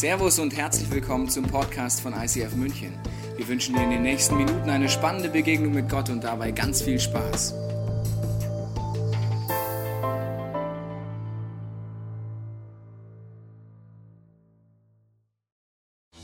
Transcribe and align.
Servus 0.00 0.38
und 0.38 0.56
herzlich 0.56 0.90
willkommen 0.90 1.28
zum 1.28 1.44
Podcast 1.44 2.00
von 2.00 2.14
ICF 2.14 2.54
München. 2.54 2.94
Wir 3.36 3.46
wünschen 3.46 3.74
dir 3.74 3.82
in 3.82 3.90
den 3.90 4.00
nächsten 4.00 4.34
Minuten 4.34 4.70
eine 4.70 4.88
spannende 4.88 5.28
Begegnung 5.28 5.74
mit 5.74 5.90
Gott 5.90 6.08
und 6.08 6.24
dabei 6.24 6.52
ganz 6.52 6.80
viel 6.80 6.98
Spaß. 6.98 7.52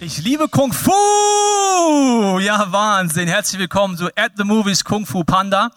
Ich 0.00 0.24
liebe 0.24 0.48
Kung 0.48 0.72
Fu! 0.72 2.38
Ja, 2.38 2.72
Wahnsinn. 2.72 3.28
Herzlich 3.28 3.60
willkommen 3.60 3.98
zu 3.98 4.06
At 4.16 4.32
the 4.38 4.44
Movies 4.44 4.84
Kung 4.84 5.04
Fu 5.04 5.22
Panda. 5.22 5.70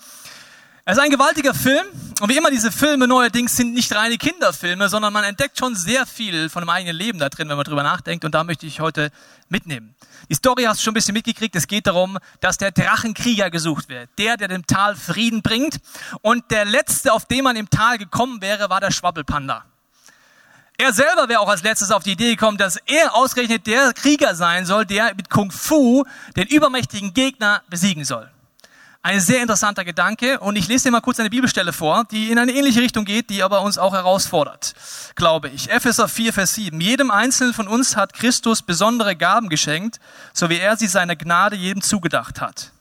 Es 0.85 0.95
ist 0.95 1.03
ein 1.03 1.11
gewaltiger 1.11 1.53
Film 1.53 1.83
und 2.19 2.29
wie 2.29 2.37
immer 2.37 2.51
diese 2.51 2.71
Filme 2.71 3.07
neuerdings 3.07 3.55
sind 3.55 3.73
nicht 3.73 3.95
reine 3.95 4.17
Kinderfilme, 4.17 4.89
sondern 4.89 5.13
man 5.13 5.23
entdeckt 5.23 5.57
schon 5.57 5.75
sehr 5.75 6.05
viel 6.05 6.49
von 6.49 6.61
dem 6.61 6.69
eigenen 6.69 6.95
Leben 6.95 7.19
da 7.19 7.29
drin, 7.29 7.47
wenn 7.49 7.55
man 7.55 7.63
drüber 7.63 7.83
nachdenkt 7.83 8.25
und 8.25 8.35
da 8.35 8.43
möchte 8.43 8.65
ich 8.65 8.79
heute 8.79 9.11
mitnehmen. 9.47 9.95
Die 10.29 10.35
Story 10.35 10.63
hast 10.63 10.79
du 10.79 10.83
schon 10.83 10.91
ein 10.91 10.95
bisschen 10.95 11.13
mitgekriegt. 11.13 11.55
Es 11.55 11.67
geht 11.67 11.87
darum, 11.87 12.17
dass 12.41 12.57
der 12.57 12.71
Drachenkrieger 12.71 13.49
gesucht 13.49 13.89
wird. 13.89 14.09
Der, 14.17 14.37
der 14.37 14.47
dem 14.47 14.67
Tal 14.67 14.95
Frieden 14.95 15.41
bringt. 15.41 15.79
Und 16.21 16.51
der 16.51 16.65
letzte, 16.65 17.13
auf 17.13 17.25
den 17.25 17.43
man 17.43 17.55
im 17.55 17.69
Tal 17.69 17.97
gekommen 17.97 18.41
wäre, 18.41 18.69
war 18.69 18.79
der 18.79 18.91
Schwabbelpanda. 18.91 19.65
Er 20.77 20.93
selber 20.93 21.27
wäre 21.27 21.39
auch 21.39 21.49
als 21.49 21.63
letztes 21.63 21.91
auf 21.91 22.03
die 22.03 22.11
Idee 22.11 22.31
gekommen, 22.31 22.57
dass 22.57 22.77
er 22.85 23.15
ausgerechnet 23.15 23.65
der 23.65 23.91
Krieger 23.93 24.35
sein 24.35 24.65
soll, 24.65 24.85
der 24.85 25.15
mit 25.15 25.29
Kung 25.29 25.51
Fu 25.51 26.03
den 26.35 26.47
übermächtigen 26.47 27.13
Gegner 27.13 27.63
besiegen 27.69 28.05
soll. 28.05 28.29
Ein 29.01 29.21
sehr 29.21 29.41
interessanter 29.41 29.85
Gedanke 29.85 30.41
und 30.41 30.57
ich 30.57 30.67
lese 30.67 30.85
dir 30.85 30.91
mal 30.91 30.99
kurz 30.99 31.21
eine 31.21 31.29
Bibelstelle 31.29 31.71
vor, 31.71 32.03
die 32.11 32.31
in 32.31 32.37
eine 32.37 32.51
ähnliche 32.51 32.81
Richtung 32.81 33.05
geht, 33.05 33.29
die 33.29 33.43
aber 33.43 33.61
uns 33.61 33.77
auch 33.77 33.93
herausfordert, 33.93 34.73
glaube 35.15 35.47
ich. 35.47 35.69
Epheser 35.69 36.09
4, 36.09 36.33
Vers 36.33 36.55
7. 36.55 36.81
Jedem 36.81 37.09
Einzelnen 37.09 37.53
von 37.53 37.69
uns 37.69 37.95
hat 37.95 38.11
Christus 38.11 38.61
besondere 38.61 39.15
Gaben 39.15 39.47
geschenkt, 39.47 40.01
so 40.33 40.49
wie 40.49 40.57
er 40.57 40.75
sie 40.75 40.87
seiner 40.87 41.15
Gnade 41.15 41.55
jedem 41.55 41.81
zugedacht 41.81 42.41
hat. 42.41 42.73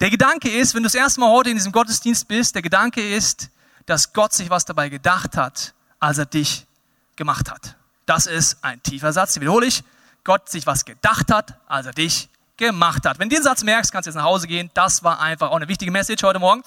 Der 0.00 0.10
Gedanke 0.10 0.50
ist, 0.50 0.74
wenn 0.74 0.82
du 0.82 0.88
das 0.88 0.94
erste 0.94 1.20
Mal 1.20 1.30
heute 1.30 1.48
in 1.48 1.56
diesem 1.56 1.72
Gottesdienst 1.72 2.28
bist, 2.28 2.54
der 2.54 2.62
Gedanke 2.62 3.00
ist, 3.00 3.48
dass 3.86 4.12
Gott 4.12 4.34
sich 4.34 4.50
was 4.50 4.66
dabei 4.66 4.90
gedacht 4.90 5.38
hat, 5.38 5.72
als 6.00 6.18
er 6.18 6.26
dich 6.26 6.66
gemacht 7.16 7.50
hat. 7.50 7.76
Das 8.04 8.26
ist 8.26 8.58
ein 8.62 8.82
tiefer 8.82 9.14
Satz, 9.14 9.32
den 9.32 9.40
wiederhole 9.40 9.66
ich. 9.66 9.84
Gott 10.22 10.50
sich 10.50 10.66
was 10.66 10.84
gedacht 10.84 11.32
hat, 11.32 11.54
als 11.66 11.86
er 11.86 11.92
dich 11.92 12.28
gemacht 12.58 13.06
hat. 13.06 13.18
Wenn 13.18 13.30
du 13.30 13.36
den 13.36 13.42
Satz 13.42 13.62
merkst, 13.62 13.90
kannst 13.92 14.06
du 14.06 14.10
jetzt 14.10 14.16
nach 14.16 14.24
Hause 14.24 14.46
gehen. 14.46 14.70
Das 14.74 15.02
war 15.02 15.20
einfach 15.20 15.50
auch 15.50 15.56
eine 15.56 15.68
wichtige 15.68 15.90
Message 15.90 16.22
heute 16.22 16.38
Morgen. 16.38 16.62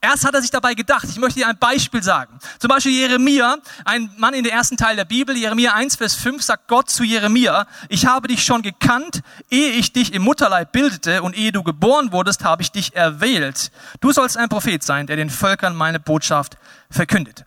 Erst 0.00 0.24
hat 0.24 0.34
er 0.34 0.42
sich 0.42 0.50
dabei 0.50 0.74
gedacht. 0.74 1.04
Ich 1.08 1.16
möchte 1.16 1.40
dir 1.40 1.48
ein 1.48 1.58
Beispiel 1.58 2.02
sagen. 2.02 2.38
Zum 2.58 2.68
Beispiel 2.68 2.92
Jeremia, 2.92 3.56
ein 3.84 4.10
Mann 4.18 4.34
in 4.34 4.44
der 4.44 4.52
ersten 4.52 4.76
Teil 4.76 4.96
der 4.96 5.06
Bibel, 5.06 5.36
Jeremia 5.36 5.72
1, 5.72 5.96
Vers 5.96 6.14
5, 6.14 6.42
sagt 6.42 6.68
Gott 6.68 6.90
zu 6.90 7.02
Jeremia, 7.02 7.66
ich 7.88 8.06
habe 8.06 8.28
dich 8.28 8.44
schon 8.44 8.62
gekannt, 8.62 9.22
ehe 9.50 9.72
ich 9.72 9.92
dich 9.92 10.12
im 10.12 10.22
Mutterleib 10.22 10.70
bildete 10.72 11.22
und 11.22 11.36
ehe 11.36 11.50
du 11.50 11.62
geboren 11.62 12.12
wurdest, 12.12 12.44
habe 12.44 12.62
ich 12.62 12.70
dich 12.70 12.94
erwählt. 12.94 13.72
Du 14.00 14.12
sollst 14.12 14.36
ein 14.36 14.48
Prophet 14.48 14.82
sein, 14.82 15.06
der 15.06 15.16
den 15.16 15.30
Völkern 15.30 15.74
meine 15.74 15.98
Botschaft 15.98 16.58
verkündet. 16.90 17.44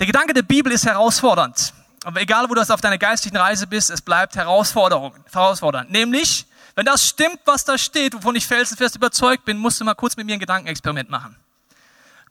Der 0.00 0.06
Gedanke 0.06 0.32
der 0.32 0.42
Bibel 0.42 0.72
ist 0.72 0.86
herausfordernd. 0.86 1.74
Aber 2.04 2.20
egal, 2.20 2.48
wo 2.48 2.54
du 2.54 2.60
auf 2.60 2.80
deiner 2.80 2.98
geistlichen 2.98 3.36
Reise 3.36 3.66
bist, 3.66 3.90
es 3.90 4.02
bleibt 4.02 4.34
Herausforderung, 4.34 5.14
herausfordernd. 5.30 5.90
Nämlich, 5.90 6.46
wenn 6.74 6.86
das 6.86 7.06
stimmt, 7.06 7.40
was 7.44 7.64
da 7.64 7.76
steht, 7.76 8.14
wovon 8.14 8.34
ich 8.34 8.46
felsenfest 8.46 8.96
überzeugt 8.96 9.44
bin, 9.44 9.58
musst 9.58 9.80
du 9.80 9.84
mal 9.84 9.94
kurz 9.94 10.16
mit 10.16 10.26
mir 10.26 10.34
ein 10.34 10.40
Gedankenexperiment 10.40 11.10
machen. 11.10 11.36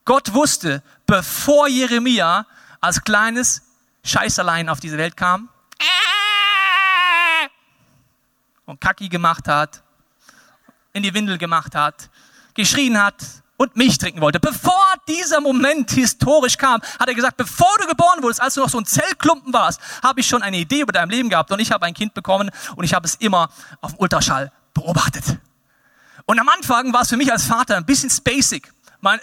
Gott 0.06 0.34
wusste, 0.34 0.82
bevor 1.06 1.68
Jeremia 1.68 2.46
als 2.80 3.04
kleines 3.04 3.62
Scheißerlein 4.04 4.68
auf 4.70 4.80
diese 4.80 4.98
Welt 4.98 5.16
kam 5.16 5.50
und 8.66 8.82
Kacki 8.82 9.10
gemacht 9.10 9.48
hat, 9.48 9.84
in 10.94 11.04
die 11.04 11.14
Windel 11.14 11.38
gemacht 11.38 11.76
hat, 11.76 12.10
geschrien 12.54 13.02
hat 13.02 13.24
und 13.62 13.76
Milch 13.76 13.98
trinken 13.98 14.22
wollte. 14.22 14.40
Bevor 14.40 14.84
dieser 15.08 15.40
Moment 15.40 15.92
historisch 15.92 16.58
kam, 16.58 16.82
hat 17.00 17.08
er 17.08 17.14
gesagt, 17.14 17.38
bevor 17.38 17.72
du 17.80 17.88
geboren 17.88 18.22
wurdest, 18.22 18.42
als 18.42 18.56
du 18.56 18.62
noch 18.62 18.70
so 18.70 18.80
ein 18.80 18.86
Zellklumpen 18.86 19.54
warst, 19.54 19.80
habe 20.04 20.20
ich 20.20 20.28
schon 20.28 20.42
eine 20.42 20.58
Idee 20.58 20.82
über 20.82 20.92
dein 20.92 21.10
Leben 21.10 21.30
gehabt 21.30 21.52
und 21.52 21.60
ich 21.60 21.72
habe 21.72 21.86
ein 21.86 21.94
Kind 21.94 22.14
bekommen 22.14 22.50
und 22.76 22.84
ich 22.84 22.94
habe 22.94 23.06
es 23.06 23.16
immer 23.16 23.50
auf 23.82 23.92
dem 23.92 24.00
Ultraschall 24.00 24.52
beobachtet. 24.74 25.38
Und 26.26 26.40
am 26.40 26.50
Anfang 26.50 26.94
war 26.94 27.02
es 27.02 27.10
für 27.10 27.18
mich 27.18 27.32
als 27.32 27.46
Vater 27.46 27.78
ein 27.78 27.86
bisschen 27.86 28.10
spacig. 28.10 28.72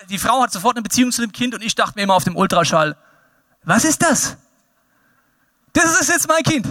die 0.08 0.18
Frau 0.18 0.42
hat 0.42 0.52
sofort 0.52 0.76
eine 0.76 0.82
Beziehung 0.82 1.12
zu 1.12 1.22
dem 1.22 1.32
Kind 1.32 1.54
und 1.54 1.62
ich 1.62 1.74
dachte 1.74 1.94
mir 1.96 2.02
immer 2.02 2.14
auf 2.14 2.24
dem 2.24 2.36
Ultraschall, 2.36 2.96
was 3.64 3.84
ist 3.84 4.02
das? 4.02 4.36
Das 5.72 6.00
ist 6.00 6.08
jetzt 6.08 6.28
mein 6.28 6.42
Kind. 6.42 6.66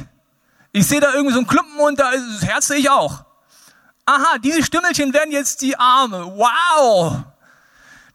Ich 0.72 0.88
sehe 0.88 1.00
da 1.00 1.14
irgendwie 1.14 1.34
so 1.34 1.40
einen 1.40 1.48
Klumpen 1.48 1.80
und 1.80 2.00
da 2.00 2.12
ist 2.12 2.24
das 2.42 2.50
Herz 2.50 2.68
sehe 2.68 2.78
ich 2.78 2.90
auch. 2.90 3.26
Aha, 4.06 4.38
diese 4.38 4.64
Stümmelchen 4.64 5.14
werden 5.14 5.32
jetzt 5.32 5.62
die 5.62 5.78
Arme. 5.78 6.26
Wow! 6.26 7.24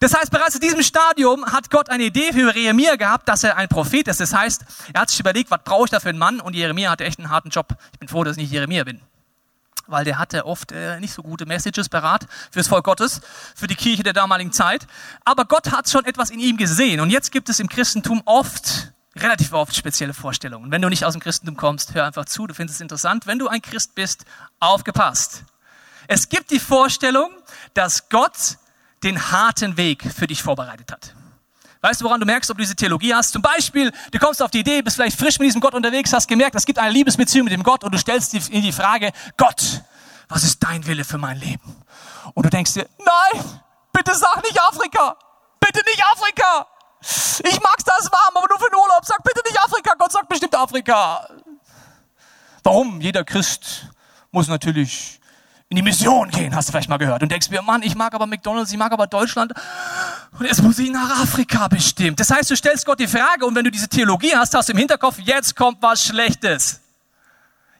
Das 0.02 0.14
heißt, 0.14 0.32
bereits 0.32 0.56
in 0.56 0.60
diesem 0.60 0.82
Stadium 0.82 1.46
hat 1.46 1.70
Gott 1.70 1.88
eine 1.88 2.02
Idee 2.02 2.32
für 2.32 2.52
Jeremia 2.52 2.96
gehabt, 2.96 3.28
dass 3.28 3.44
er 3.44 3.56
ein 3.56 3.68
Prophet 3.68 4.08
ist. 4.08 4.18
Das 4.18 4.34
heißt, 4.34 4.64
er 4.92 5.02
hat 5.02 5.10
sich 5.10 5.20
überlegt, 5.20 5.52
was 5.52 5.60
brauche 5.62 5.84
ich 5.84 5.90
da 5.92 6.00
für 6.00 6.08
einen 6.08 6.18
Mann? 6.18 6.40
Und 6.40 6.56
Jeremia 6.56 6.90
hatte 6.90 7.04
echt 7.04 7.20
einen 7.20 7.30
harten 7.30 7.50
Job. 7.50 7.76
Ich 7.92 8.00
bin 8.00 8.08
froh, 8.08 8.24
dass 8.24 8.36
ich 8.36 8.42
nicht 8.42 8.50
Jeremia 8.50 8.82
bin. 8.82 9.00
Weil 9.86 10.04
der 10.04 10.18
hatte 10.18 10.44
oft 10.44 10.72
äh, 10.72 10.98
nicht 10.98 11.14
so 11.14 11.22
gute 11.22 11.46
Messages 11.46 11.88
parat 11.88 12.26
fürs 12.50 12.66
Volk 12.66 12.84
Gottes, 12.84 13.20
für 13.54 13.68
die 13.68 13.76
Kirche 13.76 14.02
der 14.02 14.12
damaligen 14.12 14.50
Zeit. 14.50 14.88
Aber 15.24 15.44
Gott 15.44 15.70
hat 15.70 15.88
schon 15.88 16.04
etwas 16.04 16.30
in 16.30 16.40
ihm 16.40 16.56
gesehen. 16.56 16.98
Und 16.98 17.10
jetzt 17.10 17.30
gibt 17.30 17.48
es 17.48 17.60
im 17.60 17.68
Christentum 17.68 18.22
oft, 18.24 18.90
relativ 19.14 19.52
oft 19.52 19.76
spezielle 19.76 20.14
Vorstellungen. 20.14 20.72
Wenn 20.72 20.82
du 20.82 20.88
nicht 20.88 21.04
aus 21.04 21.12
dem 21.12 21.22
Christentum 21.22 21.56
kommst, 21.56 21.94
hör 21.94 22.06
einfach 22.06 22.24
zu, 22.24 22.48
du 22.48 22.54
findest 22.54 22.78
es 22.78 22.80
interessant. 22.80 23.28
Wenn 23.28 23.38
du 23.38 23.46
ein 23.46 23.62
Christ 23.62 23.94
bist, 23.94 24.24
aufgepasst. 24.58 25.44
Es 26.08 26.28
gibt 26.28 26.50
die 26.50 26.58
Vorstellung, 26.58 27.30
dass 27.74 28.08
Gott 28.08 28.56
den 29.04 29.32
harten 29.32 29.76
Weg 29.76 30.02
für 30.02 30.26
dich 30.26 30.42
vorbereitet 30.42 30.92
hat. 30.92 31.14
Weißt 31.80 32.00
du, 32.00 32.04
woran 32.04 32.20
du 32.20 32.26
merkst, 32.26 32.48
ob 32.50 32.56
du 32.56 32.62
diese 32.62 32.76
Theologie 32.76 33.12
hast? 33.12 33.32
Zum 33.32 33.42
Beispiel, 33.42 33.92
du 34.12 34.18
kommst 34.20 34.40
auf 34.40 34.52
die 34.52 34.60
Idee, 34.60 34.82
bist 34.82 34.96
vielleicht 34.96 35.18
frisch 35.18 35.38
mit 35.40 35.46
diesem 35.46 35.60
Gott 35.60 35.74
unterwegs, 35.74 36.12
hast 36.12 36.28
gemerkt, 36.28 36.54
es 36.54 36.64
gibt 36.64 36.78
eine 36.78 36.92
Liebesbeziehung 36.92 37.44
mit 37.44 37.52
dem 37.52 37.64
Gott 37.64 37.82
und 37.82 37.92
du 37.92 37.98
stellst 37.98 38.32
dir 38.32 38.40
die 38.40 38.72
Frage, 38.72 39.10
Gott, 39.36 39.82
was 40.28 40.44
ist 40.44 40.62
dein 40.62 40.86
Wille 40.86 41.04
für 41.04 41.18
mein 41.18 41.38
Leben? 41.38 41.82
Und 42.34 42.46
du 42.46 42.50
denkst 42.50 42.74
dir, 42.74 42.88
nein, 42.98 43.44
bitte 43.92 44.14
sag 44.14 44.42
nicht 44.44 44.60
Afrika, 44.60 45.16
bitte 45.58 45.80
nicht 45.86 46.02
Afrika. 46.04 46.66
Ich 47.44 47.60
mag's 47.60 47.82
das 47.84 48.10
warm, 48.12 48.36
aber 48.36 48.46
nur 48.48 48.58
für 48.58 48.70
den 48.70 48.78
Urlaub. 48.78 49.04
Sag 49.04 49.22
bitte 49.24 49.40
nicht 49.44 49.58
Afrika. 49.60 49.94
Gott 49.98 50.12
sagt 50.12 50.28
bestimmt 50.28 50.54
Afrika. 50.54 51.28
Warum? 52.62 53.00
Jeder 53.00 53.24
Christ 53.24 53.88
muss 54.30 54.46
natürlich 54.46 55.20
in 55.72 55.76
die 55.76 55.82
Mission 55.82 56.28
gehen, 56.30 56.54
hast 56.54 56.68
du 56.68 56.72
vielleicht 56.72 56.90
mal 56.90 56.98
gehört. 56.98 57.22
Und 57.22 57.32
denkst 57.32 57.48
mir, 57.48 57.62
Mann, 57.62 57.82
ich 57.82 57.94
mag 57.94 58.12
aber 58.12 58.26
McDonalds, 58.26 58.70
ich 58.70 58.76
mag 58.76 58.92
aber 58.92 59.06
Deutschland. 59.06 59.54
Und 60.38 60.44
jetzt 60.44 60.62
muss 60.62 60.78
ich 60.78 60.90
nach 60.90 61.22
Afrika 61.22 61.66
bestimmt. 61.68 62.20
Das 62.20 62.30
heißt, 62.30 62.50
du 62.50 62.56
stellst 62.56 62.84
Gott 62.84 63.00
die 63.00 63.06
Frage 63.06 63.46
und 63.46 63.54
wenn 63.54 63.64
du 63.64 63.70
diese 63.70 63.88
Theologie 63.88 64.34
hast, 64.34 64.52
hast 64.52 64.68
du 64.68 64.74
im 64.74 64.78
Hinterkopf, 64.78 65.18
jetzt 65.20 65.56
kommt 65.56 65.80
was 65.80 66.04
Schlechtes. 66.04 66.82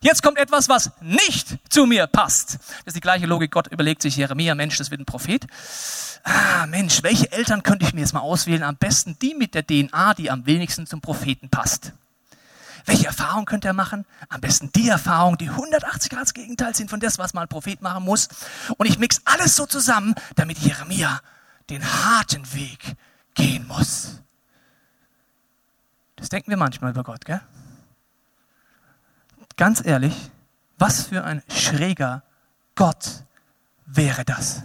Jetzt 0.00 0.22
kommt 0.22 0.38
etwas, 0.38 0.70
was 0.70 0.91
nicht 1.03 1.58
zu 1.69 1.84
mir 1.84 2.06
passt. 2.06 2.54
Das 2.54 2.86
ist 2.86 2.97
die 2.97 3.00
gleiche 3.00 3.26
Logik. 3.26 3.50
Gott 3.50 3.66
überlegt 3.66 4.00
sich, 4.00 4.16
Jeremia, 4.16 4.54
Mensch, 4.54 4.78
das 4.78 4.91
wird 4.91 5.03
ein 5.03 5.04
Prophet. 5.04 5.47
Ah, 6.24 6.64
Mensch, 6.66 7.03
welche 7.03 7.30
Eltern 7.30 7.62
könnte 7.62 7.84
ich 7.84 7.92
mir 7.92 8.00
jetzt 8.00 8.14
mal 8.14 8.20
auswählen? 8.20 8.62
Am 8.62 8.76
besten 8.76 9.19
die 9.20 9.34
mit 9.34 9.54
der 9.54 9.66
DNA, 9.66 10.14
die 10.14 10.30
am 10.30 10.47
wenigsten 10.47 10.86
zum 10.86 11.03
Propheten 11.03 11.50
passt. 11.50 11.92
Welche 12.84 13.06
Erfahrung 13.06 13.44
könnte 13.44 13.69
er 13.69 13.75
machen? 13.75 14.04
Am 14.28 14.41
besten 14.41 14.70
die 14.72 14.88
Erfahrung, 14.88 15.38
die 15.38 15.48
180 15.48 16.10
Grad 16.10 16.22
das 16.22 16.34
Gegenteil 16.34 16.75
sind 16.75 16.91
von 16.91 17.00
das, 17.00 17.19
was 17.19 17.34
mal 17.34 17.43
ein 17.43 17.48
Prophet 17.48 17.81
machen 17.82 18.04
muss. 18.04 18.28
Und 18.76 18.87
ich 18.87 18.98
mix 18.98 19.20
alles 19.25 19.56
so 19.56 19.66
zusammen, 19.66 20.15
damit 20.37 20.59
Jeremia 20.59 21.21
den 21.71 21.84
harten 21.84 22.53
Weg 22.54 22.97
gehen 23.34 23.66
muss. 23.66 24.21
Das 26.16 26.28
denken 26.28 26.50
wir 26.50 26.56
manchmal 26.56 26.91
über 26.91 27.03
Gott, 27.03 27.25
gell? 27.25 27.41
Ganz 29.56 29.84
ehrlich, 29.84 30.30
was 30.78 31.06
für 31.06 31.24
ein 31.24 31.42
schräger 31.48 32.22
Gott 32.74 33.24
wäre 33.86 34.24
das? 34.24 34.62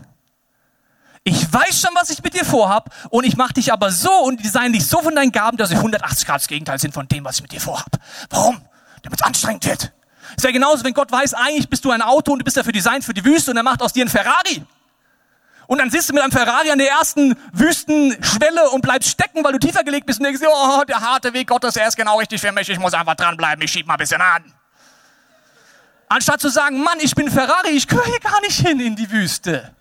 Ich 1.27 1.51
weiß 1.51 1.81
schon, 1.81 1.89
was 1.93 2.09
ich 2.09 2.23
mit 2.23 2.35
dir 2.35 2.45
vorhab 2.45 2.89
und 3.09 3.25
ich 3.25 3.35
mache 3.35 3.51
dich 3.51 3.73
aber 3.73 3.91
so 3.91 4.09
und 4.09 4.41
design 4.41 4.71
dich 4.71 4.87
so 4.87 5.01
von 5.01 5.13
deinen 5.13 5.33
Gaben, 5.33 5.57
dass 5.57 5.67
sie 5.67 5.75
180 5.75 6.25
Grad 6.25 6.39
das 6.39 6.47
Gegenteil 6.47 6.79
sind 6.79 6.93
von 6.93 7.05
dem, 7.09 7.25
was 7.25 7.35
ich 7.35 7.41
mit 7.41 7.51
dir 7.51 7.59
vorhab. 7.59 7.99
Warum? 8.29 8.61
Damit 9.03 9.19
es 9.19 9.25
anstrengend 9.25 9.65
wird. 9.65 9.91
Es 10.37 10.43
wäre 10.43 10.53
genauso, 10.53 10.85
wenn 10.85 10.93
Gott 10.93 11.11
weiß, 11.11 11.33
eigentlich 11.33 11.69
bist 11.69 11.83
du 11.83 11.91
ein 11.91 12.01
Auto 12.01 12.31
und 12.31 12.39
du 12.39 12.45
bist 12.45 12.55
dafür 12.55 12.71
designt 12.71 13.03
für 13.03 13.13
die 13.13 13.25
Wüste 13.25 13.51
und 13.51 13.57
er 13.57 13.63
macht 13.63 13.81
aus 13.81 13.91
dir 13.91 14.05
ein 14.05 14.09
Ferrari. 14.09 14.63
Und 15.67 15.79
dann 15.79 15.91
sitzt 15.91 16.07
du 16.07 16.13
mit 16.13 16.23
einem 16.23 16.31
Ferrari 16.31 16.71
an 16.71 16.77
der 16.77 16.91
ersten 16.91 17.35
Wüstenschwelle 17.51 18.69
und 18.69 18.79
bleibst 18.79 19.09
stecken, 19.09 19.43
weil 19.43 19.51
du 19.51 19.59
tiefer 19.59 19.83
gelegt 19.83 20.05
bist 20.05 20.21
und 20.21 20.23
denkst, 20.27 20.41
oh, 20.47 20.83
der 20.87 21.01
harte 21.01 21.33
Weg 21.33 21.49
Gottes, 21.49 21.75
er 21.75 21.89
ist 21.89 21.97
genau 21.97 22.19
richtig 22.19 22.39
für 22.39 22.53
mich, 22.53 22.69
ich 22.69 22.79
muss 22.79 22.93
einfach 22.93 23.15
dranbleiben, 23.15 23.61
ich 23.65 23.71
schieb 23.73 23.85
mal 23.85 23.95
ein 23.95 23.99
bisschen 23.99 24.21
an. 24.21 24.53
Anstatt 26.07 26.39
zu 26.39 26.47
sagen, 26.47 26.81
Mann, 26.81 26.99
ich 27.01 27.13
bin 27.15 27.29
Ferrari, 27.29 27.71
ich 27.71 27.85
gehöre 27.85 28.05
hier 28.05 28.21
gar 28.21 28.39
nicht 28.39 28.65
hin 28.65 28.79
in 28.79 28.95
die 28.95 29.11
Wüste. 29.11 29.73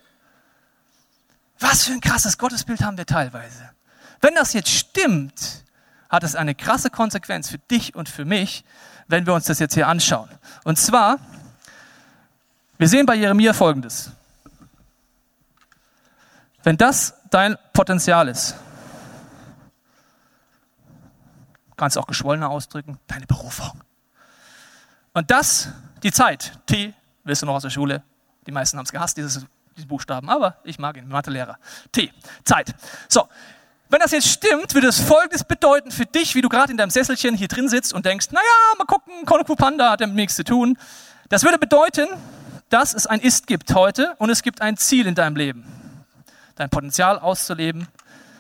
Was 1.59 1.85
für 1.85 1.93
ein 1.93 2.01
krasses 2.01 2.39
Gottesbild 2.39 2.83
haben 2.83 2.99
wir 2.99 3.07
teilweise. 3.07 3.71
Wenn 4.21 4.35
das 4.35 4.53
jetzt 4.53 4.71
stimmt, 4.71 5.65
hat 6.09 6.23
es 6.23 6.35
eine 6.35 6.55
krasse 6.55 6.91
Konsequenz 6.91 7.51
für 7.51 7.59
dich 7.59 7.95
und 7.95 8.09
für 8.09 8.25
mich, 8.25 8.65
wenn 9.09 9.27
wir 9.27 9.35
uns 9.35 9.45
das 9.47 9.59
jetzt 9.59 9.75
hier 9.75 9.89
anschauen. 9.89 10.29
Und 10.65 10.79
zwar, 10.79 11.19
wir 12.79 12.89
sehen 12.89 13.07
bei 13.07 13.15
Jeremia 13.15 13.53
Folgendes. 13.53 14.11
Wenn 16.63 16.77
das 16.77 17.15
dein 17.31 17.57
Potenzial 17.73 18.29
ist, 18.29 18.57
kannst 21.77 21.97
du 21.97 22.01
auch 22.01 22.07
geschwollener 22.07 22.51
ausdrücken, 22.51 22.99
deine 23.07 23.27
Berufung. 23.27 23.83
Und 25.13 25.31
das, 25.31 25.69
die 26.03 26.13
Zeit, 26.13 26.59
T, 26.67 26.95
wirst 27.25 27.43
du 27.43 27.47
noch 27.47 27.55
aus 27.55 27.63
der 27.63 27.71
Schule, 27.71 28.03
die 28.47 28.53
meisten 28.53 28.79
haben 28.79 28.85
es 28.85 28.93
gehasst, 28.93 29.17
dieses, 29.17 29.47
diese 29.77 29.87
Buchstaben, 29.87 30.29
aber 30.29 30.57
ich 30.65 30.79
mag 30.79 30.97
ihn, 30.97 31.09
Mathelehrer. 31.09 31.59
T, 31.93 32.11
Zeit. 32.45 32.75
So, 33.09 33.29
wenn 33.89 34.01
das 34.01 34.11
jetzt 34.11 34.29
stimmt, 34.29 34.75
würde 34.75 34.89
es 34.89 35.01
Folgendes 35.01 35.45
bedeuten 35.45 35.91
für 35.91 36.07
dich, 36.07 36.35
wie 36.35 36.41
du 36.41 36.49
gerade 36.49 36.73
in 36.73 36.79
deinem 36.79 36.91
Sesselchen 36.91 37.37
hier 37.37 37.49
drin 37.49 37.69
sitzt 37.69 37.93
und 37.93 38.05
denkst, 38.05 38.29
naja, 38.31 38.43
mal 38.79 38.85
gucken, 38.85 39.25
Kung 39.25 39.45
Panda 39.57 39.91
hat 39.91 40.01
damit 40.01 40.17
nichts 40.17 40.35
zu 40.35 40.45
tun. 40.45 40.77
Das 41.29 41.45
würde 41.45 41.59
bedeuten, 41.59 42.09
dass 42.69 42.95
es 42.95 43.07
ein 43.07 43.21
Ist 43.21 43.47
gibt 43.47 43.75
heute 43.75 44.15
und 44.19 44.31
es 44.31 44.43
gibt 44.43 44.61
ein 44.61 44.77
Ziel 44.77 45.07
in 45.07 45.15
deinem 45.15 45.37
Leben. 45.37 45.65
Dein 46.57 46.71
Potenzial 46.71 47.19
auszuleben, 47.19 47.87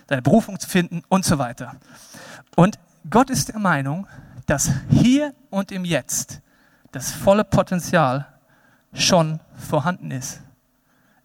deine 0.08 0.22
Berufung 0.22 0.58
zu 0.58 0.68
finden 0.68 1.02
und 1.08 1.24
so 1.24 1.38
weiter. 1.38 1.76
Und 2.56 2.78
Gott 3.08 3.30
ist 3.30 3.48
der 3.48 3.58
Meinung, 3.58 4.08
dass 4.46 4.70
hier 4.90 5.34
und 5.50 5.70
im 5.70 5.84
Jetzt 5.84 6.40
das 6.92 7.12
volle 7.12 7.44
Potenzial 7.44 8.26
schon 8.94 9.40
vorhanden 9.56 10.10
ist. 10.10 10.40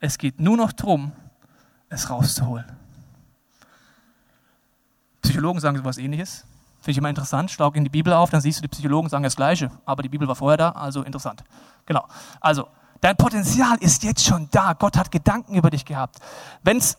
Es 0.02 0.18
geht 0.18 0.40
nur 0.40 0.56
noch 0.56 0.72
darum, 0.72 1.12
es 1.88 2.10
rauszuholen. 2.10 2.64
Psychologen 5.22 5.60
sagen 5.60 5.76
sowas 5.76 5.96
ähnliches. 5.96 6.44
Finde 6.78 6.90
ich 6.90 6.98
immer 6.98 7.08
interessant. 7.08 7.52
Schlag 7.52 7.76
in 7.76 7.84
die 7.84 7.90
Bibel 7.90 8.12
auf, 8.12 8.28
dann 8.28 8.40
siehst 8.40 8.58
du, 8.58 8.62
die 8.62 8.68
Psychologen 8.68 9.08
sagen 9.08 9.22
das 9.22 9.36
Gleiche. 9.36 9.70
Aber 9.84 10.02
die 10.02 10.08
Bibel 10.08 10.26
war 10.26 10.34
vorher 10.34 10.56
da, 10.56 10.70
also 10.70 11.04
interessant. 11.04 11.44
Genau. 11.86 12.04
Also, 12.40 12.66
dein 13.00 13.16
Potenzial 13.16 13.76
ist 13.78 14.02
jetzt 14.02 14.24
schon 14.24 14.48
da. 14.50 14.72
Gott 14.72 14.96
hat 14.96 15.12
Gedanken 15.12 15.54
über 15.54 15.70
dich 15.70 15.84
gehabt. 15.84 16.16
Wenn 16.64 16.78
es 16.78 16.98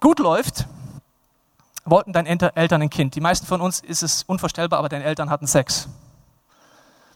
gut 0.00 0.18
läuft, 0.18 0.66
wollten 1.84 2.12
deine 2.12 2.28
Eltern 2.56 2.82
ein 2.82 2.90
Kind. 2.90 3.14
Die 3.14 3.20
meisten 3.20 3.46
von 3.46 3.60
uns 3.60 3.78
ist 3.78 4.02
es 4.02 4.24
unvorstellbar, 4.24 4.80
aber 4.80 4.88
deine 4.88 5.04
Eltern 5.04 5.30
hatten 5.30 5.46
Sex. 5.46 5.88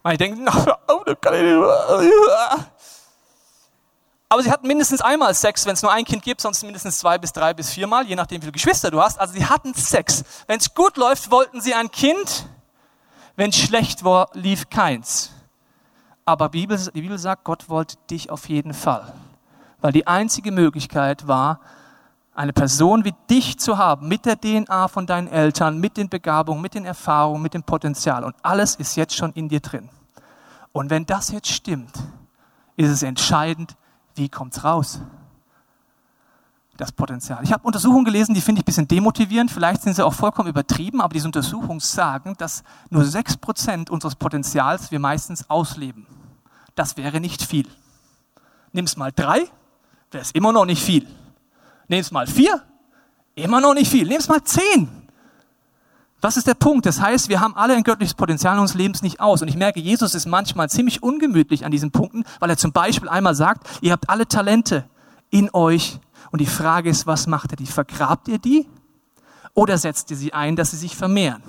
Manche 0.04 0.18
denken, 0.18 0.46
oh, 0.88 1.02
das 1.04 1.20
kann 1.20 1.34
ich 1.34 1.42
nicht. 1.42 2.70
Aber 4.28 4.42
sie 4.42 4.50
hatten 4.50 4.66
mindestens 4.66 5.00
einmal 5.00 5.34
Sex, 5.34 5.66
wenn 5.66 5.74
es 5.74 5.82
nur 5.82 5.92
ein 5.92 6.04
Kind 6.04 6.22
gibt, 6.22 6.40
sonst 6.40 6.62
mindestens 6.64 6.98
zwei 6.98 7.16
bis 7.16 7.32
drei 7.32 7.54
bis 7.54 7.70
viermal, 7.70 8.06
je 8.06 8.16
nachdem, 8.16 8.38
wie 8.38 8.46
viele 8.46 8.52
Geschwister 8.52 8.90
du 8.90 9.00
hast. 9.00 9.20
Also 9.20 9.34
sie 9.34 9.46
hatten 9.46 9.72
Sex. 9.74 10.24
Wenn 10.48 10.58
es 10.58 10.74
gut 10.74 10.96
läuft, 10.96 11.30
wollten 11.30 11.60
sie 11.60 11.74
ein 11.74 11.90
Kind. 11.90 12.46
Wenn 13.36 13.50
es 13.50 13.56
schlecht 13.56 14.02
war, 14.02 14.30
lief 14.32 14.68
keins. 14.68 15.30
Aber 16.24 16.48
die 16.48 16.60
Bibel, 16.60 16.78
die 16.92 17.02
Bibel 17.02 17.18
sagt, 17.18 17.44
Gott 17.44 17.68
wollte 17.68 17.96
dich 18.10 18.30
auf 18.30 18.48
jeden 18.48 18.74
Fall. 18.74 19.12
Weil 19.80 19.92
die 19.92 20.08
einzige 20.08 20.50
Möglichkeit 20.50 21.28
war, 21.28 21.60
eine 22.34 22.52
Person 22.52 23.04
wie 23.04 23.14
dich 23.30 23.58
zu 23.58 23.78
haben, 23.78 24.08
mit 24.08 24.26
der 24.26 24.38
DNA 24.38 24.88
von 24.88 25.06
deinen 25.06 25.28
Eltern, 25.28 25.78
mit 25.78 25.96
den 25.96 26.08
Begabungen, 26.08 26.60
mit 26.60 26.74
den 26.74 26.84
Erfahrungen, 26.84 27.42
mit 27.42 27.54
dem 27.54 27.62
Potenzial. 27.62 28.24
Und 28.24 28.34
alles 28.42 28.74
ist 28.74 28.96
jetzt 28.96 29.14
schon 29.14 29.32
in 29.32 29.48
dir 29.48 29.60
drin. 29.60 29.88
Und 30.72 30.90
wenn 30.90 31.06
das 31.06 31.30
jetzt 31.30 31.48
stimmt, 31.48 31.94
ist 32.76 32.90
es 32.90 33.02
entscheidend, 33.02 33.76
wie 34.16 34.28
kommt 34.28 34.56
es 34.56 34.64
raus? 34.64 35.00
Das 36.76 36.92
Potenzial. 36.92 37.42
Ich 37.42 37.52
habe 37.52 37.64
Untersuchungen 37.66 38.04
gelesen, 38.04 38.34
die 38.34 38.40
finde 38.42 38.60
ich 38.60 38.64
ein 38.64 38.66
bisschen 38.66 38.88
demotivierend. 38.88 39.50
Vielleicht 39.50 39.82
sind 39.82 39.96
sie 39.96 40.04
auch 40.04 40.12
vollkommen 40.12 40.48
übertrieben, 40.48 41.00
aber 41.00 41.14
diese 41.14 41.26
Untersuchungen 41.26 41.80
sagen, 41.80 42.34
dass 42.36 42.62
nur 42.90 43.02
6% 43.02 43.88
unseres 43.88 44.14
Potenzials 44.14 44.90
wir 44.90 44.98
meistens 44.98 45.48
ausleben. 45.48 46.06
Das 46.74 46.98
wäre 46.98 47.18
nicht 47.20 47.42
viel. 47.42 47.66
Nimm 48.72 48.84
es 48.84 48.96
mal 48.98 49.10
drei, 49.10 49.48
wäre 50.10 50.22
es 50.22 50.32
immer 50.32 50.52
noch 50.52 50.66
nicht 50.66 50.82
viel. 50.82 51.06
Nimm 51.88 52.00
es 52.00 52.10
mal 52.10 52.26
vier, 52.26 52.62
immer 53.34 53.62
noch 53.62 53.72
nicht 53.72 53.90
viel. 53.90 54.06
Nimm 54.06 54.18
es 54.18 54.28
mal 54.28 54.42
zehn, 54.44 55.05
was 56.20 56.36
ist 56.36 56.46
der 56.46 56.54
Punkt? 56.54 56.86
Das 56.86 57.00
heißt, 57.00 57.28
wir 57.28 57.40
haben 57.40 57.54
alle 57.54 57.74
ein 57.74 57.82
göttliches 57.82 58.14
Potenzial 58.14 58.58
unseres 58.58 58.78
Lebens 58.78 59.02
nicht 59.02 59.20
aus. 59.20 59.42
Und 59.42 59.48
ich 59.48 59.56
merke, 59.56 59.80
Jesus 59.80 60.14
ist 60.14 60.26
manchmal 60.26 60.70
ziemlich 60.70 61.02
ungemütlich 61.02 61.64
an 61.64 61.70
diesen 61.70 61.90
Punkten, 61.90 62.24
weil 62.40 62.50
er 62.50 62.56
zum 62.56 62.72
Beispiel 62.72 63.08
einmal 63.08 63.34
sagt, 63.34 63.66
ihr 63.82 63.92
habt 63.92 64.08
alle 64.08 64.26
Talente 64.26 64.84
in 65.30 65.50
euch. 65.52 66.00
Und 66.32 66.40
die 66.40 66.46
Frage 66.46 66.90
ist, 66.90 67.06
was 67.06 67.26
macht 67.26 67.52
er 67.52 67.56
die? 67.56 67.66
Vergrabt 67.66 68.28
ihr 68.28 68.38
die? 68.38 68.66
Oder 69.54 69.78
setzt 69.78 70.10
ihr 70.10 70.16
sie 70.16 70.32
ein, 70.32 70.56
dass 70.56 70.70
sie 70.70 70.76
sich 70.76 70.96
vermehren? 70.96 71.42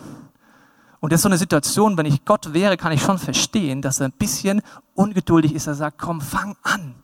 Und 0.99 1.11
das 1.11 1.19
ist 1.19 1.23
so 1.23 1.29
eine 1.29 1.37
Situation, 1.37 1.97
wenn 1.97 2.05
ich 2.05 2.25
Gott 2.25 2.53
wäre, 2.53 2.75
kann 2.77 2.91
ich 2.91 3.01
schon 3.01 3.19
verstehen, 3.19 3.81
dass 3.81 3.99
er 3.99 4.07
ein 4.07 4.13
bisschen 4.13 4.61
ungeduldig 4.95 5.53
ist. 5.53 5.67
Er 5.67 5.75
sagt, 5.75 5.97
komm, 5.97 6.21
fang 6.21 6.55
an, 6.63 6.95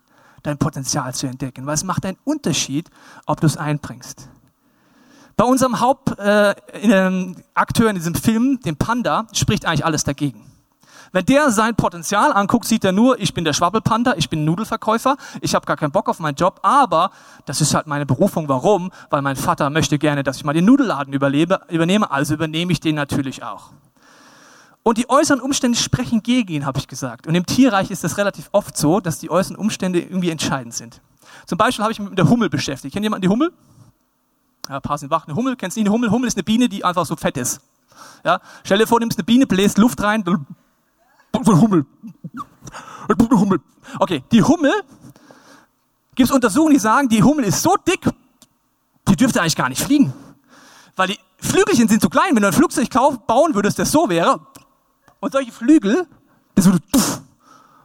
dein 0.42 0.57
Potenzial 0.57 1.13
zu 1.13 1.27
entdecken. 1.27 1.65
Weil 1.65 1.75
es 1.75 1.83
macht 1.83 2.06
einen 2.06 2.18
Unterschied, 2.24 2.89
ob 3.25 3.39
du 3.39 3.48
es 3.48 3.57
einbringst. 3.57 4.30
Bei 5.35 5.45
unserem 5.45 5.80
Hauptakteur 5.80 6.57
äh, 6.83 7.89
in 7.89 7.95
diesem 7.95 8.15
Film, 8.15 8.59
dem 8.65 8.75
Panda, 8.75 9.25
spricht 9.33 9.65
eigentlich 9.65 9.85
alles 9.85 10.03
dagegen. 10.03 10.53
Wenn 11.12 11.25
der 11.25 11.51
sein 11.51 11.75
Potenzial 11.75 12.33
anguckt, 12.33 12.65
sieht 12.65 12.83
er 12.83 12.91
nur, 12.91 13.19
ich 13.19 13.35
bin 13.35 13.44
der 13.45 13.53
Schwabbelpanda, 13.53 14.15
ich 14.18 14.30
bin 14.30 14.45
Nudelverkäufer, 14.45 15.15
ich 15.41 15.53
habe 15.53 15.65
gar 15.68 15.77
keinen 15.77 15.91
Bock 15.91 16.09
auf 16.09 16.19
meinen 16.19 16.35
Job, 16.35 16.59
aber 16.63 17.12
das 17.45 17.62
ist 17.62 17.75
halt 17.75 17.85
meine 17.85 18.07
Berufung. 18.07 18.50
Warum? 18.50 18.91
Weil 19.12 19.21
mein 19.21 19.35
Vater 19.35 19.69
möchte 19.69 20.00
gerne, 20.00 20.24
dass 20.24 20.38
ich 20.38 20.44
mal 20.44 20.53
den 20.53 20.65
Nudelladen 20.65 21.13
überlebe, 21.13 21.62
übernehme, 21.69 22.09
also 22.09 22.33
übernehme 22.33 22.71
ich 22.71 22.79
den 22.79 22.95
natürlich 22.95 23.44
auch. 23.44 23.69
Und 24.81 24.97
die 24.97 25.07
äußeren 25.07 25.39
Umstände 25.39 25.77
sprechen 25.77 26.24
gegen 26.24 26.51
ihn, 26.51 26.65
habe 26.65 26.79
ich 26.79 26.88
gesagt. 26.88 27.27
Und 27.27 27.36
im 27.36 27.45
Tierreich 27.45 27.91
ist 27.91 28.03
das 28.03 28.18
relativ 28.18 28.50
oft 28.51 28.75
so, 28.75 29.00
dass 29.00 29.19
die 29.19 29.29
äußeren 29.29 29.56
Umstände 29.56 30.00
irgendwie 30.00 30.31
entscheidend 30.31 30.74
sind. 30.74 31.00
Zum 31.45 31.59
Beispiel 31.59 31.83
habe 31.83 31.91
ich 31.91 32.00
mich 32.00 32.09
mit 32.09 32.18
der 32.18 32.27
Hummel 32.27 32.50
beschäftigt. 32.50 32.91
Kennt 32.91 33.03
jemand 33.03 33.24
die 33.24 33.29
Hummel? 33.29 33.53
Ja, 34.69 34.80
paar 34.80 34.98
sind 34.98 35.12
wach. 35.12 35.27
Eine 35.27 35.36
Hummel, 35.36 35.56
kennst 35.56 35.77
du 35.77 35.81
nicht 35.81 35.88
eine 35.88 35.94
Hummel? 35.94 36.12
Hummel 36.12 36.27
ist 36.27 36.38
eine 36.38 36.44
Biene, 36.44 36.69
die 36.69 36.86
einfach 36.86 37.06
so 37.06 37.15
fett 37.15 37.38
ist. 37.38 37.62
Ja, 38.24 38.39
stell 38.63 38.80
dir 38.80 38.88
vor, 38.88 39.00
nimmst 39.00 39.18
eine 39.18 39.25
Biene, 39.25 39.45
bläst 39.45 39.77
Luft 39.77 40.01
rein, 40.01 40.24
Hummel. 41.36 41.86
Hummel. 43.10 43.60
Okay, 44.00 44.24
die 44.31 44.42
Hummel, 44.42 44.71
gibt 46.15 46.30
es 46.30 46.36
Untersuchungen, 46.36 46.74
die 46.74 46.80
sagen, 46.80 47.10
die 47.10 47.21
Hummel 47.21 47.45
ist 47.45 47.62
so 47.62 47.75
dick, 47.75 48.10
die 49.07 49.15
dürfte 49.15 49.42
eigentlich 49.42 49.56
gar 49.56 49.69
nicht 49.69 49.81
fliegen. 49.81 50.13
Weil 50.95 51.10
die 51.10 51.19
Flügelchen 51.38 51.88
sind 51.89 52.01
zu 52.01 52.10
klein. 52.10 52.36
Wenn 52.36 52.42
du 52.42 52.48
ein 52.48 52.54
Flugzeug 52.54 52.89
bauen 53.27 53.56
würdest, 53.56 53.80
das 53.80 53.92
so 53.92 54.07
wäre, 54.10 54.39
und 55.19 55.31
solche 55.31 55.51
Flügel, 55.51 56.07
das 56.56 56.65
würde 56.65 56.80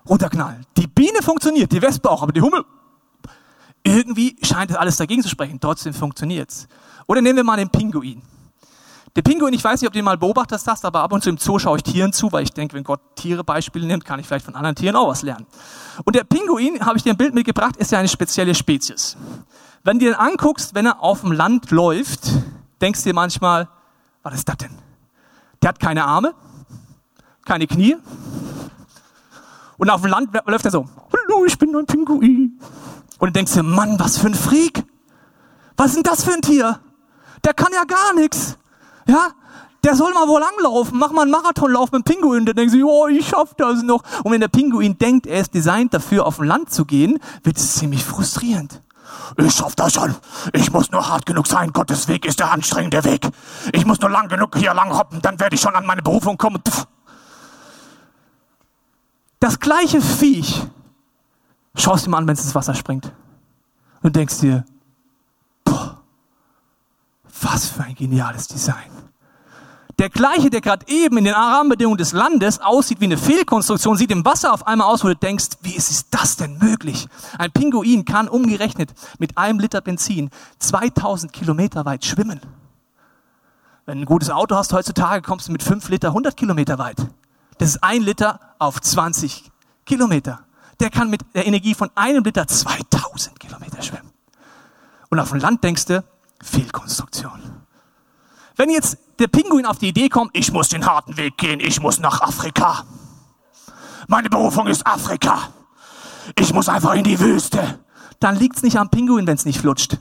runterknallen. 0.09 0.65
Die 0.77 0.87
Biene 0.87 1.23
funktioniert, 1.23 1.73
die 1.73 1.83
Wespe 1.83 2.11
auch, 2.11 2.23
aber 2.23 2.33
die 2.33 2.41
Hummel, 2.41 2.65
irgendwie 3.89 4.37
scheint 4.43 4.71
es 4.71 4.77
alles 4.77 4.97
dagegen 4.97 5.23
zu 5.23 5.29
sprechen, 5.29 5.59
trotzdem 5.61 5.95
funktioniert 5.95 6.51
es. 6.51 6.69
Oder 7.07 7.23
nehmen 7.23 7.37
wir 7.37 7.45
mal 7.45 7.57
den 7.57 7.71
Pinguin. 7.71 8.23
Der 9.17 9.23
Pinguin, 9.23 9.53
ich 9.55 9.65
weiß 9.65 9.81
nicht, 9.81 9.89
ob 9.89 9.93
du 9.93 9.99
ihn 9.99 10.05
mal 10.05 10.19
beobachtet 10.19 10.61
hast, 10.67 10.85
aber 10.85 11.01
ab 11.01 11.13
und 11.13 11.23
zu 11.23 11.31
im 11.31 11.39
Zoo 11.39 11.59
schaue 11.59 11.79
ich 11.79 11.83
Tieren 11.83 12.13
zu, 12.13 12.31
weil 12.31 12.45
ich 12.45 12.53
denke, 12.53 12.75
wenn 12.75 12.85
Gott 12.85 13.01
Tiere 13.17 13.43
Beispiele 13.43 13.87
nimmt, 13.87 14.05
kann 14.05 14.21
ich 14.21 14.27
vielleicht 14.27 14.45
von 14.45 14.55
anderen 14.55 14.77
Tieren 14.77 14.95
auch 14.95 15.09
was 15.09 15.23
lernen. 15.23 15.47
Und 16.05 16.15
der 16.15 16.25
Pinguin, 16.25 16.85
habe 16.85 16.97
ich 16.97 17.03
dir 17.03 17.15
ein 17.15 17.17
Bild 17.17 17.35
mitgebracht, 17.35 17.77
ist 17.77 17.91
ja 17.91 17.99
eine 17.99 18.09
spezielle 18.09 18.55
Spezies. 18.55 19.17
Wenn 19.83 19.99
du 19.99 20.05
den 20.05 20.15
anguckst, 20.15 20.75
wenn 20.75 20.87
er 20.87 21.03
auf 21.03 21.23
dem 21.23 21.33
Land 21.33 21.71
läuft, 21.71 22.31
denkst 22.81 23.01
du 23.03 23.09
dir 23.09 23.15
manchmal, 23.15 23.69
was 24.23 24.35
ist 24.35 24.49
das 24.49 24.59
denn? 24.59 24.71
Der 25.63 25.71
hat 25.71 25.81
keine 25.81 26.05
Arme, 26.05 26.35
keine 27.45 27.67
Knie. 27.67 27.97
Und 29.79 29.91
auf 29.91 30.03
dem 30.03 30.11
Land 30.11 30.31
läuft 30.47 30.65
er 30.65 30.71
so, 30.71 30.89
ich 31.45 31.59
bin 31.59 31.75
ein 31.75 31.87
Pinguin. 31.87 32.61
Und 33.19 33.27
du 33.29 33.33
denkst 33.33 33.53
dir, 33.53 33.63
Mann, 33.63 33.99
was 33.99 34.19
für 34.19 34.29
ein 34.29 34.35
Freak. 34.35 34.85
Was 35.77 35.89
ist 35.89 35.97
denn 35.97 36.03
das 36.03 36.25
für 36.25 36.33
ein 36.33 36.43
Tier? 36.43 36.81
Der 37.45 37.55
kann 37.55 37.73
ja 37.73 37.85
gar 37.85 38.15
nichts. 38.15 38.57
Ja? 39.07 39.31
Der 39.85 39.95
soll 39.95 40.13
mal 40.13 40.29
wo 40.29 40.39
langlaufen. 40.39 40.99
Mach 40.99 41.13
mal 41.13 41.23
einen 41.23 41.31
Marathonlauf 41.31 41.93
mit 41.93 42.07
dem 42.07 42.15
Pinguin. 42.15 42.45
Der 42.45 42.55
denkt 42.55 42.73
sich, 42.73 42.85
oh, 42.85 43.07
ich 43.07 43.29
schaff 43.29 43.55
das 43.57 43.83
noch. 43.83 44.03
Und 44.25 44.33
wenn 44.33 44.41
der 44.41 44.49
Pinguin 44.49 44.99
denkt, 44.99 45.27
er 45.27 45.41
ist 45.41 45.55
designt 45.55 45.95
dafür, 45.95 46.27
auf 46.27 46.37
dem 46.37 46.45
Land 46.45 46.71
zu 46.73 46.85
gehen, 46.85 47.19
wird 47.43 47.57
es 47.57 47.77
ziemlich 47.77 48.05
frustrierend. 48.05 48.81
Ich 49.37 49.55
schaff 49.55 49.75
das 49.75 49.95
schon. 49.95 50.15
Ich 50.53 50.73
muss 50.73 50.91
nur 50.91 51.09
hart 51.09 51.27
genug 51.27 51.47
sein. 51.47 51.73
Gottes 51.73 52.09
Weg 52.09 52.27
ist 52.27 52.41
der 52.41 52.53
anstrengende 52.53 53.05
Weg. 53.05 53.29
Ich 53.73 53.87
muss 53.87 54.01
nur 54.01 54.11
lang 54.11 54.29
genug 54.29 54.57
hier 54.57 54.75
lang 54.75 54.97
hoppen, 54.97 55.23
dann 55.23 55.39
werde 55.39 55.55
ich 55.55 55.61
schon 55.61 55.75
an 55.75 55.87
meine 55.87 56.03
Berufung 56.03 56.37
kommen. 56.39 56.63
Das 59.41 59.61
gleiche 59.61 60.01
Viech 60.01 60.63
schaust 61.81 62.07
ihm 62.07 62.15
an, 62.15 62.27
wenn 62.27 62.35
es 62.35 62.45
ins 62.45 62.55
Wasser 62.55 62.75
springt. 62.75 63.13
Und 64.03 64.15
denkst 64.15 64.39
dir, 64.41 64.65
boah, 65.65 66.03
was 67.43 67.69
für 67.69 67.83
ein 67.83 67.95
geniales 67.95 68.49
Design. 68.49 68.91
Der 69.99 70.11
gleiche, 70.11 70.49
der 70.49 70.61
gerade 70.61 70.87
eben 70.87 71.19
in 71.19 71.25
den 71.25 71.35
Rahmenbedingungen 71.35 71.99
des 71.99 72.13
Landes 72.13 72.61
aussieht 72.61 73.01
wie 73.01 73.07
eine 73.07 73.19
Fehlkonstruktion, 73.19 73.97
sieht 73.97 74.13
im 74.13 74.25
Wasser 74.25 74.53
auf 74.53 74.65
einmal 74.65 74.87
aus, 74.87 75.03
wo 75.03 75.09
du 75.09 75.17
denkst, 75.17 75.49
wie 75.63 75.75
ist 75.75 76.07
das 76.13 76.37
denn 76.37 76.59
möglich? 76.59 77.09
Ein 77.37 77.51
Pinguin 77.51 78.05
kann 78.05 78.29
umgerechnet 78.29 78.95
mit 79.19 79.37
einem 79.37 79.59
Liter 79.59 79.81
Benzin 79.81 80.31
2000 80.61 81.33
Kilometer 81.33 81.85
weit 81.85 82.05
schwimmen. 82.05 82.41
Wenn 83.87 83.99
du 83.99 84.03
ein 84.03 84.07
gutes 84.07 84.31
Auto 84.31 84.55
hast 84.55 84.73
heutzutage, 84.73 85.23
kommst 85.23 85.49
du 85.49 85.53
mit 85.53 85.65
5 85.65 85.89
Liter 85.89 86.09
100 86.09 86.37
Kilometer 86.37 86.79
weit. 86.79 86.99
Das 87.59 87.71
ist 87.71 87.83
ein 87.83 88.03
Liter 88.03 88.39
auf 88.61 88.81
20 88.81 89.51
Kilometer. 89.85 90.45
Der 90.81 90.91
kann 90.91 91.11
mit 91.11 91.23
der 91.35 91.47
Energie 91.47 91.75
von 91.75 91.91
einem 91.95 92.23
Liter 92.25 92.47
2000 92.47 93.41
Kilometer 93.41 93.83
schwimmen. 93.83 94.13
Und 95.11 95.19
auf 95.19 95.31
dem 95.31 95.41
Land 95.41 95.65
denkst 95.65 95.87
du, 95.87 96.05
Fehlkonstruktion. 96.43 97.63
Wenn 98.57 98.71
jetzt 98.71 98.99
der 99.19 99.29
Pinguin 99.29 99.67
auf 99.67 99.79
die 99.79 99.89
Idee 99.89 100.09
kommt, 100.09 100.31
ich 100.37 100.53
muss 100.53 100.69
den 100.69 100.87
harten 100.87 101.17
Weg 101.17 101.37
gehen, 101.37 101.61
ich 101.61 101.81
muss 101.81 101.99
nach 101.99 102.21
Afrika. 102.21 102.85
Meine 104.07 104.29
Berufung 104.29 104.67
ist 104.67 104.87
Afrika. 104.87 105.49
Ich 106.39 106.53
muss 106.53 106.69
einfach 106.69 106.95
in 106.95 107.05
die 107.05 107.19
Wüste. 107.19 107.79
Dann 108.21 108.37
liegt's 108.37 108.63
nicht 108.63 108.77
am 108.77 108.91
Pinguin, 108.91 109.27
wenn's 109.27 109.45
nicht 109.45 109.61
flutscht. 109.61 109.99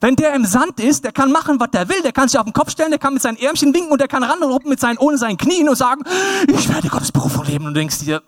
Wenn 0.00 0.14
der 0.14 0.34
im 0.34 0.44
Sand 0.44 0.78
ist, 0.78 1.04
der 1.04 1.12
kann 1.12 1.32
machen, 1.32 1.58
was 1.58 1.70
der 1.72 1.88
will, 1.88 2.00
der 2.02 2.12
kann 2.12 2.28
sich 2.28 2.38
auf 2.38 2.44
den 2.44 2.52
Kopf 2.52 2.70
stellen, 2.70 2.90
der 2.90 3.00
kann 3.00 3.14
mit 3.14 3.22
seinen 3.22 3.36
Ärmchen 3.36 3.74
winken 3.74 3.90
und 3.90 4.00
der 4.00 4.06
kann 4.06 4.22
ran 4.22 4.38
und 4.42 4.50
ruppen 4.52 4.68
mit 4.68 4.78
seinen, 4.78 4.96
ohne 4.98 5.18
seinen 5.18 5.36
Knien 5.36 5.68
und 5.68 5.76
sagen, 5.76 6.04
ich 6.46 6.68
werde 6.68 6.88
Gottes 6.88 7.10
Berufung 7.10 7.44
leben. 7.44 7.66
Und 7.66 7.74
du 7.74 7.80
denkst 7.80 7.98
dir, 7.98 8.22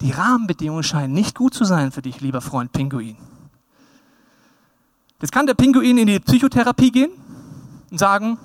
die 0.00 0.12
Rahmenbedingungen 0.12 0.82
scheinen 0.82 1.12
nicht 1.12 1.36
gut 1.36 1.54
zu 1.54 1.64
sein 1.64 1.92
für 1.92 2.02
dich, 2.02 2.20
lieber 2.20 2.40
Freund 2.40 2.72
Pinguin. 2.72 3.16
Jetzt 5.20 5.32
kann 5.32 5.46
der 5.46 5.54
Pinguin 5.54 5.98
in 5.98 6.06
die 6.06 6.18
Psychotherapie 6.20 6.90
gehen 6.90 7.10
und 7.90 7.98
sagen, 7.98 8.38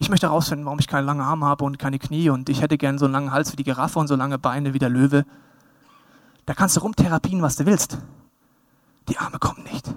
ich 0.00 0.10
möchte 0.10 0.26
herausfinden, 0.26 0.64
warum 0.64 0.78
ich 0.78 0.88
keine 0.88 1.06
langen 1.06 1.20
Arme 1.20 1.46
habe 1.46 1.64
und 1.64 1.78
keine 1.78 1.98
Knie 1.98 2.30
und 2.30 2.48
ich 2.48 2.60
hätte 2.60 2.78
gern 2.78 2.98
so 2.98 3.04
einen 3.04 3.12
langen 3.12 3.32
Hals 3.32 3.52
wie 3.52 3.56
die 3.56 3.64
Giraffe 3.64 3.98
und 3.98 4.08
so 4.08 4.16
lange 4.16 4.38
Beine 4.38 4.74
wie 4.74 4.78
der 4.78 4.88
Löwe. 4.88 5.24
Da 6.46 6.54
kannst 6.54 6.76
du 6.76 6.80
rumtherapien, 6.80 7.42
was 7.42 7.56
du 7.56 7.66
willst. 7.66 7.98
Die 9.08 9.18
Arme 9.18 9.38
kommen 9.38 9.62
nicht. 9.64 9.92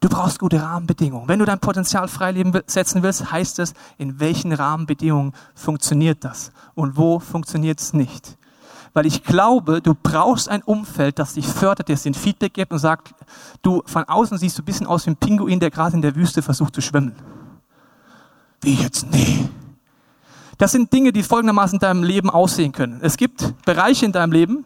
Du 0.00 0.08
brauchst 0.08 0.40
gute 0.40 0.60
Rahmenbedingungen. 0.60 1.28
Wenn 1.28 1.38
du 1.38 1.44
dein 1.44 1.60
Potenzial 1.60 2.08
freileben 2.08 2.60
setzen 2.66 3.02
willst, 3.02 3.30
heißt 3.30 3.60
es, 3.60 3.72
in 3.98 4.18
welchen 4.18 4.52
Rahmenbedingungen 4.52 5.32
funktioniert 5.54 6.24
das 6.24 6.50
und 6.74 6.96
wo 6.96 7.20
funktioniert 7.20 7.80
es 7.80 7.92
nicht. 7.92 8.36
Weil 8.94 9.06
ich 9.06 9.24
glaube, 9.24 9.80
du 9.80 9.94
brauchst 9.94 10.48
ein 10.48 10.62
Umfeld, 10.62 11.18
das 11.18 11.34
dich 11.34 11.46
fördert, 11.46 11.88
das 11.88 12.02
dir 12.02 12.12
Feedback 12.12 12.54
gibt 12.54 12.72
und 12.72 12.78
sagt, 12.78 13.14
du 13.62 13.82
von 13.86 14.04
außen 14.04 14.36
siehst 14.36 14.58
du 14.58 14.62
ein 14.62 14.66
bisschen 14.66 14.86
aus 14.86 15.06
wie 15.06 15.10
ein 15.10 15.16
Pinguin, 15.16 15.60
der 15.60 15.70
gerade 15.70 15.96
in 15.96 16.02
der 16.02 16.14
Wüste 16.14 16.42
versucht 16.42 16.74
zu 16.74 16.82
schwimmen. 16.82 17.14
Wie 18.60 18.74
jetzt? 18.74 19.06
Nee. 19.10 19.48
Das 20.58 20.72
sind 20.72 20.92
Dinge, 20.92 21.12
die 21.12 21.22
folgendermaßen 21.22 21.76
in 21.76 21.80
deinem 21.80 22.02
Leben 22.04 22.30
aussehen 22.30 22.72
können. 22.72 23.00
Es 23.02 23.16
gibt 23.16 23.54
Bereiche 23.64 24.04
in 24.04 24.12
deinem 24.12 24.32
Leben, 24.32 24.64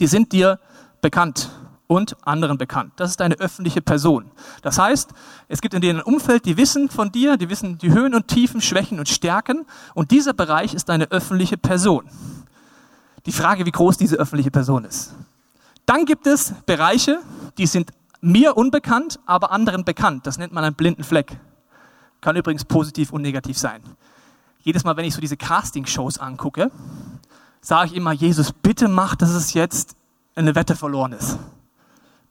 die 0.00 0.06
sind 0.06 0.32
dir 0.32 0.58
bekannt 1.00 1.50
und 1.86 2.16
anderen 2.26 2.56
bekannt. 2.56 2.92
Das 2.96 3.10
ist 3.10 3.20
eine 3.20 3.34
öffentliche 3.34 3.82
Person. 3.82 4.30
Das 4.62 4.78
heißt, 4.78 5.10
es 5.48 5.60
gibt 5.60 5.74
in 5.74 5.82
dir 5.82 5.92
ein 5.92 6.00
Umfeld, 6.00 6.46
die 6.46 6.56
wissen 6.56 6.88
von 6.88 7.12
dir, 7.12 7.36
die 7.36 7.50
wissen 7.50 7.76
die 7.76 7.92
Höhen 7.92 8.14
und 8.14 8.28
Tiefen, 8.28 8.62
Schwächen 8.62 8.98
und 8.98 9.08
Stärken 9.08 9.66
und 9.94 10.10
dieser 10.10 10.32
Bereich 10.32 10.72
ist 10.72 10.88
eine 10.88 11.10
öffentliche 11.10 11.58
Person. 11.58 12.08
Die 13.26 13.32
Frage, 13.32 13.66
wie 13.66 13.70
groß 13.70 13.96
diese 13.96 14.16
öffentliche 14.16 14.50
Person 14.50 14.84
ist. 14.84 15.14
Dann 15.86 16.04
gibt 16.04 16.26
es 16.26 16.54
Bereiche, 16.66 17.20
die 17.58 17.66
sind 17.66 17.90
mir 18.20 18.56
unbekannt, 18.56 19.20
aber 19.26 19.50
anderen 19.50 19.84
bekannt. 19.84 20.26
Das 20.26 20.38
nennt 20.38 20.52
man 20.52 20.64
einen 20.64 20.74
blinden 20.74 21.04
Fleck. 21.04 21.38
Kann 22.20 22.36
übrigens 22.36 22.64
positiv 22.64 23.12
und 23.12 23.22
negativ 23.22 23.58
sein. 23.58 23.82
Jedes 24.60 24.84
Mal, 24.84 24.96
wenn 24.96 25.04
ich 25.04 25.14
so 25.14 25.20
diese 25.20 25.36
Casting-Shows 25.36 26.18
angucke, 26.18 26.70
sage 27.60 27.90
ich 27.90 27.96
immer, 27.96 28.12
Jesus, 28.12 28.52
bitte 28.52 28.86
mach, 28.88 29.16
dass 29.16 29.30
es 29.30 29.54
jetzt 29.54 29.96
eine 30.34 30.54
Wette 30.54 30.76
verloren 30.76 31.12
ist 31.12 31.38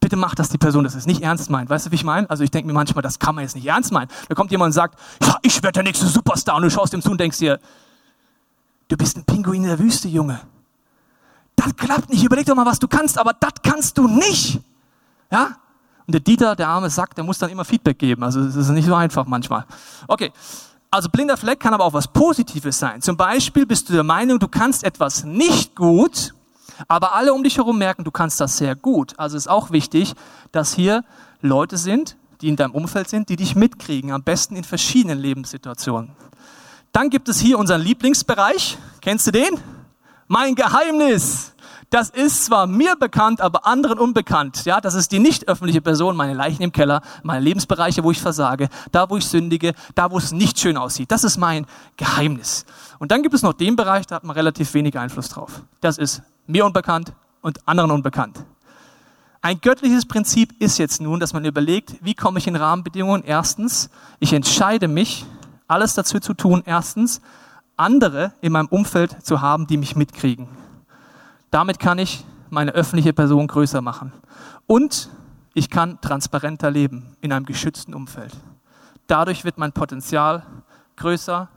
bitte 0.01 0.17
mach, 0.17 0.36
dass 0.36 0.50
die 0.50 0.57
Person 0.57 0.83
das 0.83 1.05
nicht 1.05 1.21
ernst 1.21 1.50
meint. 1.50 1.69
Weißt 1.69 1.86
du, 1.86 1.91
wie 1.91 1.95
ich 1.95 2.03
meine? 2.03 2.29
Also 2.29 2.43
ich 2.43 2.51
denke 2.51 2.67
mir 2.67 2.74
manchmal, 2.74 3.01
das 3.01 3.19
kann 3.19 3.36
man 3.36 3.43
jetzt 3.43 3.55
nicht 3.55 3.67
ernst 3.67 3.93
meinen. 3.93 4.10
Da 4.27 4.36
kommt 4.36 4.51
jemand 4.51 4.69
und 4.69 4.74
sagt, 4.74 5.00
ja, 5.24 5.38
ich 5.41 5.63
werde 5.63 5.74
der 5.74 5.83
nächste 5.83 6.07
Superstar 6.07 6.57
und 6.57 6.63
du 6.63 6.69
schaust 6.69 6.93
ihm 6.93 7.01
zu 7.01 7.12
und 7.12 7.21
denkst 7.21 7.38
dir, 7.38 7.60
du 8.89 8.98
bist 8.98 9.15
ein 9.15 9.24
Pinguin 9.24 9.63
in 9.63 9.69
der 9.69 9.79
Wüste, 9.79 10.10
Junge. 10.10 10.41
Das 11.63 11.75
klappt 11.75 12.10
nicht. 12.10 12.24
Überleg 12.24 12.46
doch 12.46 12.56
mal, 12.56 12.65
was 12.65 12.80
du 12.80 12.88
kannst, 12.88 13.18
aber 13.18 13.34
das 13.34 13.53
kannst 13.63 13.98
du 13.98 14.08
nicht. 14.08 14.60
Ja? 15.32 15.58
Und 16.08 16.13
der 16.13 16.22
Dieter, 16.22 16.56
der 16.56 16.68
arme 16.68 16.89
Sack, 16.89 17.15
der 17.15 17.24
muss 17.24 17.38
dann 17.38 17.50
immer 17.50 17.65
Feedback 17.65 18.00
geben. 18.00 18.24
Also 18.24 18.41
es 18.41 18.56
ist 18.56 18.70
nicht 18.70 18.86
so 18.86 18.96
einfach 18.96 19.25
manchmal. 19.25 19.65
Okay. 20.08 20.32
Also 20.89 21.08
blinder 21.10 21.38
Fleck 21.38 21.60
kann 21.60 21.74
aber 21.74 21.86
auch 21.86 21.94
was 21.94 22.08
Positives 22.08 22.80
sein. 22.80 23.01
Zum 23.01 23.15
Beispiel 23.15 23.65
bist 23.65 23.88
du 23.88 23.94
der 23.94 24.03
Meinung, 24.03 24.39
du 24.39 24.48
kannst 24.48 24.84
etwas 24.84 25.24
nicht 25.24 25.75
gut 25.75 26.34
aber 26.88 27.13
alle 27.13 27.34
um 27.34 27.44
dich 27.44 27.58
herum 27.58 27.77
merken, 27.77 28.03
du 28.03 28.12
kannst 28.12 28.39
das 28.39 28.58
sehr 28.58 28.75
gut. 28.75 29.18
Also 29.18 29.38
ist 29.38 29.50
auch 29.50 29.72
wichtig, 29.72 30.13
dass 30.51 30.74
hier 30.74 31.03
Leute 31.41 31.77
sind, 31.77 32.18
die 32.41 32.50
in 32.50 32.56
deinem 32.56 32.72
Umfeld 32.72 33.10
sind, 33.10 33.30
die 33.30 33.36
dich 33.36 33.56
mitkriegen, 33.56 34.12
am 34.12 34.24
besten 34.24 34.56
in 34.56 34.63
verschiedenen 34.63 35.20
Lebenssituationen. 35.20 36.12
Dann 36.91 37.10
gibt 37.10 37.30
es 37.30 37.39
hier 37.39 37.58
unseren 37.58 37.82
Lieblingsbereich. 37.82 38.77
Kennst 39.00 39.27
du 39.27 39.32
den? 39.32 39.60
Mein 40.27 40.56
Geheimnis. 40.56 41.50
Das 41.91 42.10
ist 42.10 42.45
zwar 42.45 42.67
mir 42.67 42.95
bekannt, 42.95 43.41
aber 43.41 43.67
anderen 43.67 44.00
unbekannt. 44.00 44.63
Ja, 44.63 44.79
das 44.79 44.93
ist 44.93 45.12
die 45.12 45.19
nicht 45.19 45.50
öffentliche 45.50 45.81
Person, 45.81 46.15
meine 46.15 46.33
Leichen 46.33 46.63
im 46.63 46.71
Keller, 46.71 47.01
meine 47.21 47.43
Lebensbereiche, 47.43 48.01
wo 48.01 48.12
ich 48.12 48.21
versage, 48.21 48.69
da, 48.93 49.10
wo 49.10 49.17
ich 49.17 49.25
sündige, 49.25 49.74
da, 49.93 50.10
wo 50.10 50.17
es 50.17 50.31
nicht 50.31 50.57
schön 50.57 50.77
aussieht. 50.77 51.12
Das 51.12 51.25
ist 51.25 51.36
mein 51.36 51.65
Geheimnis. 51.98 52.65
Und 53.00 53.12
dann 53.12 53.24
gibt 53.24 53.36
es 53.36 53.41
noch 53.41 53.51
den 53.51 53.75
Bereich, 53.75 54.07
da 54.07 54.15
hat 54.15 54.24
man 54.24 54.38
relativ 54.38 54.74
wenig 54.74 54.98
Einfluss 54.98 55.27
drauf. 55.27 55.63
Das 55.81 55.98
ist 55.98 56.21
mir 56.48 56.65
unbekannt 56.65 57.12
und 57.41 57.67
anderen 57.67 57.91
unbekannt. 57.91 58.39
Ein 59.41 59.60
göttliches 59.60 60.05
Prinzip 60.05 60.53
ist 60.62 60.77
jetzt 60.77 61.01
nun, 61.01 61.19
dass 61.19 61.33
man 61.33 61.43
überlegt, 61.43 61.95
wie 62.01 62.13
komme 62.13 62.39
ich 62.39 62.48
in 62.48 62.55
Rahmenbedingungen? 62.55 63.25
Erstens, 63.25 63.89
ich 64.21 64.31
entscheide 64.31 64.88
mich, 64.88 65.25
alles 65.67 65.93
dazu 65.93 66.21
zu 66.21 66.36
tun, 66.36 66.63
erstens, 66.65 67.19
andere 67.75 68.31
in 68.39 68.53
meinem 68.53 68.67
Umfeld 68.67 69.25
zu 69.25 69.41
haben, 69.41 69.67
die 69.67 69.75
mich 69.75 69.98
mitkriegen. 69.98 70.48
Damit 71.51 71.79
kann 71.79 72.00
ich 72.00 72.25
meine 72.50 72.72
öffentliche 72.72 73.13
Person 73.13 73.48
größer 73.48 73.81
machen. 73.81 74.13
Und 74.67 75.10
ich 75.53 75.70
kann 75.70 76.00
transparenter 76.01 76.72
leben 76.72 77.15
in 77.22 77.31
einem 77.34 77.46
geschützten 77.46 77.93
Umfeld. 77.93 78.36
Dadurch 79.08 79.43
wird 79.43 79.58
mein 79.58 79.74
Potenzial 79.74 80.43
größer 80.96 81.50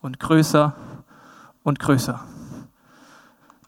und 0.00 0.18
größer 0.18 0.74
und 1.62 1.78
größer. 1.78 2.20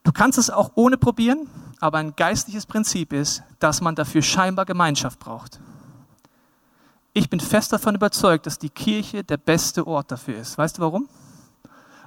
Du 0.03 0.13
kannst 0.13 0.39
es 0.39 0.51
auch 0.51 0.73
ohne 0.77 0.97
probieren, 0.97 1.49
aber 1.81 1.99
ein 1.99 2.17
geistliches 2.17 2.65
Prinzip 2.65 3.13
ist, 3.13 3.43
dass 3.59 3.81
man 3.81 3.95
dafür 3.95 4.23
scheinbar 4.23 4.65
Gemeinschaft 4.65 5.19
braucht. 5.19 5.61
Ich 7.13 7.29
bin 7.29 7.41
fest 7.41 7.73
davon 7.73 7.95
überzeugt, 7.95 8.47
dass 8.47 8.59
die 8.59 8.71
Kirche 8.71 9.25
der 9.25 9.37
beste 9.37 9.87
Ort 9.87 10.11
dafür 10.11 10.37
ist. 10.39 10.57
Weißt 10.57 10.79
du 10.79 10.83
warum? 10.83 11.09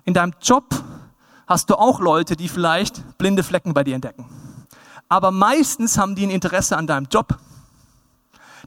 In 0.05 0.13
deinem 0.13 0.33
Job 0.41 0.65
hast 1.49 1.69
du 1.71 1.75
auch 1.75 1.99
Leute, 1.99 2.35
die 2.35 2.47
vielleicht 2.47 3.17
blinde 3.17 3.43
Flecken 3.43 3.73
bei 3.73 3.83
dir 3.83 3.95
entdecken. 3.95 4.25
Aber 5.09 5.31
meistens 5.31 5.97
haben 5.97 6.13
die 6.13 6.25
ein 6.25 6.29
Interesse 6.29 6.77
an 6.77 6.85
deinem 6.85 7.07
Job. 7.11 7.39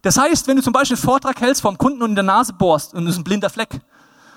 Das 0.03 0.19
heißt, 0.19 0.49
wenn 0.49 0.57
du 0.57 0.63
zum 0.63 0.73
Beispiel 0.73 0.97
einen 0.97 1.05
Vortrag 1.05 1.41
hältst 1.41 1.63
vom 1.63 1.79
Kunden 1.79 2.03
und 2.03 2.11
in 2.11 2.17
der 2.17 2.25
Nase 2.25 2.53
bohrst 2.53 2.93
und 2.93 3.07
es 3.07 3.13
ist 3.13 3.21
ein 3.21 3.25
blinder 3.25 3.49
Fleck, 3.49 3.81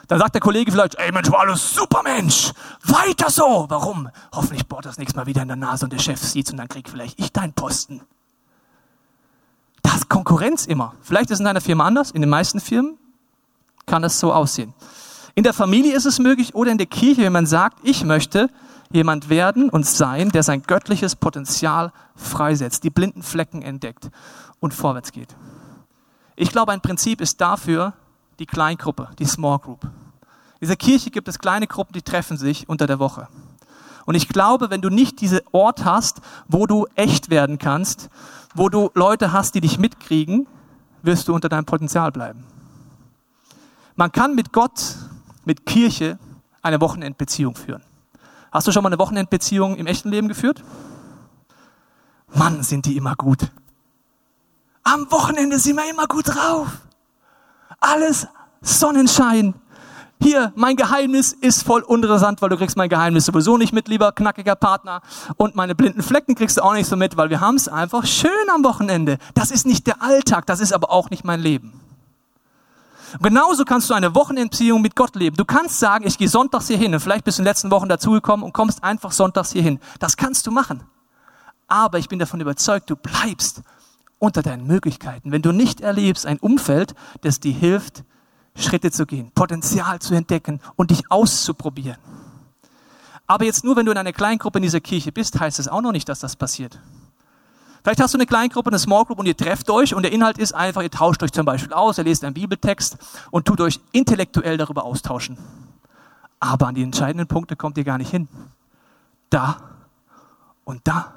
dann 0.07 0.19
sagt 0.19 0.35
der 0.35 0.41
Kollege 0.41 0.71
vielleicht, 0.71 0.93
ey 0.95 1.11
Mensch, 1.11 1.31
war 1.31 1.39
alles 1.39 1.73
super 1.73 2.03
Mensch, 2.03 2.53
weiter 2.83 3.31
so. 3.31 3.65
Warum? 3.67 4.07
Hoffentlich 4.31 4.67
bohrt 4.67 4.85
das 4.85 4.99
nächste 4.99 5.17
Mal 5.17 5.25
wieder 5.25 5.41
in 5.41 5.47
der 5.47 5.57
Nase 5.57 5.85
und 5.85 5.93
der 5.93 5.97
Chef 5.97 6.21
sieht's 6.21 6.51
und 6.51 6.57
dann 6.57 6.67
krieg 6.67 6.87
vielleicht 6.87 7.19
ich 7.19 7.33
deinen 7.33 7.53
Posten. 7.53 8.01
Das 9.81 9.95
ist 9.95 10.09
Konkurrenz 10.09 10.67
immer. 10.67 10.93
Vielleicht 11.01 11.31
ist 11.31 11.35
es 11.35 11.39
in 11.39 11.45
deiner 11.45 11.61
Firma 11.61 11.85
anders, 11.85 12.11
in 12.11 12.21
den 12.21 12.29
meisten 12.29 12.59
Firmen 12.59 12.99
kann 13.87 14.03
es 14.03 14.19
so 14.19 14.31
aussehen. 14.31 14.75
In 15.35 15.43
der 15.43 15.53
Familie 15.53 15.93
ist 15.93 16.05
es 16.05 16.17
möglich 16.19 16.55
oder 16.55 16.71
in 16.71 16.77
der 16.77 16.87
Kirche, 16.87 17.21
wenn 17.21 17.33
man 17.33 17.45
sagt, 17.45 17.79
ich 17.83 18.05
möchte 18.05 18.49
jemand 18.89 19.29
werden 19.29 19.69
und 19.69 19.85
sein, 19.85 20.29
der 20.29 20.43
sein 20.43 20.63
göttliches 20.63 21.17
Potenzial 21.17 21.91
freisetzt, 22.15 22.85
die 22.85 22.89
blinden 22.89 23.21
Flecken 23.21 23.61
entdeckt 23.61 24.09
und 24.61 24.73
vorwärts 24.73 25.11
geht. 25.11 25.35
Ich 26.37 26.51
glaube, 26.51 26.71
ein 26.71 26.79
Prinzip 26.79 27.19
ist 27.19 27.41
dafür, 27.41 27.93
die 28.39 28.45
Kleingruppe, 28.45 29.09
die 29.19 29.25
Small 29.25 29.59
Group. 29.59 29.83
In 29.83 29.89
dieser 30.61 30.77
Kirche 30.77 31.11
gibt 31.11 31.27
es 31.27 31.37
kleine 31.37 31.67
Gruppen, 31.67 31.93
die 31.93 32.01
treffen 32.01 32.37
sich 32.37 32.69
unter 32.69 32.87
der 32.87 32.99
Woche. 32.99 33.27
Und 34.05 34.15
ich 34.15 34.29
glaube, 34.29 34.69
wenn 34.69 34.81
du 34.81 34.89
nicht 34.89 35.19
diesen 35.19 35.41
Ort 35.51 35.83
hast, 35.83 36.21
wo 36.47 36.65
du 36.65 36.87
echt 36.95 37.29
werden 37.29 37.57
kannst, 37.57 38.09
wo 38.53 38.69
du 38.69 38.89
Leute 38.93 39.33
hast, 39.33 39.55
die 39.55 39.61
dich 39.61 39.79
mitkriegen, 39.79 40.47
wirst 41.01 41.27
du 41.27 41.35
unter 41.35 41.49
deinem 41.49 41.65
Potenzial 41.65 42.11
bleiben. 42.13 42.45
Man 43.95 44.11
kann 44.11 44.35
mit 44.35 44.53
Gott, 44.53 44.95
mit 45.45 45.65
Kirche 45.65 46.19
eine 46.61 46.81
Wochenendbeziehung 46.81 47.55
führen. 47.55 47.83
Hast 48.51 48.67
du 48.67 48.71
schon 48.71 48.83
mal 48.83 48.89
eine 48.89 48.99
Wochenendbeziehung 48.99 49.75
im 49.75 49.87
echten 49.87 50.09
Leben 50.09 50.27
geführt? 50.27 50.63
Mann, 52.33 52.63
sind 52.63 52.85
die 52.85 52.97
immer 52.97 53.15
gut. 53.15 53.51
Am 54.83 55.11
Wochenende 55.11 55.59
sind 55.59 55.75
wir 55.75 55.89
immer 55.89 56.07
gut 56.07 56.27
drauf. 56.29 56.67
Alles 57.79 58.27
Sonnenschein. 58.61 59.55
Hier, 60.21 60.53
mein 60.55 60.75
Geheimnis 60.75 61.33
ist 61.33 61.63
voll 61.63 61.81
uninteressant, 61.81 62.41
weil 62.41 62.49
du 62.49 62.57
kriegst 62.57 62.77
mein 62.77 62.89
Geheimnis 62.89 63.25
sowieso 63.25 63.57
nicht 63.57 63.73
mit, 63.73 63.87
lieber 63.87 64.11
knackiger 64.11 64.55
Partner. 64.55 65.01
Und 65.37 65.55
meine 65.55 65.75
blinden 65.75 66.01
Flecken 66.01 66.35
kriegst 66.35 66.57
du 66.57 66.61
auch 66.63 66.73
nicht 66.73 66.87
so 66.87 66.95
mit, 66.95 67.17
weil 67.17 67.29
wir 67.29 67.41
haben 67.41 67.55
es 67.55 67.67
einfach 67.67 68.05
schön 68.05 68.31
am 68.53 68.63
Wochenende. 68.63 69.17
Das 69.33 69.51
ist 69.51 69.65
nicht 69.65 69.85
der 69.87 70.01
Alltag, 70.01 70.45
das 70.45 70.61
ist 70.61 70.73
aber 70.73 70.91
auch 70.91 71.09
nicht 71.09 71.25
mein 71.25 71.41
Leben. 71.41 71.73
Und 73.19 73.23
genauso 73.23 73.65
kannst 73.65 73.89
du 73.89 73.93
eine 73.93 74.13
Wochenendbeziehung 74.15 74.81
mit 74.81 74.95
Gott 74.95 75.15
leben. 75.15 75.37
Du 75.37 75.45
kannst 75.45 75.79
sagen, 75.79 76.05
ich 76.05 76.17
gehe 76.17 76.29
sonntags 76.29 76.67
hier 76.67 76.77
hin 76.77 76.93
und 76.93 76.99
vielleicht 76.99 77.23
bist 77.23 77.37
du 77.37 77.41
in 77.41 77.45
den 77.45 77.49
letzten 77.49 77.71
Wochen 77.71 77.89
dazugekommen 77.89 78.43
und 78.43 78.53
kommst 78.53 78.83
einfach 78.83 79.11
sonntags 79.11 79.51
hier 79.51 79.61
hin. 79.61 79.79
Das 79.99 80.17
kannst 80.17 80.47
du 80.47 80.51
machen. 80.51 80.83
Aber 81.67 81.97
ich 81.97 82.09
bin 82.09 82.19
davon 82.19 82.41
überzeugt, 82.41 82.89
du 82.89 82.95
bleibst 82.95 83.61
unter 84.19 84.41
deinen 84.41 84.67
Möglichkeiten. 84.67 85.31
Wenn 85.31 85.41
du 85.41 85.51
nicht 85.51 85.81
erlebst 85.81 86.25
ein 86.25 86.39
Umfeld, 86.39 86.95
das 87.21 87.39
dir 87.39 87.53
hilft, 87.53 88.03
Schritte 88.55 88.91
zu 88.91 89.05
gehen, 89.05 89.31
Potenzial 89.33 89.99
zu 89.99 90.13
entdecken 90.13 90.61
und 90.75 90.91
dich 90.91 91.11
auszuprobieren. 91.11 91.97
Aber 93.27 93.45
jetzt 93.45 93.63
nur, 93.63 93.75
wenn 93.75 93.85
du 93.85 93.91
in 93.91 93.97
einer 93.97 94.13
Kleingruppe 94.13 94.59
in 94.59 94.63
dieser 94.63 94.81
Kirche 94.81 95.11
bist, 95.11 95.39
heißt 95.39 95.59
es 95.59 95.67
auch 95.67 95.81
noch 95.81 95.91
nicht, 95.91 96.07
dass 96.07 96.19
das 96.19 96.35
passiert. 96.35 96.79
Vielleicht 97.85 98.01
hast 98.01 98.15
du 98.15 98.17
eine 98.17 98.25
Kleingruppe, 98.25 98.71
eine 98.71 98.79
Small 98.79 99.05
Group 99.05 99.19
und 99.19 99.27
ihr 99.27 99.37
trefft 99.37 99.69
euch 99.69 99.93
und 99.93 100.01
der 100.01 100.11
Inhalt 100.11 100.39
ist 100.39 100.55
einfach, 100.55 100.81
ihr 100.81 100.89
tauscht 100.89 101.21
euch 101.21 101.31
zum 101.31 101.45
Beispiel 101.45 101.71
aus, 101.71 101.99
ihr 101.99 102.03
lest 102.03 102.23
einen 102.23 102.33
Bibeltext 102.33 102.97
und 103.29 103.45
tut 103.45 103.61
euch 103.61 103.79
intellektuell 103.91 104.57
darüber 104.57 104.85
austauschen. 104.85 105.37
Aber 106.39 106.65
an 106.65 106.73
die 106.73 106.81
entscheidenden 106.81 107.27
Punkte 107.27 107.55
kommt 107.55 107.77
ihr 107.77 107.83
gar 107.83 107.99
nicht 107.99 108.09
hin. 108.09 108.27
Da 109.29 109.57
und 110.63 110.81
da. 110.85 111.13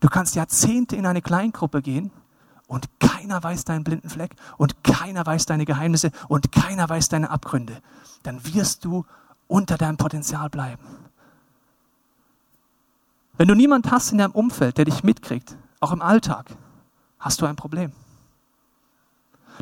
Du 0.00 0.10
kannst 0.10 0.34
Jahrzehnte 0.34 0.94
in 0.94 1.06
eine 1.06 1.22
Kleingruppe 1.22 1.80
gehen 1.80 2.10
und 2.66 2.86
keiner 3.00 3.42
weiß 3.42 3.64
deinen 3.64 3.82
blinden 3.82 4.10
Fleck 4.10 4.36
und 4.58 4.84
keiner 4.84 5.24
weiß 5.24 5.46
deine 5.46 5.64
Geheimnisse 5.64 6.10
und 6.28 6.52
keiner 6.52 6.86
weiß 6.86 7.08
deine 7.08 7.30
Abgründe. 7.30 7.80
Dann 8.24 8.44
wirst 8.44 8.84
du 8.84 9.06
unter 9.46 9.78
deinem 9.78 9.96
Potenzial 9.96 10.50
bleiben. 10.50 10.84
Wenn 13.36 13.48
du 13.48 13.54
niemand 13.54 13.90
hast 13.90 14.12
in 14.12 14.18
deinem 14.18 14.32
Umfeld, 14.32 14.78
der 14.78 14.86
dich 14.86 15.04
mitkriegt, 15.04 15.56
auch 15.80 15.92
im 15.92 16.02
Alltag, 16.02 16.46
hast 17.18 17.40
du 17.40 17.46
ein 17.46 17.56
Problem. 17.56 17.92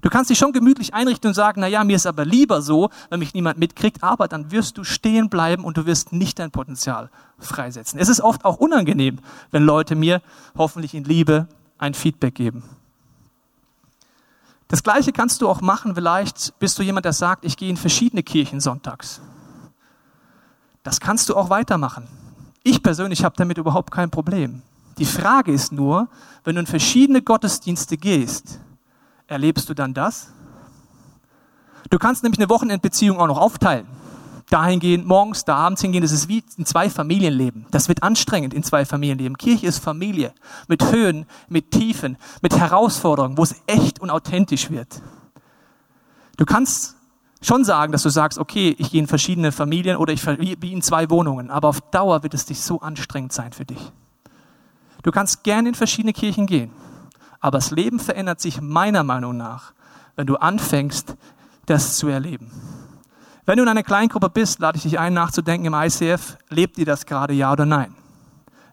Du 0.02 0.10
kannst 0.10 0.28
dich 0.30 0.38
schon 0.38 0.52
gemütlich 0.52 0.92
einrichten 0.92 1.28
und 1.28 1.34
sagen, 1.34 1.60
na 1.60 1.66
ja, 1.66 1.84
mir 1.84 1.96
ist 1.96 2.06
aber 2.06 2.24
lieber 2.24 2.62
so, 2.62 2.90
wenn 3.10 3.20
mich 3.20 3.34
niemand 3.34 3.58
mitkriegt, 3.58 4.02
aber 4.02 4.26
dann 4.26 4.50
wirst 4.50 4.76
du 4.76 4.84
stehen 4.84 5.28
bleiben 5.28 5.64
und 5.64 5.76
du 5.76 5.86
wirst 5.86 6.12
nicht 6.12 6.38
dein 6.38 6.50
Potenzial 6.50 7.10
freisetzen. 7.38 7.98
Es 7.98 8.08
ist 8.08 8.20
oft 8.20 8.44
auch 8.44 8.56
unangenehm, 8.56 9.18
wenn 9.50 9.62
Leute 9.62 9.94
mir 9.94 10.20
hoffentlich 10.56 10.94
in 10.94 11.04
Liebe 11.04 11.46
ein 11.78 11.94
Feedback 11.94 12.34
geben. 12.34 12.64
Das 14.68 14.82
gleiche 14.82 15.12
kannst 15.12 15.42
du 15.42 15.48
auch 15.48 15.60
machen, 15.60 15.94
vielleicht 15.94 16.58
bist 16.58 16.78
du 16.78 16.82
jemand, 16.82 17.04
der 17.04 17.12
sagt, 17.12 17.44
ich 17.44 17.56
gehe 17.56 17.70
in 17.70 17.76
verschiedene 17.76 18.22
Kirchen 18.22 18.60
sonntags. 18.60 19.20
Das 20.82 21.00
kannst 21.00 21.28
du 21.28 21.36
auch 21.36 21.50
weitermachen. 21.50 22.08
Ich 22.66 22.82
persönlich 22.82 23.22
habe 23.24 23.36
damit 23.36 23.58
überhaupt 23.58 23.90
kein 23.90 24.10
Problem. 24.10 24.62
Die 24.96 25.04
Frage 25.04 25.52
ist 25.52 25.70
nur, 25.70 26.08
wenn 26.44 26.54
du 26.54 26.60
in 26.60 26.66
verschiedene 26.66 27.20
Gottesdienste 27.20 27.98
gehst, 27.98 28.58
erlebst 29.26 29.68
du 29.68 29.74
dann 29.74 29.92
das? 29.92 30.32
Du 31.90 31.98
kannst 31.98 32.22
nämlich 32.22 32.38
eine 32.38 32.48
Wochenendbeziehung 32.48 33.20
auch 33.20 33.26
noch 33.26 33.36
aufteilen. 33.36 33.86
Dahin 34.48 34.80
gehen, 34.80 35.06
morgens, 35.06 35.44
da 35.44 35.56
abends 35.56 35.82
hingehen, 35.82 36.00
das 36.00 36.12
ist 36.12 36.28
wie 36.28 36.42
in 36.56 36.64
zwei 36.64 36.88
Familienleben. 36.88 37.66
Das 37.70 37.88
wird 37.88 38.02
anstrengend 38.02 38.54
in 38.54 38.62
zwei 38.62 38.86
Familienleben. 38.86 39.36
Kirche 39.36 39.66
ist 39.66 39.78
Familie. 39.78 40.32
Mit 40.66 40.90
Höhen, 40.90 41.26
mit 41.48 41.70
Tiefen, 41.70 42.16
mit 42.40 42.56
Herausforderungen, 42.58 43.36
wo 43.36 43.42
es 43.42 43.56
echt 43.66 44.00
und 44.00 44.08
authentisch 44.08 44.70
wird. 44.70 45.02
Du 46.38 46.46
kannst 46.46 46.96
schon 47.46 47.64
sagen, 47.64 47.92
dass 47.92 48.02
du 48.02 48.08
sagst, 48.08 48.38
okay, 48.38 48.74
ich 48.78 48.90
gehe 48.90 49.00
in 49.00 49.06
verschiedene 49.06 49.52
Familien 49.52 49.96
oder 49.96 50.12
ich 50.12 50.24
wie 50.26 50.72
in 50.72 50.82
zwei 50.82 51.10
Wohnungen, 51.10 51.50
aber 51.50 51.68
auf 51.68 51.80
Dauer 51.90 52.22
wird 52.22 52.34
es 52.34 52.46
dich 52.46 52.60
so 52.60 52.80
anstrengend 52.80 53.32
sein 53.32 53.52
für 53.52 53.64
dich. 53.64 53.92
Du 55.02 55.10
kannst 55.10 55.44
gerne 55.44 55.68
in 55.68 55.74
verschiedene 55.74 56.12
Kirchen 56.12 56.46
gehen, 56.46 56.70
aber 57.40 57.58
das 57.58 57.70
Leben 57.70 58.00
verändert 58.00 58.40
sich 58.40 58.60
meiner 58.60 59.04
Meinung 59.04 59.36
nach, 59.36 59.72
wenn 60.16 60.26
du 60.26 60.36
anfängst, 60.36 61.16
das 61.66 61.96
zu 61.96 62.08
erleben. 62.08 62.50
Wenn 63.46 63.58
du 63.58 63.62
in 63.62 63.68
einer 63.68 63.82
Kleingruppe 63.82 64.30
bist, 64.30 64.60
lade 64.60 64.76
ich 64.76 64.84
dich 64.84 64.98
ein, 64.98 65.12
nachzudenken 65.12 65.66
im 65.66 65.74
ICF, 65.74 66.38
lebt 66.48 66.78
ihr 66.78 66.86
das 66.86 67.04
gerade, 67.04 67.34
ja 67.34 67.52
oder 67.52 67.66
nein? 67.66 67.94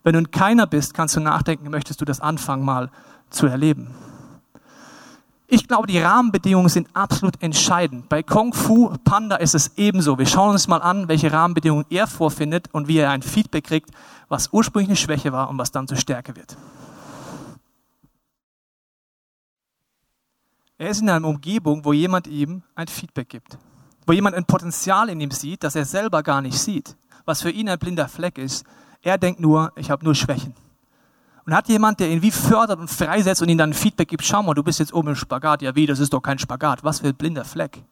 Wenn 0.04 0.14
du 0.14 0.20
in 0.20 0.32
keiner 0.32 0.66
bist, 0.66 0.94
kannst 0.94 1.16
du 1.16 1.20
nachdenken, 1.20 1.70
möchtest 1.70 2.00
du 2.00 2.06
das 2.06 2.22
anfangen 2.22 2.64
mal 2.64 2.90
zu 3.30 3.48
erleben. 3.48 3.94
Ich 5.54 5.68
glaube, 5.68 5.86
die 5.86 6.00
Rahmenbedingungen 6.00 6.70
sind 6.70 6.88
absolut 6.94 7.44
entscheidend. 7.44 8.08
Bei 8.08 8.24
Kung 8.24 8.54
Fu 8.54 8.96
Panda 9.04 9.36
ist 9.36 9.54
es 9.54 9.72
ebenso. 9.76 10.18
Wir 10.18 10.26
schauen 10.26 10.52
uns 10.52 10.70
mal 10.70 10.78
an, 10.78 11.10
welche 11.10 11.30
Rahmenbedingungen 11.30 11.86
er 11.90 12.08
vorfindet 12.08 12.70
und 12.72 12.88
wie 12.88 13.00
er 13.00 13.10
ein 13.10 13.22
Feedback 13.22 13.66
kriegt, 13.66 13.90
was 14.30 14.54
ursprünglich 14.54 14.88
eine 14.88 14.96
Schwäche 14.96 15.34
war 15.34 15.50
und 15.50 15.58
was 15.58 15.70
dann 15.70 15.90
zur 15.90 15.98
Stärke 15.98 16.38
wird. 16.38 16.56
Er 20.78 20.88
ist 20.88 21.02
in 21.02 21.10
einer 21.10 21.28
Umgebung, 21.28 21.84
wo 21.84 21.92
jemand 21.92 22.28
ihm 22.28 22.64
ein 22.74 22.88
Feedback 22.88 23.28
gibt, 23.28 23.58
wo 24.08 24.14
jemand 24.14 24.38
ein 24.38 24.46
Potenzial 24.46 25.10
in 25.10 25.20
ihm 25.20 25.32
sieht, 25.32 25.66
das 25.66 25.76
er 25.76 25.84
selber 25.84 26.24
gar 26.24 26.42
nicht 26.42 26.58
sieht, 26.58 26.96
was 27.26 27.42
für 27.42 27.52
ihn 27.52 27.68
ein 27.68 27.78
blinder 27.78 28.08
Fleck 28.08 28.38
ist. 28.38 28.64
Er 29.02 29.18
denkt 29.18 29.42
nur, 29.42 29.74
ich 29.76 29.92
habe 29.92 30.06
nur 30.06 30.16
Schwächen. 30.16 30.54
Und 31.46 31.56
hat 31.56 31.68
jemand, 31.70 32.00
der 32.00 32.10
ihn 32.10 32.22
wie 32.22 32.32
fördert 32.32 32.80
und 32.80 32.90
freisetzt 32.90 33.42
und 33.42 33.50
ihm 33.50 33.58
dann 33.58 33.74
Feedback 33.74 34.08
gibt, 34.08 34.24
schau 34.24 34.44
mal, 34.44 34.54
du 34.54 34.64
bist 34.64 34.80
jetzt 34.80 34.94
oben 34.94 35.10
im 35.10 35.16
Spagat. 35.16 35.62
Ja 35.62 35.76
wie, 35.76 35.86
das 35.86 36.00
ist 36.00 36.14
doch 36.14 36.22
kein 36.22 36.40
Spagat. 36.40 36.84
Was 36.84 37.00
für 37.00 37.08
ein 37.08 37.16
blinder 37.16 37.46
Fleck. 37.46 37.84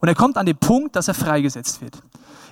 Und 0.00 0.08
er 0.08 0.14
kommt 0.14 0.36
an 0.36 0.46
den 0.46 0.56
Punkt, 0.56 0.96
dass 0.96 1.08
er 1.08 1.14
freigesetzt 1.14 1.80
wird. 1.80 2.02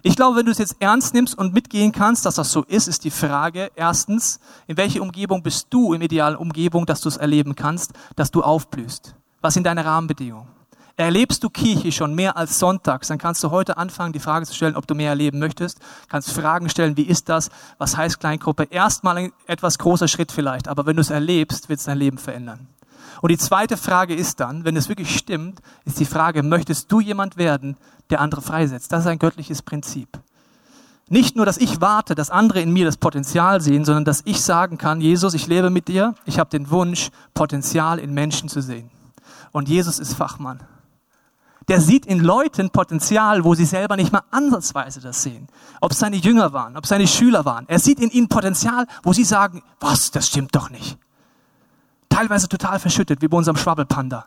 Ich 0.02 0.16
glaube, 0.16 0.36
wenn 0.36 0.46
du 0.46 0.52
es 0.52 0.58
jetzt 0.58 0.76
ernst 0.80 1.14
nimmst 1.14 1.38
und 1.38 1.54
mitgehen 1.54 1.92
kannst, 1.92 2.26
dass 2.26 2.34
das 2.34 2.50
so 2.50 2.64
ist, 2.64 2.88
ist 2.88 3.04
die 3.04 3.10
Frage, 3.10 3.70
erstens, 3.76 4.40
in 4.66 4.76
welche 4.76 5.00
Umgebung 5.00 5.42
bist 5.42 5.68
du, 5.70 5.94
im 5.94 6.02
idealen 6.02 6.36
Umgebung, 6.36 6.86
dass 6.86 7.00
du 7.00 7.08
es 7.08 7.16
erleben 7.16 7.54
kannst, 7.54 7.92
dass 8.16 8.30
du 8.30 8.42
aufblühst? 8.42 9.14
Was 9.40 9.54
sind 9.54 9.64
deine 9.64 9.84
Rahmenbedingungen? 9.84 10.48
Erlebst 10.96 11.42
du 11.42 11.48
Kirche 11.48 11.90
schon 11.90 12.14
mehr 12.14 12.36
als 12.36 12.58
sonntags, 12.58 13.08
dann 13.08 13.18
kannst 13.18 13.42
du 13.42 13.50
heute 13.50 13.78
anfangen, 13.78 14.12
die 14.12 14.20
Frage 14.20 14.46
zu 14.46 14.54
stellen, 14.54 14.76
ob 14.76 14.86
du 14.86 14.94
mehr 14.94 15.10
erleben 15.10 15.38
möchtest. 15.38 15.78
Kannst 16.08 16.32
Fragen 16.32 16.68
stellen, 16.68 16.96
wie 16.96 17.04
ist 17.04 17.28
das? 17.28 17.50
Was 17.78 17.96
heißt 17.96 18.20
Kleingruppe? 18.20 18.64
Erstmal 18.64 19.16
ein 19.16 19.32
etwas 19.46 19.78
großer 19.78 20.06
Schritt 20.06 20.32
vielleicht, 20.32 20.68
aber 20.68 20.84
wenn 20.84 20.96
du 20.96 21.00
es 21.00 21.10
erlebst, 21.10 21.68
wird 21.68 21.80
es 21.80 21.86
dein 21.86 21.98
Leben 21.98 22.18
verändern. 22.18 22.68
Und 23.22 23.30
die 23.30 23.38
zweite 23.38 23.76
Frage 23.76 24.14
ist 24.14 24.40
dann, 24.40 24.64
wenn 24.64 24.76
es 24.76 24.88
wirklich 24.88 25.16
stimmt, 25.16 25.60
ist 25.84 25.98
die 25.98 26.04
Frage, 26.04 26.42
möchtest 26.42 26.90
du 26.92 27.00
jemand 27.00 27.36
werden, 27.36 27.76
der 28.10 28.20
andere 28.20 28.42
freisetzt? 28.42 28.92
Das 28.92 29.00
ist 29.00 29.06
ein 29.06 29.18
göttliches 29.18 29.62
Prinzip. 29.62 30.08
Nicht 31.08 31.36
nur, 31.36 31.46
dass 31.46 31.56
ich 31.56 31.80
warte, 31.80 32.14
dass 32.14 32.30
andere 32.30 32.60
in 32.60 32.72
mir 32.72 32.84
das 32.84 32.96
Potenzial 32.96 33.60
sehen, 33.60 33.84
sondern 33.84 34.04
dass 34.04 34.22
ich 34.24 34.42
sagen 34.42 34.76
kann, 34.76 35.00
Jesus, 35.00 35.34
ich 35.34 35.46
lebe 35.46 35.70
mit 35.70 35.88
dir, 35.88 36.14
ich 36.26 36.38
habe 36.38 36.50
den 36.50 36.70
Wunsch, 36.70 37.10
Potenzial 37.32 37.98
in 37.98 38.12
Menschen 38.12 38.48
zu 38.48 38.60
sehen. 38.60 38.90
Und 39.52 39.68
Jesus 39.68 39.98
ist 39.98 40.14
Fachmann 40.14 40.60
der 41.68 41.80
sieht 41.80 42.06
in 42.06 42.20
Leuten 42.20 42.70
Potenzial, 42.70 43.44
wo 43.44 43.54
sie 43.54 43.64
selber 43.64 43.96
nicht 43.96 44.12
mal 44.12 44.22
ansatzweise 44.30 45.00
das 45.00 45.22
sehen. 45.22 45.48
Ob 45.80 45.92
es 45.92 45.98
seine 45.98 46.16
Jünger 46.16 46.52
waren, 46.52 46.76
ob 46.76 46.84
es 46.84 46.90
seine 46.90 47.06
Schüler 47.06 47.44
waren. 47.44 47.66
Er 47.68 47.78
sieht 47.78 48.00
in 48.00 48.10
ihnen 48.10 48.28
Potenzial, 48.28 48.86
wo 49.02 49.12
sie 49.12 49.24
sagen, 49.24 49.62
was, 49.80 50.10
das 50.10 50.28
stimmt 50.28 50.54
doch 50.54 50.70
nicht. 50.70 50.98
Teilweise 52.08 52.48
total 52.48 52.78
verschüttet, 52.78 53.22
wie 53.22 53.28
bei 53.28 53.36
unserem 53.36 53.56
Schwabbelpanda. 53.56 54.26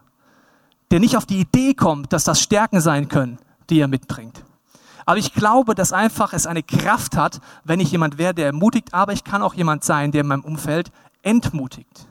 Der 0.91 0.99
nicht 0.99 1.17
auf 1.17 1.25
die 1.25 1.39
Idee 1.39 1.73
kommt, 1.73 2.13
dass 2.13 2.23
das 2.23 2.41
Stärken 2.41 2.81
sein 2.81 3.09
können, 3.09 3.37
die 3.69 3.79
er 3.79 3.87
mitbringt. 3.87 4.43
Aber 5.05 5.17
ich 5.17 5.33
glaube, 5.33 5.75
dass 5.75 5.93
einfach 5.93 6.33
es 6.33 6.47
eine 6.47 6.63
Kraft 6.63 7.15
hat, 7.15 7.39
wenn 7.63 7.79
ich 7.79 7.91
jemand 7.91 8.17
wäre, 8.17 8.33
der 8.33 8.47
ermutigt, 8.47 8.93
aber 8.93 9.13
ich 9.13 9.23
kann 9.23 9.43
auch 9.43 9.53
jemand 9.53 9.83
sein, 9.83 10.11
der 10.11 10.21
in 10.21 10.27
meinem 10.27 10.43
Umfeld 10.43 10.91
entmutigt. 11.21 12.07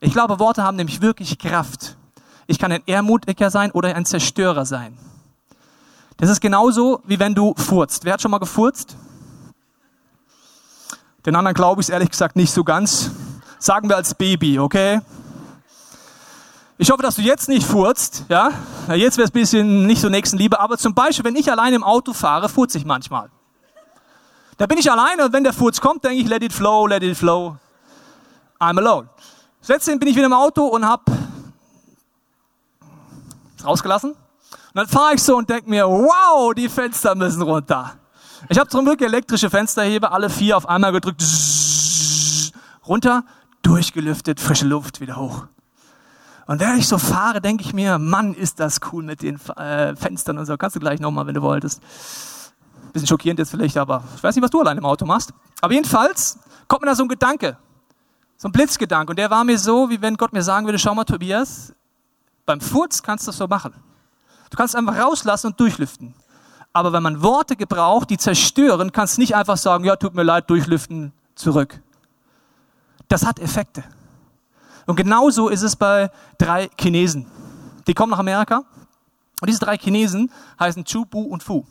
Ich 0.00 0.12
glaube, 0.12 0.38
Worte 0.38 0.62
haben 0.62 0.76
nämlich 0.76 1.02
wirklich 1.02 1.38
Kraft. 1.38 1.96
Ich 2.50 2.58
kann 2.58 2.72
ein 2.72 2.82
Ermutiger 2.86 3.50
sein 3.50 3.70
oder 3.72 3.94
ein 3.94 4.06
Zerstörer 4.06 4.64
sein. 4.64 4.96
Das 6.16 6.30
ist 6.30 6.40
genauso, 6.40 7.02
wie 7.04 7.18
wenn 7.18 7.34
du 7.34 7.54
furzt. 7.54 8.06
Wer 8.06 8.14
hat 8.14 8.22
schon 8.22 8.30
mal 8.30 8.38
gefurzt? 8.38 8.96
Den 11.26 11.36
anderen 11.36 11.54
glaube 11.54 11.82
ich 11.82 11.88
es 11.88 11.90
ehrlich 11.90 12.08
gesagt 12.08 12.36
nicht 12.36 12.50
so 12.50 12.64
ganz. 12.64 13.10
Sagen 13.58 13.90
wir 13.90 13.96
als 13.96 14.14
Baby, 14.14 14.58
okay? 14.58 15.02
Ich 16.78 16.90
hoffe, 16.90 17.02
dass 17.02 17.16
du 17.16 17.22
jetzt 17.22 17.50
nicht 17.50 17.66
furzt, 17.66 18.24
ja? 18.30 18.50
Jetzt 18.94 19.18
wäre 19.18 19.26
es 19.26 19.30
ein 19.30 19.38
bisschen 19.38 19.86
nicht 19.86 20.00
so 20.00 20.08
Nächstenliebe, 20.08 20.58
aber 20.58 20.78
zum 20.78 20.94
Beispiel, 20.94 21.26
wenn 21.26 21.36
ich 21.36 21.52
allein 21.52 21.74
im 21.74 21.84
Auto 21.84 22.14
fahre, 22.14 22.48
furze 22.48 22.78
ich 22.78 22.86
manchmal. 22.86 23.28
Da 24.56 24.66
bin 24.66 24.78
ich 24.78 24.90
alleine 24.90 25.26
und 25.26 25.34
wenn 25.34 25.44
der 25.44 25.52
Furz 25.52 25.82
kommt, 25.82 26.02
denke 26.02 26.16
ich, 26.16 26.28
let 26.28 26.42
it 26.42 26.54
flow, 26.54 26.86
let 26.86 27.02
it 27.02 27.16
flow. 27.16 27.58
I'm 28.58 28.78
alone. 28.78 29.10
Letztendlich 29.66 29.98
bin 29.98 30.08
ich 30.08 30.16
wieder 30.16 30.26
im 30.26 30.32
Auto 30.32 30.64
und 30.64 30.86
habe 30.86 31.02
rausgelassen. 33.64 34.12
Und 34.12 34.74
dann 34.74 34.88
fahre 34.88 35.14
ich 35.14 35.22
so 35.22 35.36
und 35.36 35.48
denke 35.48 35.68
mir, 35.68 35.86
wow, 35.86 36.54
die 36.54 36.68
Fenster 36.68 37.14
müssen 37.14 37.42
runter. 37.42 37.94
Ich 38.48 38.58
habe 38.58 38.68
zum 38.68 38.84
Glück 38.84 39.00
elektrische 39.00 39.50
Fensterheber, 39.50 40.12
alle 40.12 40.30
vier 40.30 40.56
auf 40.56 40.68
einmal 40.68 40.92
gedrückt, 40.92 41.22
runter, 42.86 43.24
durchgelüftet, 43.62 44.40
frische 44.40 44.66
Luft, 44.66 45.00
wieder 45.00 45.16
hoch. 45.16 45.46
Und 46.46 46.60
während 46.60 46.78
ich 46.78 46.88
so 46.88 46.96
fahre, 46.96 47.42
denke 47.42 47.62
ich 47.62 47.74
mir, 47.74 47.98
Mann, 47.98 48.32
ist 48.32 48.58
das 48.58 48.80
cool 48.90 49.02
mit 49.02 49.20
den 49.22 49.38
äh, 49.56 49.94
Fenstern 49.96 50.38
und 50.38 50.46
so. 50.46 50.56
Kannst 50.56 50.76
du 50.76 50.80
gleich 50.80 50.98
nochmal, 50.98 51.26
wenn 51.26 51.34
du 51.34 51.42
wolltest. 51.42 51.82
Bisschen 52.94 53.06
schockierend 53.06 53.38
jetzt 53.38 53.50
vielleicht, 53.50 53.76
aber 53.76 54.02
ich 54.16 54.22
weiß 54.22 54.34
nicht, 54.34 54.42
was 54.42 54.50
du 54.50 54.60
allein 54.60 54.78
im 54.78 54.86
Auto 54.86 55.04
machst. 55.04 55.34
Aber 55.60 55.74
jedenfalls 55.74 56.38
kommt 56.66 56.82
mir 56.82 56.88
da 56.88 56.94
so 56.94 57.02
ein 57.02 57.08
Gedanke, 57.08 57.58
so 58.38 58.48
ein 58.48 58.52
Blitzgedanke. 58.52 59.10
Und 59.10 59.18
der 59.18 59.30
war 59.30 59.44
mir 59.44 59.58
so, 59.58 59.90
wie 59.90 60.00
wenn 60.00 60.16
Gott 60.16 60.32
mir 60.32 60.42
sagen 60.42 60.64
würde, 60.66 60.78
schau 60.78 60.94
mal, 60.94 61.04
Tobias, 61.04 61.74
Beim 62.48 62.62
Furz 62.62 63.02
kannst 63.02 63.26
du 63.26 63.28
das 63.28 63.36
so 63.36 63.46
machen. 63.46 63.74
Du 64.48 64.56
kannst 64.56 64.74
einfach 64.74 64.96
rauslassen 64.96 65.48
und 65.48 65.60
durchlüften. 65.60 66.14
Aber 66.72 66.94
wenn 66.94 67.02
man 67.02 67.22
Worte 67.22 67.56
gebraucht, 67.56 68.08
die 68.08 68.16
zerstören, 68.16 68.90
kannst 68.90 69.18
du 69.18 69.20
nicht 69.20 69.36
einfach 69.36 69.58
sagen, 69.58 69.84
ja, 69.84 69.96
tut 69.96 70.14
mir 70.14 70.22
leid, 70.22 70.48
durchlüften, 70.48 71.12
zurück. 71.34 71.78
Das 73.08 73.26
hat 73.26 73.38
Effekte. 73.38 73.84
Und 74.86 74.96
genauso 74.96 75.50
ist 75.50 75.60
es 75.60 75.76
bei 75.76 76.10
drei 76.38 76.70
Chinesen. 76.80 77.26
Die 77.86 77.92
kommen 77.92 78.12
nach 78.12 78.18
Amerika 78.18 78.62
und 79.42 79.50
diese 79.50 79.60
drei 79.60 79.76
Chinesen 79.76 80.32
heißen 80.58 80.86
Chu, 80.86 81.04
Bu 81.04 81.20
und 81.20 81.42
Fu. 81.42 81.66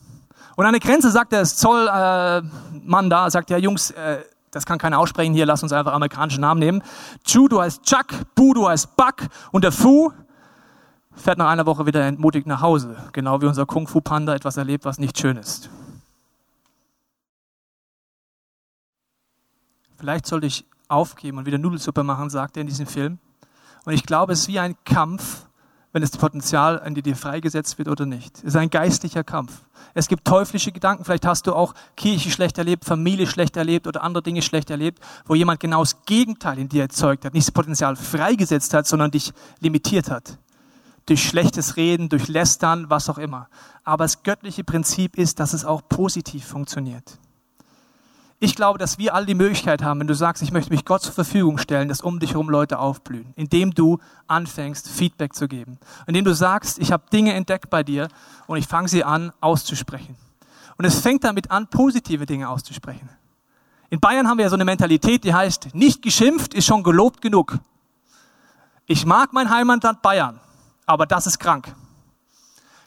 Und 0.58 0.66
an 0.68 0.74
der 0.74 0.80
Grenze 0.80 1.10
sagt 1.10 1.32
der 1.32 1.44
Zollmann 1.46 3.06
äh, 3.08 3.10
da, 3.10 3.32
sagt 3.32 3.50
ja, 3.50 3.58
Jungs, 3.58 3.90
äh, 3.90 4.20
das 4.52 4.68
kann 4.68 4.78
keiner 4.78 5.00
aussprechen 5.00 5.34
hier, 5.34 5.48
lass 5.48 5.64
uns 5.64 5.74
einfach 5.74 5.94
amerikanische 5.94 6.40
Namen 6.40 6.60
nehmen. 6.60 6.84
Chu, 7.24 7.48
du 7.48 7.60
heißt 7.60 7.82
Chuck, 7.82 8.06
Bu, 8.36 8.54
du 8.54 8.70
heißt 8.70 8.96
Buck 8.96 9.28
und 9.52 9.64
der 9.64 9.72
Fu 9.72 10.12
fährt 11.18 11.38
nach 11.38 11.50
einer 11.50 11.66
Woche 11.66 11.86
wieder 11.86 12.06
entmutigt 12.06 12.48
nach 12.48 12.62
Hause. 12.62 12.96
Genau 13.12 13.42
wie 13.42 13.46
unser 13.46 13.66
Kung 13.66 13.88
Fu 13.88 14.02
Panda 14.02 14.34
etwas 14.34 14.58
erlebt, 14.58 14.86
was 14.86 15.00
nicht 15.00 15.18
schön 15.18 15.38
ist. 15.38 15.70
Vielleicht 19.98 20.28
sollte 20.28 20.48
ich 20.48 20.66
aufgeben 20.88 21.40
und 21.40 21.46
wieder 21.46 21.58
Nudelsuppe 21.58 22.04
machen, 22.04 22.30
sagt 22.30 22.58
er 22.58 22.62
in 22.62 22.68
diesem 22.68 22.88
Film. 22.88 23.20
Und 23.86 23.94
ich 23.94 24.04
glaube, 24.04 24.34
es 24.34 24.42
ist 24.42 24.48
wie 24.48 24.60
ein 24.60 24.76
Kampf, 24.86 25.48
wenn 25.92 26.02
das 26.02 26.12
Potenzial 26.12 26.80
an 26.80 26.94
dir 26.94 27.16
freigesetzt 27.16 27.78
wird 27.78 27.88
oder 27.88 28.06
nicht. 28.06 28.38
Es 28.38 28.44
ist 28.44 28.56
ein 28.56 28.70
geistlicher 28.70 29.24
Kampf. 29.24 29.64
Es 29.94 30.08
gibt 30.08 30.26
teuflische 30.26 30.72
Gedanken. 30.72 31.04
Vielleicht 31.06 31.26
hast 31.26 31.48
du 31.48 31.56
auch 31.56 31.74
Kirche 31.96 32.30
schlecht 32.30 32.58
erlebt, 32.58 32.86
Familie 32.86 33.26
schlecht 33.26 33.58
erlebt 33.58 33.88
oder 33.88 34.04
andere 34.04 34.22
Dinge 34.22 34.42
schlecht 34.42 34.70
erlebt, 34.70 35.00
wo 35.26 35.34
jemand 35.34 35.60
genau 35.60 35.80
das 35.80 36.04
Gegenteil 36.06 36.60
in 36.60 36.70
dir 36.70 36.84
erzeugt 36.84 37.26
hat. 37.26 37.34
Nicht 37.34 37.48
das 37.48 37.54
Potenzial 37.54 37.96
freigesetzt 37.96 38.74
hat, 38.74 38.86
sondern 38.86 39.10
dich 39.10 39.34
limitiert 39.60 40.12
hat. 40.12 40.38
Durch 41.08 41.28
schlechtes 41.28 41.76
Reden, 41.76 42.10
durch 42.10 42.28
Lästern, 42.28 42.90
was 42.90 43.10
auch 43.10 43.18
immer. 43.18 43.50
Aber 43.84 44.04
das 44.04 44.24
göttliche 44.24 44.64
Prinzip 44.64 45.18
ist, 45.18 45.40
dass 45.40 45.54
es 45.54 45.66
auch 45.66 45.82
positiv 45.90 46.46
funktioniert. 46.46 47.18
Ich 48.40 48.56
glaube, 48.56 48.78
dass 48.78 49.00
wir 49.00 49.16
alle 49.16 49.26
die 49.26 49.34
Möglichkeit 49.34 49.82
haben, 49.82 50.00
wenn 50.00 50.08
du 50.08 50.14
sagst, 50.14 50.44
ich 50.44 50.52
möchte 50.52 50.70
mich 50.70 50.86
Gott 50.86 51.02
zur 51.02 51.14
Verfügung 51.14 51.58
stellen, 51.58 51.90
dass 51.90 52.02
um 52.02 52.20
dich 52.20 52.32
herum 52.32 52.52
Leute 52.52 52.78
aufblühen, 52.78 53.34
indem 53.36 53.74
du 53.74 53.98
anfängst, 54.28 54.88
Feedback 54.90 55.34
zu 55.34 55.48
geben. 55.48 55.80
Indem 56.06 56.24
du 56.24 56.36
sagst, 56.36 56.78
ich 56.78 56.92
habe 56.92 57.04
Dinge 57.12 57.34
entdeckt 57.34 57.72
bei 57.72 57.82
dir 57.82 58.10
und 58.46 58.58
ich 58.58 58.68
fange 58.68 58.90
sie 58.90 59.04
an 59.04 59.32
auszusprechen. 59.42 60.16
Und 60.78 60.86
es 60.86 61.00
fängt 61.00 61.24
damit 61.24 61.50
an, 61.50 61.68
positive 61.68 62.28
Dinge 62.28 62.48
auszusprechen. 62.48 63.10
In 63.90 64.00
Bayern 64.00 64.28
haben 64.28 64.38
wir 64.38 64.44
ja 64.44 64.50
so 64.50 64.56
eine 64.56 64.66
Mentalität, 64.66 65.24
die 65.24 65.34
heißt, 65.34 65.74
nicht 65.74 66.04
geschimpft 66.04 66.54
ist 66.54 66.68
schon 66.68 66.84
gelobt 66.84 67.22
genug. 67.22 67.58
Ich 68.86 69.06
mag 69.06 69.34
mein 69.34 69.50
Heimatland 69.50 70.04
Bayern, 70.04 70.40
aber 70.88 71.06
das 71.06 71.28
ist 71.28 71.38
krank. 71.38 71.72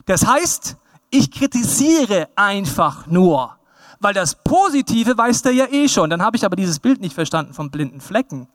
Das 0.06 0.26
heißt, 0.26 0.76
ich 1.10 1.30
kritisiere 1.30 2.28
einfach 2.34 3.06
nur 3.06 3.60
weil 4.00 4.14
das 4.14 4.34
Positive 4.34 5.16
weiß 5.16 5.42
der 5.42 5.52
ja 5.52 5.66
eh 5.66 5.88
schon. 5.88 6.10
Dann 6.10 6.22
habe 6.22 6.36
ich 6.36 6.44
aber 6.44 6.56
dieses 6.56 6.80
Bild 6.80 7.00
nicht 7.00 7.14
verstanden 7.14 7.54
vom 7.54 7.70
blinden 7.70 8.00
Flecken. 8.00 8.48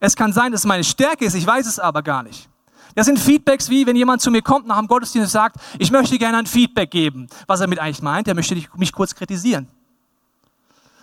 Es 0.00 0.16
kann 0.16 0.32
sein, 0.32 0.50
dass 0.50 0.62
es 0.62 0.66
meine 0.66 0.82
Stärke 0.82 1.26
ist, 1.26 1.34
ich 1.34 1.46
weiß 1.46 1.66
es 1.66 1.78
aber 1.78 2.02
gar 2.02 2.22
nicht. 2.22 2.48
Das 2.96 3.06
sind 3.06 3.20
Feedbacks 3.20 3.68
wie, 3.68 3.86
wenn 3.86 3.94
jemand 3.94 4.20
zu 4.20 4.30
mir 4.30 4.42
kommt 4.42 4.66
nach 4.66 4.78
dem 4.78 4.88
Gottesdienst 4.88 5.26
und 5.26 5.30
sagt, 5.30 5.56
ich 5.78 5.92
möchte 5.92 6.18
gerne 6.18 6.38
ein 6.38 6.46
Feedback 6.46 6.90
geben. 6.90 7.28
Was 7.46 7.60
er 7.60 7.68
mit 7.68 7.78
eigentlich 7.78 8.02
meint, 8.02 8.26
er 8.26 8.34
möchte 8.34 8.60
mich 8.76 8.92
kurz 8.92 9.14
kritisieren. 9.14 9.68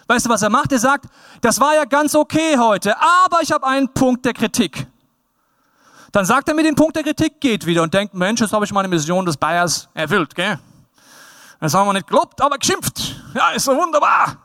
Weißt 0.08 0.26
du, 0.26 0.30
was 0.30 0.42
er 0.42 0.50
macht? 0.50 0.72
Er 0.72 0.80
sagt, 0.80 1.06
das 1.42 1.62
war 1.62 1.76
ja 1.76 1.86
ganz 1.86 2.16
okay 2.16 2.58
heute, 2.58 2.96
aber 2.98 3.42
ich 3.42 3.52
habe 3.52 3.66
einen 3.66 3.94
Punkt 3.94 4.26
der 4.26 4.34
Kritik. 4.34 4.88
Dann 6.12 6.26
sagt 6.26 6.48
er 6.48 6.56
mir 6.56 6.64
den 6.64 6.76
Punkt 6.76 6.96
der 6.96 7.04
Kritik, 7.04 7.40
geht 7.42 7.66
wieder 7.66 7.84
und 7.84 7.94
denkt, 7.94 8.14
Mensch, 8.14 8.42
jetzt 8.42 8.54
habe 8.54 8.66
ich 8.66 8.72
meine 8.72 8.88
Mission 8.88 9.26
des 9.26 9.38
Bayers 9.38 9.90
erfüllt, 9.94 10.34
gell? 10.36 10.60
Das 11.60 11.74
haben 11.74 11.88
wir 11.88 11.94
nicht 11.94 12.08
gelobt, 12.08 12.40
aber 12.42 12.58
geschimpft. 12.58 13.16
Ja, 13.34 13.50
ist 13.50 13.66
so 13.66 13.76
wunderbar. 13.76 14.38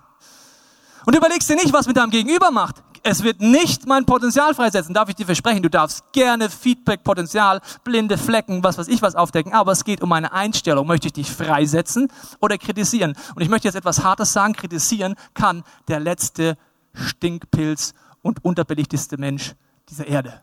Und 1.05 1.17
überlegst 1.17 1.49
dir 1.49 1.57
nicht, 1.57 1.73
was 1.73 1.87
mit 1.87 1.97
deinem 1.97 2.11
Gegenüber 2.11 2.51
macht. 2.51 2.77
Es 3.05 3.25
wird 3.25 3.41
nicht 3.41 3.87
mein 3.87 4.07
Potenzial 4.07 4.55
freisetzen, 4.55 4.95
darf 4.95 5.09
ich 5.09 5.17
dir 5.17 5.27
versprechen. 5.27 5.63
Du 5.63 5.69
darfst 5.69 6.13
gerne 6.13 6.49
Feedback, 6.49 7.03
Potenzial, 7.03 7.61
blinde 7.83 8.17
Flecken, 8.17 8.63
was 8.63 8.79
weiß 8.79 8.87
ich 8.87 9.03
was 9.03 9.17
aufdecken. 9.17 9.53
Aber 9.53 9.73
es 9.73 9.85
geht 9.85 10.03
um 10.03 10.09
meine 10.09 10.33
Einstellung. 10.33 10.87
Möchte 10.87 11.09
ich 11.09 11.13
dich 11.13 11.31
freisetzen 11.31 12.13
oder 12.41 12.59
kritisieren? 12.59 13.17
Und 13.35 13.43
ich 13.43 13.49
möchte 13.49 13.67
jetzt 13.67 13.75
etwas 13.75 14.05
Hartes 14.05 14.33
sagen. 14.33 14.53
Kritisieren 14.53 15.17
kann 15.35 15.65
der 15.89 15.99
letzte 15.99 16.57
Stinkpilz 16.95 17.93
und 18.23 18.45
unterbelichteste 18.45 19.19
Mensch 19.19 19.55
dieser 19.89 20.07
Erde. 20.07 20.41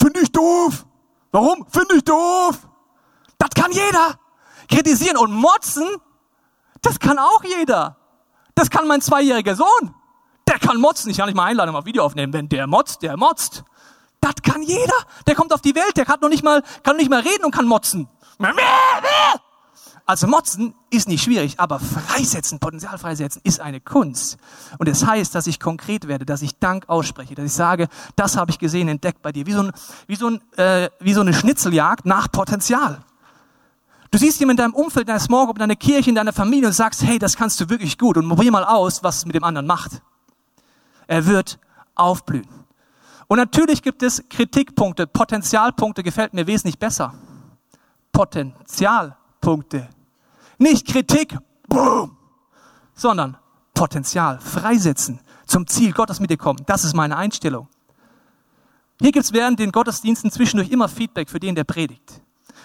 Finde 0.00 0.20
ich 0.20 0.32
doof. 0.32 0.86
Warum? 1.32 1.66
Finde 1.68 1.96
ich 1.96 2.04
doof. 2.04 2.58
Das 3.38 3.50
kann 3.50 3.72
jeder. 3.72 4.18
Kritisieren 4.68 5.16
und 5.16 5.32
motzen, 5.32 5.86
das 6.82 6.98
kann 6.98 7.18
auch 7.18 7.42
jeder. 7.44 7.96
Das 8.54 8.70
kann 8.70 8.86
mein 8.86 9.00
zweijähriger 9.00 9.56
Sohn. 9.56 9.94
Der 10.46 10.58
kann 10.58 10.80
motzen. 10.80 11.10
Ich 11.10 11.18
kann 11.18 11.26
nicht 11.26 11.36
mal 11.36 11.44
einladen, 11.44 11.72
mal 11.72 11.84
Video 11.84 12.04
aufnehmen. 12.04 12.32
Wenn 12.32 12.48
der 12.48 12.66
motzt, 12.66 13.02
der 13.02 13.16
motzt. 13.16 13.64
Das 14.20 14.34
kann 14.42 14.62
jeder. 14.62 14.94
Der 15.26 15.34
kommt 15.34 15.52
auf 15.52 15.60
die 15.60 15.74
Welt, 15.74 15.96
der 15.96 16.04
kann 16.04 16.20
noch 16.20 16.28
nicht 16.28 16.42
mal, 16.42 16.62
kann 16.82 16.96
nicht 16.96 17.10
mal 17.10 17.20
reden 17.20 17.44
und 17.44 17.54
kann 17.54 17.66
motzen. 17.66 18.08
Also 20.08 20.26
motzen 20.26 20.74
ist 20.88 21.06
nicht 21.06 21.22
schwierig, 21.22 21.60
aber 21.60 21.78
freisetzen, 21.78 22.60
Potenzial 22.60 22.96
freisetzen 22.96 23.42
ist 23.44 23.60
eine 23.60 23.78
Kunst. 23.78 24.38
Und 24.78 24.88
es 24.88 25.00
das 25.00 25.08
heißt, 25.10 25.34
dass 25.34 25.46
ich 25.46 25.60
konkret 25.60 26.08
werde, 26.08 26.24
dass 26.24 26.40
ich 26.40 26.58
Dank 26.58 26.88
ausspreche, 26.88 27.34
dass 27.34 27.44
ich 27.44 27.52
sage, 27.52 27.88
das 28.16 28.34
habe 28.38 28.50
ich 28.50 28.58
gesehen, 28.58 28.88
entdeckt 28.88 29.20
bei 29.20 29.32
dir. 29.32 29.44
Wie 29.44 29.52
so, 29.52 29.64
ein, 29.64 29.72
wie, 30.06 30.16
so 30.16 30.30
ein, 30.30 30.40
äh, 30.56 30.88
wie 30.98 31.12
so 31.12 31.20
eine 31.20 31.34
Schnitzeljagd 31.34 32.06
nach 32.06 32.32
Potenzial. 32.32 33.00
Du 34.10 34.16
siehst 34.16 34.40
jemanden 34.40 34.62
in 34.62 34.72
deinem 34.72 34.82
Umfeld, 34.82 35.02
in 35.02 35.08
deiner 35.08 35.20
Small 35.20 35.46
in 35.50 35.56
deiner 35.56 35.76
Kirche, 35.76 36.08
in 36.08 36.16
deiner 36.16 36.32
Familie 36.32 36.68
und 36.68 36.72
sagst, 36.72 37.02
hey, 37.02 37.18
das 37.18 37.36
kannst 37.36 37.60
du 37.60 37.68
wirklich 37.68 37.98
gut 37.98 38.16
und 38.16 38.26
probier 38.30 38.50
mal 38.50 38.64
aus, 38.64 39.02
was 39.02 39.18
es 39.18 39.26
mit 39.26 39.34
dem 39.34 39.44
anderen 39.44 39.66
macht. 39.66 40.00
Er 41.06 41.26
wird 41.26 41.58
aufblühen. 41.94 42.48
Und 43.26 43.36
natürlich 43.36 43.82
gibt 43.82 44.02
es 44.02 44.26
Kritikpunkte, 44.30 45.06
Potenzialpunkte 45.06 46.02
gefällt 46.02 46.32
mir 46.32 46.46
wesentlich 46.46 46.78
besser. 46.78 47.12
Potenzialpunkte. 48.10 49.90
Nicht 50.58 50.86
Kritik, 50.86 51.36
boom, 51.68 52.16
sondern 52.94 53.36
Potenzial, 53.74 54.40
freisetzen, 54.40 55.20
zum 55.46 55.66
Ziel 55.66 55.92
Gottes 55.92 56.18
mit 56.18 56.30
dir 56.30 56.36
kommen. 56.36 56.60
Das 56.66 56.84
ist 56.84 56.94
meine 56.94 57.16
Einstellung. 57.16 57.68
Hier 59.00 59.12
gibt 59.12 59.24
es 59.24 59.32
während 59.32 59.60
den 59.60 59.70
Gottesdiensten 59.70 60.32
zwischendurch 60.32 60.70
immer 60.70 60.88
Feedback 60.88 61.30
für 61.30 61.38
den, 61.38 61.54
der 61.54 61.62
predigt. 61.62 62.20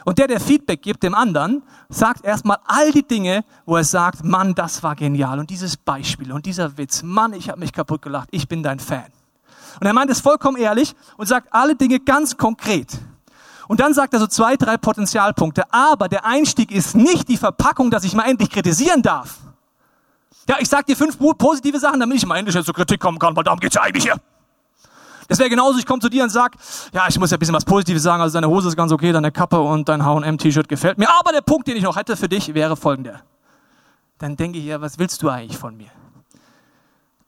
Und 0.06 0.18
der, 0.18 0.28
der 0.28 0.40
Feedback 0.40 0.82
gibt 0.82 1.04
dem 1.04 1.14
anderen, 1.14 1.64
sagt 1.88 2.26
erstmal 2.26 2.58
all 2.66 2.92
die 2.92 3.08
Dinge, 3.08 3.46
wo 3.66 3.78
er 3.78 3.84
sagt, 3.84 4.24
Mann, 4.24 4.56
das 4.56 4.82
war 4.82 4.96
genial. 4.96 5.40
Und 5.40 5.52
dieses 5.52 5.78
Beispiel 5.78 6.32
und 6.32 6.48
dieser 6.48 6.78
Witz, 6.78 7.04
Mann, 7.04 7.34
ich 7.34 7.50
habe 7.50 7.60
mich 7.60 7.72
kaputt 7.72 8.02
gelacht, 8.02 8.30
ich 8.32 8.48
bin 8.48 8.64
dein 8.64 8.80
Fan. 8.80 9.06
Und 9.80 9.88
er 9.88 9.94
meint 9.94 10.10
es 10.10 10.20
vollkommen 10.20 10.58
ehrlich 10.58 10.96
und 11.18 11.28
sagt 11.28 11.54
alle 11.54 11.76
Dinge 11.76 12.00
ganz 12.00 12.38
konkret. 12.38 13.00
Und 13.68 13.80
dann 13.80 13.94
sagt 13.94 14.14
er 14.14 14.20
so 14.20 14.28
zwei, 14.28 14.56
drei 14.56 14.78
Potenzialpunkte. 14.78 15.64
Aber 15.72 16.10
der 16.10 16.26
Einstieg 16.26 16.72
ist 16.72 16.96
nicht 16.96 17.28
die 17.30 17.38
Verpackung, 17.38 17.92
dass 17.92 18.04
ich 18.04 18.14
mal 18.14 18.24
endlich 18.24 18.50
kritisieren 18.50 19.02
darf. 19.02 19.38
Ja, 20.48 20.58
ich 20.60 20.68
sag 20.68 20.86
dir 20.86 20.96
fünf 20.98 21.18
positive 21.38 21.80
Sachen, 21.80 22.00
damit 22.00 22.18
ich 22.18 22.26
mal 22.26 22.38
endlich 22.38 22.64
zur 22.64 22.74
Kritik 22.74 23.00
kommen 23.00 23.18
kann, 23.18 23.36
weil 23.36 23.44
darum 23.44 23.60
geht's 23.60 23.76
ja 23.76 23.82
eigentlich 23.82 24.04
hier. 24.04 24.16
Das 25.30 25.40
wäre 25.40 25.50
genauso, 25.50 25.80
ich 25.80 25.86
komme 25.86 26.02
zu 26.02 26.10
dir 26.10 26.24
und 26.24 26.30
sag, 26.30 26.56
ja, 26.94 27.06
ich 27.08 27.18
muss 27.18 27.32
ja 27.32 27.38
ein 27.38 27.40
bisschen 27.40 27.56
was 27.56 27.64
Positives 27.64 28.04
sagen, 28.04 28.22
also 28.22 28.34
deine 28.38 28.50
Hose 28.50 28.68
ist 28.68 28.76
ganz 28.76 28.92
okay, 28.92 29.14
deine 29.14 29.32
Kappe 29.32 29.60
und 29.60 29.88
dein 29.88 30.04
H&M-T-Shirt 30.04 30.68
gefällt 30.68 30.98
mir. 30.98 31.08
Aber 31.18 31.32
der 31.32 31.42
Punkt, 31.42 31.68
den 31.68 31.78
ich 31.78 31.84
noch 31.84 31.96
hätte 31.96 32.18
für 32.18 32.28
dich, 32.28 32.54
wäre 32.54 32.76
folgender. 32.76 33.22
Dann 34.18 34.36
denke 34.36 34.60
ich 34.60 34.66
ja, 34.66 34.82
was 34.82 35.00
willst 35.00 35.22
du 35.24 35.30
eigentlich 35.30 35.58
von 35.58 35.78
mir? 35.78 35.90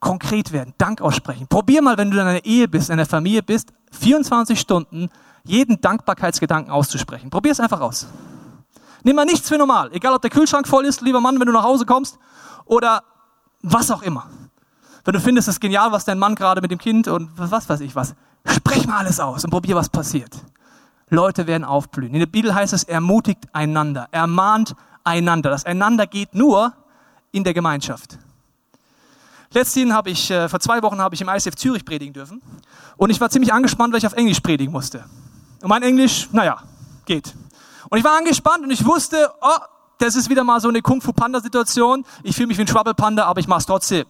Konkret 0.06 0.52
werden, 0.52 0.72
Dank 0.78 1.00
aussprechen. 1.00 1.48
Probier 1.48 1.82
mal, 1.82 1.98
wenn 1.98 2.12
du 2.12 2.16
in 2.16 2.22
einer 2.22 2.44
Ehe 2.44 2.68
bist, 2.68 2.90
in 2.90 2.92
einer 2.92 3.06
Familie 3.06 3.42
bist, 3.42 3.72
24 3.90 4.58
Stunden 4.58 5.08
jeden 5.42 5.80
Dankbarkeitsgedanken 5.80 6.70
auszusprechen. 6.70 7.28
Probier 7.28 7.50
es 7.50 7.58
einfach 7.58 7.80
aus. 7.80 8.06
Nimm 9.02 9.16
mal 9.16 9.24
nichts 9.24 9.48
für 9.48 9.58
normal. 9.58 9.92
Egal, 9.92 10.14
ob 10.14 10.22
der 10.22 10.30
Kühlschrank 10.30 10.68
voll 10.68 10.84
ist, 10.84 11.00
lieber 11.00 11.20
Mann, 11.20 11.40
wenn 11.40 11.46
du 11.48 11.52
nach 11.52 11.64
Hause 11.64 11.86
kommst, 11.86 12.20
oder 12.66 13.02
was 13.62 13.90
auch 13.90 14.02
immer. 14.02 14.30
Wenn 15.04 15.14
du 15.14 15.20
findest, 15.20 15.48
es 15.48 15.58
genial, 15.58 15.90
was 15.90 16.04
dein 16.04 16.20
Mann 16.20 16.36
gerade 16.36 16.60
mit 16.60 16.70
dem 16.70 16.78
Kind 16.78 17.08
und 17.08 17.30
was 17.36 17.68
weiß 17.68 17.80
ich 17.80 17.96
was. 17.96 18.14
Sprech 18.46 18.86
mal 18.86 18.98
alles 18.98 19.18
aus 19.18 19.42
und 19.42 19.50
probier, 19.50 19.74
was 19.74 19.88
passiert. 19.88 20.36
Leute 21.10 21.48
werden 21.48 21.64
aufblühen. 21.64 22.14
In 22.14 22.20
der 22.20 22.26
Bibel 22.26 22.54
heißt 22.54 22.72
es, 22.72 22.84
ermutigt 22.84 23.48
einander, 23.52 24.06
ermahnt 24.12 24.76
einander. 25.02 25.50
Das 25.50 25.64
einander 25.64 26.06
geht 26.06 26.32
nur 26.32 26.74
in 27.32 27.42
der 27.42 27.54
Gemeinschaft. 27.54 28.18
Letztens 29.56 29.90
habe 29.90 30.10
ich, 30.10 30.30
äh, 30.30 30.50
vor 30.50 30.60
zwei 30.60 30.82
Wochen 30.82 30.98
habe 30.98 31.14
ich 31.14 31.22
im 31.22 31.30
ICF 31.30 31.56
Zürich 31.56 31.82
predigen 31.82 32.12
dürfen. 32.12 32.42
Und 32.98 33.08
ich 33.08 33.18
war 33.22 33.30
ziemlich 33.30 33.54
angespannt, 33.54 33.90
weil 33.90 34.00
ich 34.00 34.06
auf 34.06 34.12
Englisch 34.12 34.40
predigen 34.40 34.70
musste. 34.70 35.02
Und 35.62 35.70
mein 35.70 35.82
Englisch, 35.82 36.28
naja, 36.30 36.58
geht. 37.06 37.34
Und 37.88 37.96
ich 37.96 38.04
war 38.04 38.18
angespannt 38.18 38.64
und 38.64 38.70
ich 38.70 38.84
wusste, 38.84 39.32
oh, 39.40 39.64
das 39.96 40.14
ist 40.14 40.28
wieder 40.28 40.44
mal 40.44 40.60
so 40.60 40.68
eine 40.68 40.82
Kung 40.82 41.00
Fu 41.00 41.14
Panda 41.14 41.40
Situation. 41.40 42.04
Ich 42.22 42.36
fühle 42.36 42.48
mich 42.48 42.58
wie 42.58 42.64
ein 42.64 42.68
Schwabbelpanda, 42.68 43.24
aber 43.24 43.40
ich 43.40 43.48
mache 43.48 43.60
es 43.60 43.64
trotzdem 43.64 44.04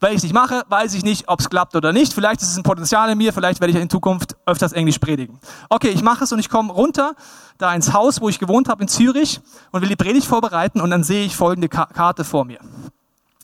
Weil 0.00 0.10
ich 0.10 0.16
es 0.16 0.22
nicht 0.24 0.32
mache, 0.32 0.64
weiß 0.68 0.94
ich 0.94 1.04
nicht, 1.04 1.28
ob 1.28 1.38
es 1.38 1.48
klappt 1.48 1.76
oder 1.76 1.92
nicht. 1.92 2.12
Vielleicht 2.12 2.42
ist 2.42 2.48
es 2.48 2.56
ein 2.56 2.64
Potenzial 2.64 3.08
in 3.10 3.18
mir, 3.18 3.32
vielleicht 3.32 3.60
werde 3.60 3.70
ich 3.70 3.80
in 3.80 3.88
Zukunft 3.88 4.34
öfters 4.44 4.72
Englisch 4.72 4.98
predigen. 4.98 5.38
Okay, 5.68 5.90
ich 5.90 6.02
mache 6.02 6.24
es 6.24 6.32
und 6.32 6.40
ich 6.40 6.48
komme 6.48 6.72
runter 6.72 7.14
da 7.58 7.72
ins 7.76 7.92
Haus, 7.92 8.20
wo 8.20 8.28
ich 8.28 8.40
gewohnt 8.40 8.68
habe 8.68 8.82
in 8.82 8.88
Zürich 8.88 9.40
und 9.70 9.82
will 9.82 9.88
die 9.88 9.94
Predigt 9.94 10.26
vorbereiten 10.26 10.80
und 10.80 10.90
dann 10.90 11.04
sehe 11.04 11.24
ich 11.24 11.36
folgende 11.36 11.68
Karte 11.68 12.24
vor 12.24 12.44
mir. 12.44 12.58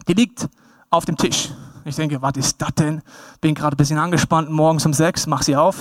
Die 0.08 0.14
liegt 0.14 0.48
auf 0.90 1.04
dem 1.04 1.16
Tisch. 1.16 1.50
Ich 1.84 1.96
denke, 1.96 2.20
was 2.20 2.36
ist 2.36 2.60
das 2.60 2.74
denn? 2.74 3.02
Bin 3.40 3.54
gerade 3.54 3.74
ein 3.74 3.78
bisschen 3.78 3.98
angespannt, 3.98 4.50
morgens 4.50 4.84
um 4.86 4.92
sechs, 4.92 5.26
mach 5.26 5.42
sie 5.42 5.56
auf. 5.56 5.76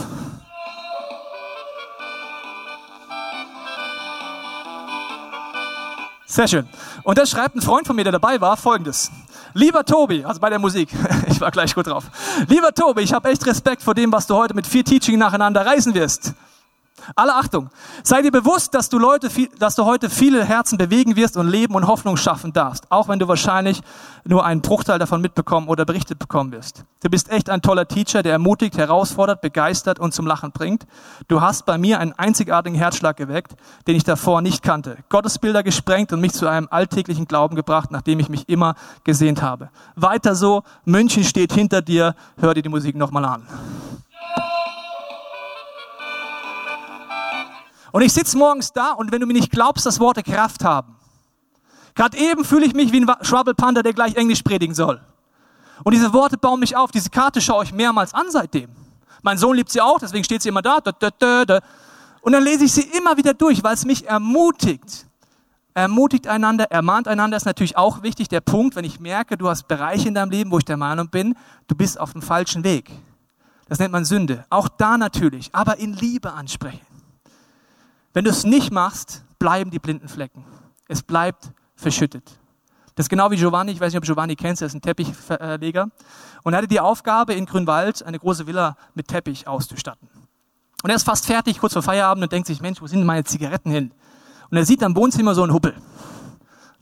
Sehr 6.27 6.47
schön. 6.47 6.67
Und 7.03 7.17
da 7.17 7.25
schreibt 7.25 7.55
ein 7.55 7.61
Freund 7.61 7.87
von 7.87 7.95
mir, 7.95 8.03
der 8.03 8.11
dabei 8.11 8.41
war, 8.41 8.57
folgendes. 8.57 9.09
Lieber 9.53 9.85
Tobi, 9.85 10.25
also 10.25 10.39
bei 10.41 10.49
der 10.49 10.59
Musik, 10.59 10.89
ich 11.27 11.39
war 11.39 11.49
gleich 11.49 11.73
gut 11.73 11.87
drauf. 11.87 12.05
Lieber 12.49 12.73
Tobi, 12.73 13.03
ich 13.03 13.13
habe 13.13 13.29
echt 13.29 13.45
Respekt 13.45 13.81
vor 13.81 13.93
dem, 13.93 14.11
was 14.11 14.27
du 14.27 14.35
heute 14.35 14.53
mit 14.53 14.67
vier 14.67 14.83
Teaching 14.83 15.17
nacheinander 15.17 15.65
reisen 15.65 15.93
wirst. 15.93 16.33
Alle 17.15 17.35
Achtung. 17.35 17.69
Sei 18.03 18.21
dir 18.21 18.31
bewusst, 18.31 18.73
dass 18.73 18.89
du, 18.89 18.97
Leute, 18.97 19.29
dass 19.59 19.75
du 19.75 19.85
heute 19.85 20.09
viele 20.09 20.43
Herzen 20.43 20.77
bewegen 20.77 21.15
wirst 21.15 21.37
und 21.37 21.47
Leben 21.47 21.75
und 21.75 21.87
Hoffnung 21.87 22.17
schaffen 22.17 22.53
darfst. 22.53 22.91
Auch 22.91 23.07
wenn 23.07 23.19
du 23.19 23.27
wahrscheinlich 23.27 23.81
nur 24.23 24.45
einen 24.45 24.61
Bruchteil 24.61 24.97
davon 24.97 25.21
mitbekommen 25.21 25.67
oder 25.67 25.85
berichtet 25.85 26.19
bekommen 26.19 26.51
wirst. 26.51 26.83
Du 27.03 27.09
bist 27.09 27.29
echt 27.29 27.49
ein 27.49 27.61
toller 27.61 27.87
Teacher, 27.87 28.23
der 28.23 28.33
ermutigt, 28.33 28.77
herausfordert, 28.77 29.41
begeistert 29.41 29.99
und 29.99 30.13
zum 30.13 30.25
Lachen 30.25 30.51
bringt. 30.51 30.87
Du 31.27 31.41
hast 31.41 31.65
bei 31.65 31.77
mir 31.77 31.99
einen 31.99 32.13
einzigartigen 32.13 32.77
Herzschlag 32.77 33.17
geweckt, 33.17 33.55
den 33.87 33.95
ich 33.95 34.03
davor 34.03 34.41
nicht 34.41 34.63
kannte. 34.63 34.97
Gottesbilder 35.09 35.61
gesprengt 35.61 36.11
und 36.11 36.21
mich 36.21 36.33
zu 36.33 36.47
einem 36.47 36.67
alltäglichen 36.71 37.27
Glauben 37.27 37.55
gebracht, 37.55 37.91
nachdem 37.91 38.19
ich 38.19 38.29
mich 38.29 38.49
immer 38.49 38.75
gesehnt 39.03 39.41
habe. 39.41 39.69
Weiter 39.95 40.35
so. 40.35 40.63
München 40.85 41.23
steht 41.23 41.53
hinter 41.53 41.81
dir. 41.81 42.15
Hör 42.37 42.53
dir 42.53 42.63
die 42.63 42.69
Musik 42.69 42.95
nochmal 42.95 43.25
an. 43.25 43.43
Und 47.95 48.01
ich 48.01 48.11
sitze 48.11 48.37
morgens 48.37 48.73
da 48.73 48.91
und 48.91 49.13
wenn 49.13 49.21
du 49.21 49.25
mir 49.25 49.31
nicht 49.31 49.49
glaubst, 49.49 49.85
dass 49.85 50.01
Worte 50.01 50.21
Kraft 50.21 50.65
haben. 50.65 50.97
Gerade 51.95 52.17
eben 52.17 52.43
fühle 52.43 52.65
ich 52.65 52.73
mich 52.73 52.91
wie 52.91 52.99
ein 52.99 53.09
Schwabbelpanda, 53.21 53.83
der 53.83 53.93
gleich 53.93 54.15
Englisch 54.15 54.41
predigen 54.41 54.75
soll. 54.75 54.99
Und 55.81 55.93
diese 55.93 56.11
Worte 56.11 56.37
bauen 56.37 56.59
mich 56.59 56.75
auf. 56.75 56.91
Diese 56.91 57.09
Karte 57.09 57.39
schaue 57.39 57.63
ich 57.63 57.71
mehrmals 57.71 58.13
an 58.13 58.25
seitdem. 58.29 58.69
Mein 59.21 59.37
Sohn 59.37 59.55
liebt 59.55 59.71
sie 59.71 59.79
auch, 59.79 59.97
deswegen 59.97 60.25
steht 60.25 60.41
sie 60.41 60.49
immer 60.49 60.61
da. 60.61 60.79
Und 62.19 62.33
dann 62.33 62.43
lese 62.43 62.65
ich 62.65 62.73
sie 62.73 62.81
immer 62.81 63.15
wieder 63.15 63.33
durch, 63.33 63.63
weil 63.63 63.75
es 63.75 63.85
mich 63.85 64.05
ermutigt. 64.05 65.07
Ermutigt 65.73 66.27
einander, 66.27 66.65
ermahnt 66.65 67.07
einander 67.07 67.37
ist 67.37 67.45
natürlich 67.45 67.77
auch 67.77 68.03
wichtig. 68.03 68.27
Der 68.27 68.41
Punkt, 68.41 68.75
wenn 68.75 68.83
ich 68.83 68.99
merke, 68.99 69.37
du 69.37 69.47
hast 69.47 69.69
Bereiche 69.69 70.09
in 70.09 70.15
deinem 70.15 70.31
Leben, 70.31 70.51
wo 70.51 70.57
ich 70.57 70.65
der 70.65 70.75
Meinung 70.75 71.07
bin, 71.07 71.37
du 71.69 71.75
bist 71.75 71.97
auf 71.97 72.11
dem 72.11 72.21
falschen 72.21 72.65
Weg. 72.65 72.91
Das 73.69 73.79
nennt 73.79 73.93
man 73.93 74.03
Sünde. 74.03 74.43
Auch 74.49 74.67
da 74.67 74.97
natürlich, 74.97 75.49
aber 75.53 75.77
in 75.77 75.93
Liebe 75.93 76.33
ansprechen. 76.33 76.84
Wenn 78.15 78.23
du 78.23 78.31
es 78.31 78.45
nicht 78.45 78.71
machst, 78.71 79.25
bleiben 79.39 79.71
die 79.71 79.79
blinden 79.79 80.07
Flecken. 80.07 80.45
Es 80.87 81.03
bleibt 81.03 81.51
verschüttet. 81.75 82.23
Das 82.95 83.07
ist 83.07 83.09
genau 83.09 83.29
wie 83.29 83.35
Giovanni, 83.35 83.73
ich 83.73 83.79
weiß 83.81 83.91
nicht, 83.91 83.97
ob 83.97 84.05
Giovanni 84.05 84.37
kennst, 84.37 84.61
er 84.61 84.67
ist 84.67 84.73
ein 84.73 84.81
Teppichleger. 84.81 85.89
Und 86.43 86.53
er 86.53 86.57
hatte 86.59 86.69
die 86.69 86.79
Aufgabe, 86.79 87.33
in 87.33 87.45
Grünwald 87.45 88.03
eine 88.03 88.17
große 88.17 88.47
Villa 88.47 88.77
mit 88.93 89.09
Teppich 89.09 89.49
auszustatten. 89.49 90.07
Und 90.81 90.89
er 90.89 90.95
ist 90.95 91.03
fast 91.03 91.25
fertig, 91.25 91.59
kurz 91.59 91.73
vor 91.73 91.81
Feierabend, 91.81 92.23
und 92.23 92.31
denkt 92.31 92.47
sich, 92.47 92.61
Mensch, 92.61 92.81
wo 92.81 92.87
sind 92.87 93.03
meine 93.03 93.25
Zigaretten 93.25 93.69
hin? 93.69 93.91
Und 94.49 94.55
er 94.55 94.65
sieht 94.65 94.81
am 94.81 94.95
Wohnzimmer 94.95 95.35
so 95.35 95.43
einen 95.43 95.51
Huppel 95.51 95.75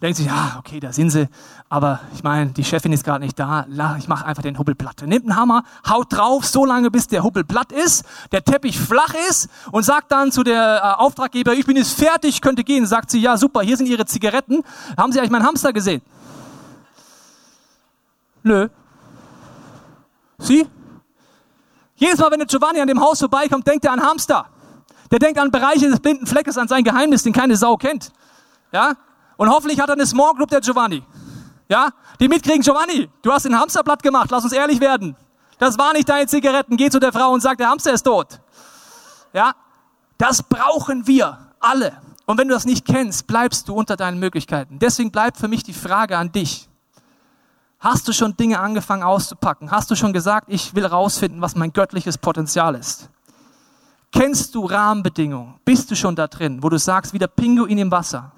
denkt 0.03 0.17
sich, 0.17 0.27
ja, 0.27 0.57
okay, 0.59 0.81
da 0.81 0.91
sind 0.91 1.11
sie, 1.11 1.29
aber 1.69 2.01
ich 2.13 2.23
meine, 2.23 2.51
die 2.51 2.65
Chefin 2.65 2.91
ist 2.91 3.05
gerade 3.05 3.23
nicht 3.23 3.39
da, 3.39 3.65
ich 3.97 4.09
mache 4.09 4.25
einfach 4.25 4.43
den 4.43 4.59
Hubbel 4.59 4.75
platt. 4.75 5.01
Nimmt 5.05 5.23
einen 5.23 5.37
Hammer, 5.37 5.63
haut 5.89 6.11
drauf, 6.11 6.45
so 6.45 6.65
lange 6.65 6.91
bis 6.91 7.07
der 7.07 7.23
Hubbel 7.23 7.45
platt 7.45 7.71
ist, 7.71 8.03
der 8.33 8.43
Teppich 8.43 8.77
flach 8.77 9.13
ist 9.29 9.49
und 9.71 9.83
sagt 9.83 10.11
dann 10.11 10.33
zu 10.33 10.43
der 10.43 10.81
äh, 10.83 11.01
Auftraggeber, 11.01 11.53
ich 11.53 11.65
bin 11.65 11.77
jetzt 11.77 11.97
fertig, 11.97 12.41
könnte 12.41 12.65
gehen. 12.65 12.85
Sagt 12.85 13.11
sie, 13.11 13.21
ja, 13.21 13.37
super, 13.37 13.61
hier 13.61 13.77
sind 13.77 13.85
Ihre 13.85 14.05
Zigaretten. 14.05 14.63
Haben 14.97 15.13
Sie 15.13 15.19
eigentlich 15.19 15.31
meinen 15.31 15.45
Hamster 15.45 15.71
gesehen? 15.71 16.01
Nö. 18.43 18.67
Sie? 20.37 20.67
Jedes 21.95 22.19
Mal, 22.19 22.29
wenn 22.29 22.39
der 22.39 22.47
Giovanni 22.47 22.81
an 22.81 22.89
dem 22.89 22.99
Haus 22.99 23.19
vorbeikommt, 23.19 23.65
denkt 23.65 23.85
er 23.85 23.93
an 23.93 24.01
Hamster. 24.01 24.47
Der 25.11 25.19
denkt 25.19 25.39
an 25.39 25.49
Bereiche 25.49 25.89
des 25.89 26.01
blinden 26.01 26.27
Fleckes, 26.27 26.57
an 26.57 26.67
sein 26.67 26.83
Geheimnis, 26.83 27.23
den 27.23 27.31
keine 27.31 27.55
Sau 27.55 27.77
kennt. 27.77 28.11
Ja? 28.73 28.97
Und 29.37 29.49
hoffentlich 29.49 29.79
hat 29.79 29.89
er 29.89 29.93
eine 29.93 30.05
Small 30.05 30.33
Group, 30.33 30.49
der 30.49 30.61
Giovanni. 30.61 31.03
Ja? 31.67 31.89
Die 32.19 32.27
mitkriegen, 32.27 32.61
Giovanni, 32.61 33.09
du 33.21 33.31
hast 33.31 33.45
den 33.45 33.57
Hamsterblatt 33.57 34.03
gemacht, 34.03 34.29
lass 34.31 34.43
uns 34.43 34.53
ehrlich 34.53 34.79
werden. 34.79 35.15
Das 35.57 35.77
war 35.77 35.93
nicht 35.93 36.09
deine 36.09 36.27
Zigaretten. 36.27 36.77
Geh 36.77 36.89
zu 36.89 36.99
der 36.99 37.13
Frau 37.13 37.31
und 37.31 37.41
sag, 37.41 37.57
der 37.57 37.69
Hamster 37.69 37.93
ist 37.93 38.03
tot. 38.03 38.39
Ja? 39.33 39.53
Das 40.17 40.43
brauchen 40.43 41.07
wir 41.07 41.37
alle. 41.59 41.93
Und 42.25 42.37
wenn 42.37 42.47
du 42.47 42.53
das 42.53 42.65
nicht 42.65 42.85
kennst, 42.85 43.27
bleibst 43.27 43.67
du 43.67 43.73
unter 43.73 43.95
deinen 43.95 44.19
Möglichkeiten. 44.19 44.79
Deswegen 44.79 45.11
bleibt 45.11 45.37
für 45.37 45.47
mich 45.47 45.63
die 45.63 45.73
Frage 45.73 46.17
an 46.17 46.31
dich. 46.31 46.69
Hast 47.79 48.07
du 48.07 48.13
schon 48.13 48.37
Dinge 48.37 48.59
angefangen 48.59 49.03
auszupacken? 49.03 49.69
Hast 49.69 49.91
du 49.91 49.95
schon 49.95 50.13
gesagt, 50.13 50.45
ich 50.47 50.73
will 50.73 50.85
rausfinden, 50.85 51.41
was 51.41 51.55
mein 51.55 51.73
göttliches 51.73 52.17
Potenzial 52.17 52.75
ist? 52.75 53.09
Kennst 54.13 54.55
du 54.55 54.65
Rahmenbedingungen? 54.65 55.55
Bist 55.65 55.91
du 55.91 55.95
schon 55.95 56.15
da 56.15 56.27
drin, 56.27 56.63
wo 56.63 56.69
du 56.69 56.77
sagst, 56.77 57.11
wie 57.11 57.19
der 57.19 57.27
Pinguin 57.27 57.77
im 57.77 57.91
Wasser? 57.91 58.31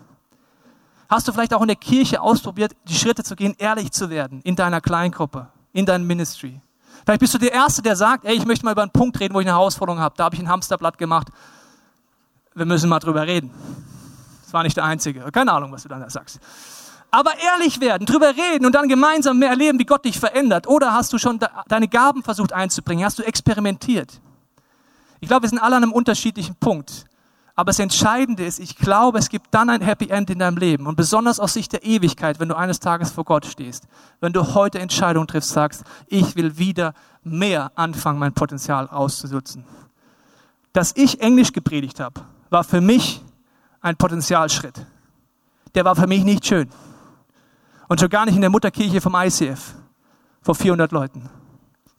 Hast 1.09 1.27
du 1.27 1.31
vielleicht 1.31 1.53
auch 1.53 1.61
in 1.61 1.67
der 1.67 1.75
Kirche 1.75 2.21
ausprobiert, 2.21 2.75
die 2.87 2.95
Schritte 2.95 3.23
zu 3.23 3.35
gehen, 3.35 3.55
ehrlich 3.57 3.91
zu 3.91 4.09
werden 4.09 4.41
in 4.43 4.55
deiner 4.55 4.81
Kleingruppe, 4.81 5.47
in 5.73 5.85
deinem 5.85 6.07
Ministry? 6.07 6.61
Vielleicht 7.03 7.19
bist 7.19 7.33
du 7.33 7.37
der 7.37 7.53
Erste, 7.53 7.81
der 7.81 7.95
sagt, 7.95 8.25
ey, 8.25 8.35
ich 8.35 8.45
möchte 8.45 8.65
mal 8.65 8.71
über 8.71 8.81
einen 8.81 8.91
Punkt 8.91 9.19
reden, 9.19 9.35
wo 9.35 9.39
ich 9.39 9.45
eine 9.45 9.55
Herausforderung 9.55 9.99
habe. 9.99 10.15
Da 10.17 10.25
habe 10.25 10.35
ich 10.35 10.41
ein 10.41 10.49
Hamsterblatt 10.49 10.97
gemacht. 10.97 11.27
Wir 12.55 12.65
müssen 12.65 12.89
mal 12.89 12.99
drüber 12.99 13.27
reden. 13.27 13.51
Das 14.43 14.53
war 14.53 14.63
nicht 14.63 14.77
der 14.77 14.85
Einzige. 14.85 15.21
Keine 15.31 15.51
Ahnung, 15.51 15.71
was 15.71 15.83
du 15.83 15.89
dann 15.89 15.99
da 15.99 16.09
sagst. 16.09 16.39
Aber 17.11 17.31
ehrlich 17.37 17.79
werden, 17.79 18.05
drüber 18.05 18.33
reden 18.35 18.65
und 18.65 18.73
dann 18.73 18.89
gemeinsam 18.89 19.37
mehr 19.39 19.49
erleben, 19.49 19.77
wie 19.79 19.85
Gott 19.85 20.03
dich 20.03 20.19
verändert. 20.19 20.67
Oder 20.67 20.93
hast 20.93 21.13
du 21.13 21.17
schon 21.17 21.39
deine 21.67 21.87
Gaben 21.87 22.23
versucht 22.23 22.51
einzubringen? 22.51 23.05
Hast 23.05 23.19
du 23.19 23.23
experimentiert? 23.23 24.19
Ich 25.19 25.27
glaube, 25.27 25.43
wir 25.43 25.49
sind 25.49 25.59
alle 25.59 25.75
an 25.75 25.83
einem 25.83 25.93
unterschiedlichen 25.93 26.55
Punkt. 26.55 27.05
Aber 27.55 27.69
das 27.69 27.79
Entscheidende 27.79 28.45
ist, 28.45 28.59
ich 28.59 28.75
glaube, 28.75 29.17
es 29.17 29.29
gibt 29.29 29.47
dann 29.53 29.69
ein 29.69 29.81
Happy 29.81 30.09
End 30.09 30.29
in 30.29 30.39
deinem 30.39 30.57
Leben. 30.57 30.87
Und 30.87 30.97
besonders 30.97 31.39
aus 31.39 31.53
Sicht 31.53 31.71
der 31.71 31.85
Ewigkeit, 31.85 32.39
wenn 32.39 32.49
du 32.49 32.57
eines 32.57 32.81
Tages 32.81 33.11
vor 33.11 33.23
Gott 33.23 33.45
stehst. 33.45 33.87
Wenn 34.19 34.33
du 34.33 34.53
heute 34.53 34.79
Entscheidungen 34.79 35.27
triffst, 35.27 35.51
sagst, 35.51 35.83
ich 36.07 36.35
will 36.35 36.57
wieder 36.57 36.93
mehr 37.23 37.71
anfangen, 37.75 38.19
mein 38.19 38.33
Potenzial 38.33 38.89
auszunutzen. 38.89 39.63
Dass 40.73 40.91
ich 40.97 41.21
Englisch 41.21 41.53
gepredigt 41.53 42.01
habe, 42.01 42.21
war 42.49 42.65
für 42.65 42.81
mich 42.81 43.23
ein 43.79 43.95
Potenzialschritt. 43.95 44.85
Der 45.75 45.85
war 45.85 45.95
für 45.95 46.07
mich 46.07 46.25
nicht 46.25 46.45
schön. 46.45 46.69
Und 47.87 48.01
schon 48.01 48.09
gar 48.09 48.25
nicht 48.25 48.35
in 48.35 48.41
der 48.41 48.49
Mutterkirche 48.49 48.99
vom 48.99 49.15
ICF 49.15 49.75
vor 50.41 50.55
400 50.55 50.91
Leuten. 50.91 51.29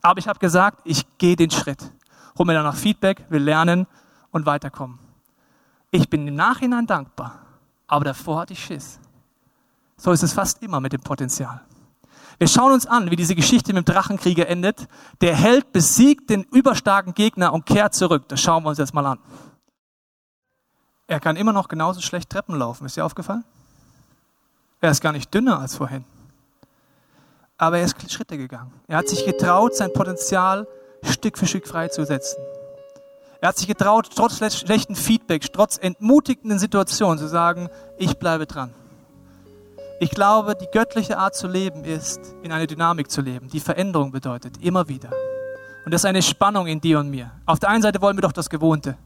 Aber 0.03 0.19
ich 0.19 0.29
habe 0.29 0.39
gesagt, 0.39 0.81
ich 0.85 1.07
gehe 1.17 1.37
den 1.37 1.51
Schritt. 1.51 1.91
Hol 2.37 2.45
mir 2.45 2.53
danach 2.53 2.77
Feedback, 2.77 3.25
will 3.31 3.43
lernen 3.43 3.87
und 4.31 4.45
weiterkommen. 4.45 5.06
Ich 5.91 6.09
bin 6.09 6.27
im 6.27 6.35
Nachhinein 6.35 6.87
dankbar, 6.87 7.41
aber 7.87 8.05
davor 8.05 8.41
hatte 8.41 8.53
ich 8.53 8.65
Schiss. 8.65 8.99
So 9.97 10.13
ist 10.13 10.23
es 10.23 10.33
fast 10.33 10.63
immer 10.63 10.81
mit 10.81 10.93
dem 10.93 11.01
Potenzial. 11.01 11.61
Wir 12.39 12.49
schauen 12.49 12.73
uns 12.73 12.87
an, 12.87 13.11
wie 13.11 13.17
diese 13.17 13.35
Geschichte 13.35 13.73
mit 13.73 13.87
dem 13.87 13.95
Drachenkrieger 13.95 14.47
endet. 14.47 14.89
Der 15.23 15.35
Held 15.35 15.73
besiegt 15.73 16.29
den 16.29 16.43
überstarken 16.43 17.15
Gegner 17.15 17.53
und 17.55 17.65
kehrt 17.65 17.95
zurück. 17.95 18.29
Das 18.29 18.41
schauen 18.41 18.63
wir 18.63 18.69
uns 18.69 18.79
jetzt 18.79 18.93
mal 18.93 19.07
an. 19.07 19.19
Er 21.07 21.21
kann 21.21 21.37
immer 21.37 21.53
noch 21.53 21.69
genauso 21.69 22.03
schlecht 22.03 22.29
Treppen 22.29 22.57
laufen. 22.57 22.85
Ist 22.85 22.97
dir 22.97 23.07
aufgefallen? 23.07 23.45
Er 24.81 24.91
ist 24.91 25.01
gar 25.01 25.13
nicht 25.13 25.33
dünner 25.33 25.61
als 25.61 25.77
vorhin. 25.77 26.05
Aber 27.57 27.79
er 27.79 27.85
ist 27.85 28.13
Schritte 28.13 28.37
gegangen. 28.37 28.73
Er 28.87 28.99
hat 28.99 29.09
sich 29.09 29.25
getraut, 29.25 29.75
sein 29.75 29.93
Potenzial 29.93 30.67
Stück 31.03 31.39
für 31.39 31.47
Stück 31.47 31.67
freizusetzen. 31.67 32.39
Er 33.41 33.49
hat 33.51 33.59
sich 33.59 33.67
getraut, 33.67 34.09
trotz 34.15 34.39
schlechten 34.55 34.97
Feedback, 34.97 35.53
trotz 35.53 35.79
entmutigenden 35.79 36.59
Situationen 36.59 37.19
zu 37.19 37.29
sagen, 37.29 37.69
ich 37.99 38.19
bleibe 38.19 38.47
dran. 38.47 38.73
Ich 40.01 40.11
glaube, 40.11 40.55
die 40.55 40.69
göttliche 40.73 41.19
Art 41.19 41.35
zu 41.35 41.47
leben 41.47 41.85
ist, 41.85 42.21
in 42.43 42.53
eine 42.53 42.67
Dynamik 42.67 43.11
zu 43.11 43.21
leben, 43.21 43.49
die 43.49 43.61
Veränderung 43.61 44.11
bedeutet, 44.11 44.63
immer 44.63 44.89
wieder. 44.89 45.11
Und 45.85 45.93
das 45.93 46.03
ist 46.03 46.07
eine 46.07 46.23
Spannung 46.23 46.67
in 46.67 46.81
dir 46.81 46.99
und 46.99 47.11
mir. 47.11 47.31
Auf 47.45 47.59
der 47.59 47.71
einen 47.71 47.83
Seite 47.83 48.01
wollen 48.01 48.17
wir 48.17 48.23
doch 48.23 48.33
das 48.33 48.51
Gewohnte. 48.51 48.97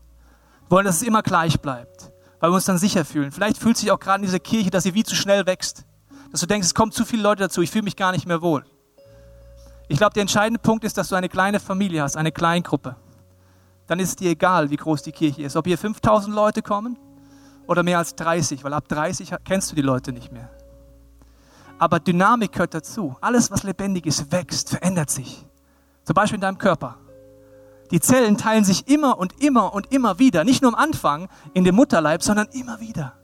Wir 0.69 0.77
wollen, 0.77 0.87
dass 0.87 0.97
es 0.97 1.03
immer 1.03 1.23
gleich 1.23 1.61
bleibt, 1.61 2.11
weil 2.39 2.51
wir 2.51 2.55
uns 2.55 2.65
dann 2.65 2.79
sicher 2.79 3.05
fühlen. 3.05 3.33
Vielleicht 3.33 3.59
fühlt 3.59 3.77
sich 3.77 3.91
auch 3.91 4.01
gerade 4.01 4.21
in 4.21 4.27
dieser 4.27 4.39
Kirche, 4.39 4.71
dass 4.71 4.85
sie 4.85 4.95
wie 4.95 5.05
zu 5.05 5.15
schnell 5.15 5.47
wächst. 5.47 5.85
Dass 6.31 6.41
du 6.41 6.47
denkst, 6.47 6.69
es 6.69 6.75
kommen 6.75 6.93
zu 6.93 7.05
viele 7.05 7.23
Leute 7.23 7.43
dazu, 7.43 7.61
ich 7.63 7.71
fühle 7.71 7.85
mich 7.85 7.97
gar 7.97 8.13
nicht 8.13 8.27
mehr 8.27 8.41
wohl. 8.41 8.65
Ich 9.89 9.99
glaube, 9.99 10.15
der 10.15 10.23
entscheidende 10.23 10.61
Punkt 10.61 10.85
ist, 10.85 10.97
dass 10.97 11.09
du 11.09 11.17
eine 11.17 11.29
kleine 11.29 11.59
Familie 11.59 12.03
hast, 12.03 12.17
eine 12.17 12.31
Kleingruppe 12.31 12.97
dann 13.91 13.99
ist 13.99 14.11
es 14.11 14.17
dir 14.17 14.31
egal, 14.31 14.71
wie 14.71 14.77
groß 14.77 15.03
die 15.03 15.11
Kirche 15.11 15.43
ist. 15.43 15.57
Ob 15.57 15.67
hier 15.67 15.77
5000 15.77 16.33
Leute 16.33 16.63
kommen 16.63 16.97
oder 17.67 17.83
mehr 17.83 17.99
als 17.99 18.15
30, 18.15 18.63
weil 18.63 18.73
ab 18.73 18.87
30 18.87 19.35
kennst 19.45 19.73
du 19.73 19.75
die 19.75 19.83
Leute 19.83 20.13
nicht 20.13 20.31
mehr. 20.31 20.49
Aber 21.77 21.99
Dynamik 21.99 22.53
gehört 22.53 22.73
dazu. 22.73 23.17
Alles, 23.21 23.51
was 23.51 23.65
lebendig 23.65 24.07
ist, 24.07 24.31
wächst, 24.31 24.71
verändert 24.71 25.11
sich. 25.11 25.45
Zum 26.05 26.15
Beispiel 26.15 26.37
in 26.37 26.41
deinem 26.41 26.59
Körper. 26.59 26.99
Die 27.91 27.99
Zellen 27.99 28.37
teilen 28.37 28.63
sich 28.63 28.87
immer 28.87 29.19
und 29.19 29.43
immer 29.43 29.75
und 29.75 29.93
immer 29.93 30.21
wieder. 30.21 30.45
Nicht 30.45 30.63
nur 30.63 30.73
am 30.73 30.79
Anfang 30.79 31.29
in 31.53 31.65
dem 31.65 31.75
Mutterleib, 31.75 32.23
sondern 32.23 32.47
immer 32.53 32.79
wieder. 32.79 33.15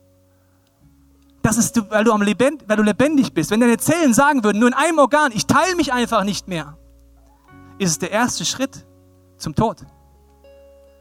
Das 1.42 1.58
ist, 1.58 1.80
weil 1.92 2.02
du, 2.02 2.10
am 2.12 2.22
lebend, 2.22 2.64
weil 2.66 2.76
du 2.76 2.82
lebendig 2.82 3.32
bist. 3.32 3.52
Wenn 3.52 3.60
deine 3.60 3.78
Zellen 3.78 4.12
sagen 4.14 4.42
würden, 4.42 4.58
nur 4.58 4.68
in 4.68 4.74
einem 4.74 4.98
Organ, 4.98 5.30
ich 5.32 5.46
teile 5.46 5.76
mich 5.76 5.92
einfach 5.92 6.24
nicht 6.24 6.48
mehr, 6.48 6.76
ist 7.78 7.90
es 7.90 7.98
der 8.00 8.10
erste 8.10 8.44
Schritt 8.44 8.84
zum 9.36 9.54
Tod. 9.54 9.86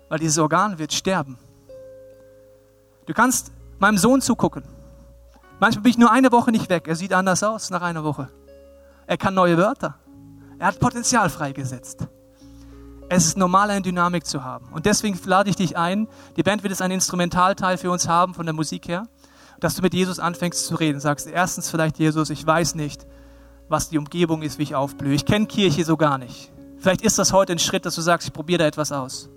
Weil 0.10 0.20
dieses 0.20 0.38
Organ 0.38 0.78
wird 0.78 0.94
sterben. 0.94 1.38
Du 3.06 3.14
kannst 3.14 3.52
meinem 3.80 3.98
Sohn 3.98 4.22
zugucken. 4.22 4.64
Manchmal 5.60 5.84
bin 5.84 5.92
ich 5.92 5.98
nur 5.98 6.12
eine 6.12 6.32
Woche 6.32 6.52
nicht 6.52 6.70
weg. 6.70 6.88
Er 6.88 6.96
sieht 6.96 7.14
anders 7.14 7.44
aus 7.44 7.70
nach 7.70 7.82
einer 7.82 8.04
Woche. 8.04 8.30
Er 9.08 9.18
kann 9.18 9.34
neue 9.34 9.58
Wörter. 9.58 9.96
Er 10.60 10.68
hat 10.68 10.80
Potenzial 10.80 11.30
freigesetzt. 11.30 12.08
Es 13.08 13.26
ist 13.26 13.38
normal, 13.38 13.70
eine 13.70 13.82
Dynamik 13.82 14.26
zu 14.26 14.44
haben. 14.44 14.68
Und 14.74 14.86
deswegen 14.86 15.20
lade 15.26 15.50
ich 15.50 15.56
dich 15.56 15.78
ein. 15.78 16.08
Die 16.38 16.44
Band 16.44 16.64
wird 16.64 16.72
jetzt 16.72 16.82
einen 16.82 16.96
Instrumentalteil 16.96 17.78
für 17.78 17.92
uns 17.92 18.08
haben 18.08 18.34
von 18.34 18.46
der 18.46 18.54
Musik 18.54 18.88
her, 18.88 19.04
dass 19.60 19.76
du 19.76 19.82
mit 19.82 19.94
Jesus 19.94 20.20
anfängst 20.20 20.66
zu 20.66 20.76
reden. 20.76 21.00
Sagst 21.00 21.28
erstens 21.28 21.70
vielleicht 21.70 22.00
Jesus, 22.00 22.32
ich 22.32 22.46
weiß 22.46 22.76
nicht, 22.76 23.06
was 23.70 23.90
die 23.90 23.98
Umgebung 23.98 24.42
ist, 24.42 24.58
wie 24.58 24.64
ich 24.64 24.76
aufblühe. 24.76 25.14
Ich 25.14 25.26
kenne 25.26 25.46
Kirche 25.46 25.86
so 25.86 25.98
gar 25.98 26.18
nicht. 26.18 26.52
Vielleicht 26.78 27.02
ist 27.02 27.20
das 27.20 27.32
heute 27.32 27.54
ein 27.54 27.60
Schritt, 27.60 27.86
dass 27.86 27.96
du 27.96 28.02
sagst, 28.02 28.28
ich 28.28 28.34
probiere 28.34 28.60
da 28.60 28.66
etwas 28.66 28.92
aus. 28.92 29.30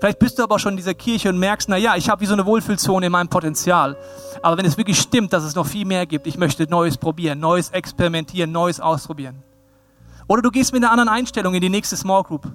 Vielleicht 0.00 0.18
bist 0.18 0.38
du 0.38 0.42
aber 0.42 0.58
schon 0.58 0.72
in 0.72 0.76
dieser 0.78 0.94
Kirche 0.94 1.28
und 1.28 1.38
merkst, 1.38 1.68
na 1.68 1.76
ja, 1.76 1.94
ich 1.94 2.08
habe 2.08 2.22
wie 2.22 2.26
so 2.26 2.32
eine 2.32 2.46
Wohlfühlzone 2.46 3.06
in 3.06 3.12
meinem 3.12 3.28
Potenzial. 3.28 3.98
Aber 4.40 4.56
wenn 4.56 4.64
es 4.64 4.78
wirklich 4.78 4.98
stimmt, 4.98 5.34
dass 5.34 5.44
es 5.44 5.54
noch 5.54 5.66
viel 5.66 5.84
mehr 5.84 6.06
gibt, 6.06 6.26
ich 6.26 6.38
möchte 6.38 6.64
Neues 6.70 6.96
probieren, 6.96 7.38
Neues 7.38 7.68
experimentieren, 7.68 8.50
Neues 8.50 8.80
ausprobieren. 8.80 9.42
Oder 10.26 10.40
du 10.40 10.50
gehst 10.50 10.72
mit 10.72 10.82
einer 10.82 10.90
anderen 10.90 11.10
Einstellung 11.10 11.52
in 11.54 11.60
die 11.60 11.68
nächste 11.68 11.96
Small 11.96 12.22
Group 12.22 12.50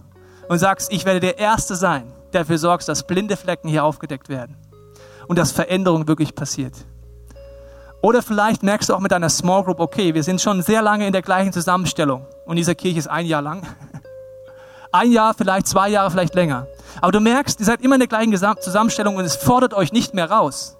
und 0.50 0.58
sagst, 0.58 0.92
ich 0.92 1.06
werde 1.06 1.20
der 1.20 1.38
Erste 1.38 1.76
sein, 1.76 2.12
der 2.34 2.42
dafür 2.42 2.58
sorgt, 2.58 2.88
dass 2.88 3.06
blinde 3.06 3.38
Flecken 3.38 3.70
hier 3.70 3.84
aufgedeckt 3.84 4.28
werden 4.28 4.58
und 5.28 5.38
dass 5.38 5.52
Veränderung 5.52 6.08
wirklich 6.08 6.34
passiert. 6.34 6.74
Oder 8.02 8.24
vielleicht 8.24 8.64
merkst 8.64 8.90
du 8.90 8.96
auch 8.96 9.00
mit 9.00 9.12
deiner 9.12 9.30
Small 9.30 9.64
Group, 9.64 9.80
okay, 9.80 10.16
wir 10.16 10.24
sind 10.24 10.42
schon 10.42 10.64
sehr 10.64 10.82
lange 10.82 11.06
in 11.06 11.14
der 11.14 11.22
gleichen 11.22 11.54
Zusammenstellung 11.54 12.26
und 12.46 12.56
diese 12.56 12.74
Kirche 12.74 13.00
ist 13.00 13.08
ein 13.08 13.28
Jahr 13.28 13.44
lang. 13.44 13.68
Ein 14.92 15.12
Jahr, 15.12 15.34
vielleicht 15.34 15.68
zwei 15.68 15.90
Jahre, 15.90 16.10
vielleicht 16.10 16.36
länger. 16.36 16.68
Aber 17.02 17.12
du 17.12 17.20
merkst, 17.20 17.60
ihr 17.60 17.66
seid 17.66 17.82
immer 17.82 17.96
in 17.96 18.00
der 18.00 18.08
gleichen 18.08 18.36
Zusammenstellung 18.60 19.16
und 19.16 19.26
es 19.26 19.36
fordert 19.36 19.74
euch 19.74 19.92
nicht 19.92 20.14
mehr 20.14 20.30
raus. 20.30 20.78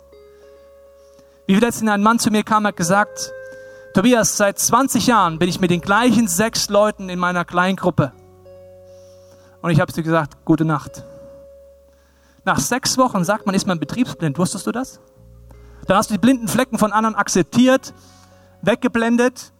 Wie 1.48 1.56
letztens 1.56 1.92
ein 1.92 2.02
Mann 2.02 2.20
zu 2.20 2.32
mir 2.32 2.44
kam, 2.44 2.66
hat 2.66 2.76
gesagt, 2.76 3.32
Tobias, 3.94 4.36
seit 4.36 4.60
20 4.60 5.08
Jahren 5.08 5.40
bin 5.40 5.48
ich 5.48 5.60
mit 5.60 5.72
den 5.72 5.82
gleichen 5.82 6.28
sechs 6.28 6.70
Leuten 6.70 7.10
in 7.10 7.20
meiner 7.20 7.46
kleinen 7.46 7.76
Gruppe. 7.76 8.12
Und 9.62 9.72
ich 9.72 9.80
habe 9.80 9.94
zu 9.94 10.04
gesagt, 10.04 10.44
gute 10.46 10.66
Nacht. 10.66 11.04
Nach 12.44 12.60
sechs 12.60 12.98
Wochen 12.98 13.24
sagt 13.24 13.46
man, 13.46 13.56
ist 13.56 13.66
man 13.68 13.80
betriebsblind. 13.80 14.38
Wusstest 14.38 14.68
du 14.68 14.72
das? 14.72 15.00
Dann 15.88 15.98
hast 15.98 16.10
du 16.10 16.16
die 16.16 16.20
blinden 16.20 16.48
Flecken 16.48 16.78
von 16.78 16.92
anderen 16.92 17.16
akzeptiert, 17.16 17.94
weggeblendet 18.62 19.54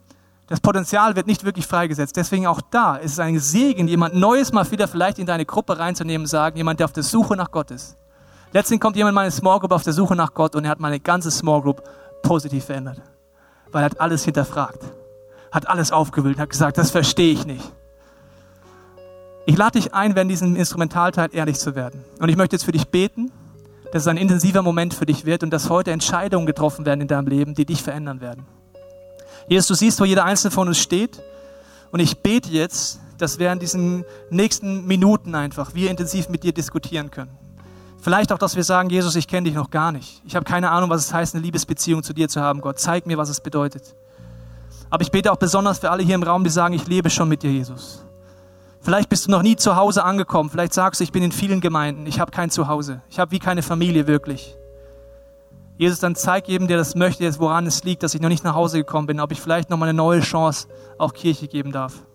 das 0.48 0.60
Potenzial 0.60 1.16
wird 1.16 1.26
nicht 1.26 1.44
wirklich 1.44 1.66
freigesetzt. 1.66 2.16
Deswegen 2.16 2.46
auch 2.46 2.62
da 2.62 2.96
ist 2.98 3.14
es 3.14 3.20
ein 3.20 3.40
Segen, 3.40 3.88
jemand 3.88 4.16
Neues 4.16 4.54
mal 4.54 4.70
wieder 4.70 4.88
vielleicht 4.88 5.18
in 5.18 5.26
deine 5.26 5.46
Gruppe 5.46 5.80
reinzunehmen, 5.80 6.28
sagen, 6.28 6.58
jemand, 6.58 6.80
der 6.80 6.86
auf 6.86 6.94
der 6.94 7.04
Suche 7.04 7.36
nach 7.36 7.50
Gott 7.50 7.72
ist. 7.72 7.98
Letztendlich 8.52 8.82
kommt 8.82 8.96
jemand 8.96 9.14
in 9.14 9.16
meine 9.16 9.32
Small 9.32 9.60
Group 9.60 9.72
auf 9.72 9.84
der 9.84 9.94
Suche 9.94 10.16
nach 10.16 10.34
Gott 10.34 10.56
und 10.56 10.64
er 10.66 10.72
hat 10.72 10.80
meine 10.80 11.00
ganze 11.00 11.32
Small 11.32 11.62
Group 11.62 11.84
positiv 12.22 12.66
verändert. 12.66 13.02
Weil 13.72 13.82
er 13.82 13.86
hat 13.86 14.00
alles 14.00 14.24
hinterfragt, 14.24 14.80
hat 15.52 15.68
alles 15.68 15.92
aufgewühlt, 15.92 16.38
hat 16.40 16.52
gesagt, 16.52 16.78
das 16.78 16.92
verstehe 16.92 17.34
ich 17.34 17.46
nicht. 17.46 17.72
Ich 19.48 19.58
lade 19.58 19.80
dich 19.80 19.94
ein, 19.94 20.16
während 20.16 20.32
diesem 20.32 20.56
Instrumentalteil 20.56 21.30
ehrlich 21.32 21.60
zu 21.60 21.76
werden. 21.76 22.04
Und 22.20 22.30
ich 22.30 22.36
möchte 22.36 22.56
jetzt 22.56 22.66
für 22.66 22.72
dich 22.72 22.88
beten, 22.88 23.32
dass 23.92 24.04
es 24.04 24.08
ein 24.08 24.18
intensiver 24.18 24.62
Moment 24.62 24.94
für 24.94 25.06
dich 25.06 25.26
wird 25.26 25.44
und 25.44 25.52
dass 25.52 25.70
heute 25.70 25.92
Entscheidungen 25.92 26.46
getroffen 26.46 26.86
werden 26.86 27.02
in 27.02 27.08
deinem 27.08 27.28
Leben, 27.28 27.56
die 27.56 27.66
dich 27.66 27.84
verändern 27.84 28.22
werden. 28.22 28.46
Jesus, 29.48 29.68
du 29.68 29.74
siehst, 29.76 30.00
wo 30.00 30.06
jeder 30.06 30.26
einzelne 30.26 30.52
von 30.52 30.68
uns 30.68 30.78
steht. 30.78 31.22
Und 31.92 32.00
ich 32.00 32.20
bete 32.20 32.50
jetzt, 32.50 33.00
dass 33.18 33.40
während 33.40 33.62
diesen 33.62 34.04
nächsten 34.30 34.86
Minuten 34.86 35.36
einfach 35.36 35.74
wir 35.74 35.90
intensiv 35.90 36.30
mit 36.30 36.44
dir 36.44 36.54
diskutieren 36.54 37.12
können. 37.12 37.32
Vielleicht 38.02 38.32
auch, 38.32 38.38
dass 38.38 38.56
wir 38.56 38.64
sagen, 38.64 38.90
Jesus, 38.90 39.16
ich 39.16 39.28
kenne 39.28 39.46
dich 39.46 39.56
noch 39.56 39.72
gar 39.72 39.92
nicht. 39.92 40.22
Ich 40.26 40.36
habe 40.36 40.46
keine 40.46 40.70
Ahnung, 40.72 40.90
was 40.90 41.06
es 41.06 41.14
heißt, 41.14 41.34
eine 41.34 41.44
Liebesbeziehung 41.44 42.04
zu 42.04 42.14
dir 42.14 42.30
zu 42.30 42.42
haben. 42.42 42.62
Gott, 42.62 42.80
zeig 42.80 43.08
mir, 43.08 43.18
was 43.18 43.30
es 43.30 43.42
bedeutet. 43.42 43.96
Aber 44.90 45.02
ich 45.02 45.12
bete 45.12 45.32
auch 45.32 45.38
besonders 45.38 45.80
für 45.80 45.90
alle 45.90 46.04
hier 46.04 46.16
im 46.16 46.24
Raum, 46.24 46.44
die 46.44 46.50
sagen, 46.50 46.76
ich 46.76 46.88
lebe 46.88 47.10
schon 47.10 47.30
mit 47.30 47.42
dir, 47.42 47.52
Jesus. 47.52 48.04
Vielleicht 48.82 49.10
bist 49.10 49.26
du 49.26 49.32
noch 49.32 49.42
nie 49.42 49.56
zu 49.56 49.76
Hause 49.76 50.04
angekommen. 50.04 50.52
Vielleicht 50.52 50.74
sagst 50.74 51.00
du, 51.00 51.04
ich 51.04 51.12
bin 51.12 51.24
in 51.24 51.32
vielen 51.32 51.62
Gemeinden. 51.62 52.06
Ich 52.06 52.20
habe 52.20 52.32
kein 52.32 52.52
Zuhause. 52.52 53.02
Ich 53.10 53.18
habe 53.18 53.32
wie 53.32 53.40
keine 53.40 53.64
Familie 53.64 54.06
wirklich. 54.06 54.56
Jesus, 55.78 56.00
dann 56.00 56.16
zeig 56.16 56.48
jedem, 56.48 56.68
der 56.68 56.78
das 56.78 56.96
möchte, 56.96 57.24
jetzt 57.24 57.40
woran 57.40 57.68
es 57.68 57.84
liegt, 57.84 58.04
dass 58.04 58.14
ich 58.14 58.22
noch 58.22 58.30
nicht 58.30 58.44
nach 58.44 58.56
Hause 58.56 58.78
gekommen 58.78 59.08
bin, 59.08 59.20
ob 59.20 59.32
ich 59.32 59.42
vielleicht 59.42 59.70
noch 59.70 59.78
mal 59.78 59.90
eine 59.90 59.98
neue 59.98 60.22
Chance 60.22 60.68
auch 60.98 61.14
Kirche 61.14 61.48
geben 61.48 61.72
darf. 61.72 62.06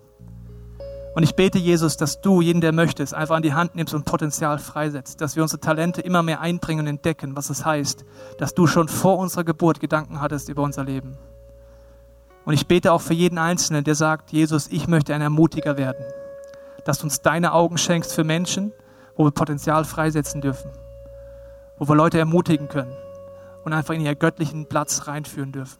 Und 1.13 1.23
ich 1.23 1.35
bete, 1.35 1.59
Jesus, 1.59 1.97
dass 1.97 2.21
du 2.21 2.41
jeden, 2.41 2.61
der 2.61 2.71
möchte, 2.71 3.03
es 3.03 3.13
einfach 3.13 3.35
an 3.35 3.43
die 3.43 3.53
Hand 3.53 3.75
nimmst 3.75 3.93
und 3.93 4.05
Potenzial 4.05 4.59
freisetzt, 4.59 5.19
dass 5.19 5.35
wir 5.35 5.43
unsere 5.43 5.59
Talente 5.59 6.01
immer 6.01 6.23
mehr 6.23 6.39
einbringen 6.39 6.85
und 6.85 6.87
entdecken, 6.87 7.35
was 7.35 7.49
es 7.49 7.65
heißt, 7.65 8.05
dass 8.37 8.53
du 8.53 8.65
schon 8.65 8.87
vor 8.87 9.17
unserer 9.17 9.43
Geburt 9.43 9.81
Gedanken 9.81 10.21
hattest 10.21 10.47
über 10.47 10.63
unser 10.63 10.85
Leben. 10.85 11.17
Und 12.45 12.53
ich 12.53 12.65
bete 12.65 12.93
auch 12.93 13.01
für 13.01 13.13
jeden 13.13 13.37
Einzelnen, 13.37 13.83
der 13.83 13.95
sagt, 13.95 14.31
Jesus, 14.31 14.67
ich 14.69 14.87
möchte 14.87 15.13
ein 15.13 15.21
Ermutiger 15.21 15.77
werden, 15.77 16.03
dass 16.85 16.99
du 16.99 17.03
uns 17.03 17.21
deine 17.21 17.53
Augen 17.53 17.77
schenkst 17.77 18.13
für 18.13 18.23
Menschen, 18.23 18.71
wo 19.15 19.25
wir 19.25 19.31
Potenzial 19.31 19.83
freisetzen 19.83 20.41
dürfen, 20.41 20.71
wo 21.77 21.87
wir 21.87 21.95
Leute 21.95 22.17
ermutigen 22.17 22.69
können, 22.69 22.95
und 23.63 23.73
einfach 23.73 23.93
in 23.93 24.01
ihr 24.01 24.15
göttlichen 24.15 24.67
Platz 24.67 25.07
reinführen 25.07 25.51
dürfen. 25.51 25.77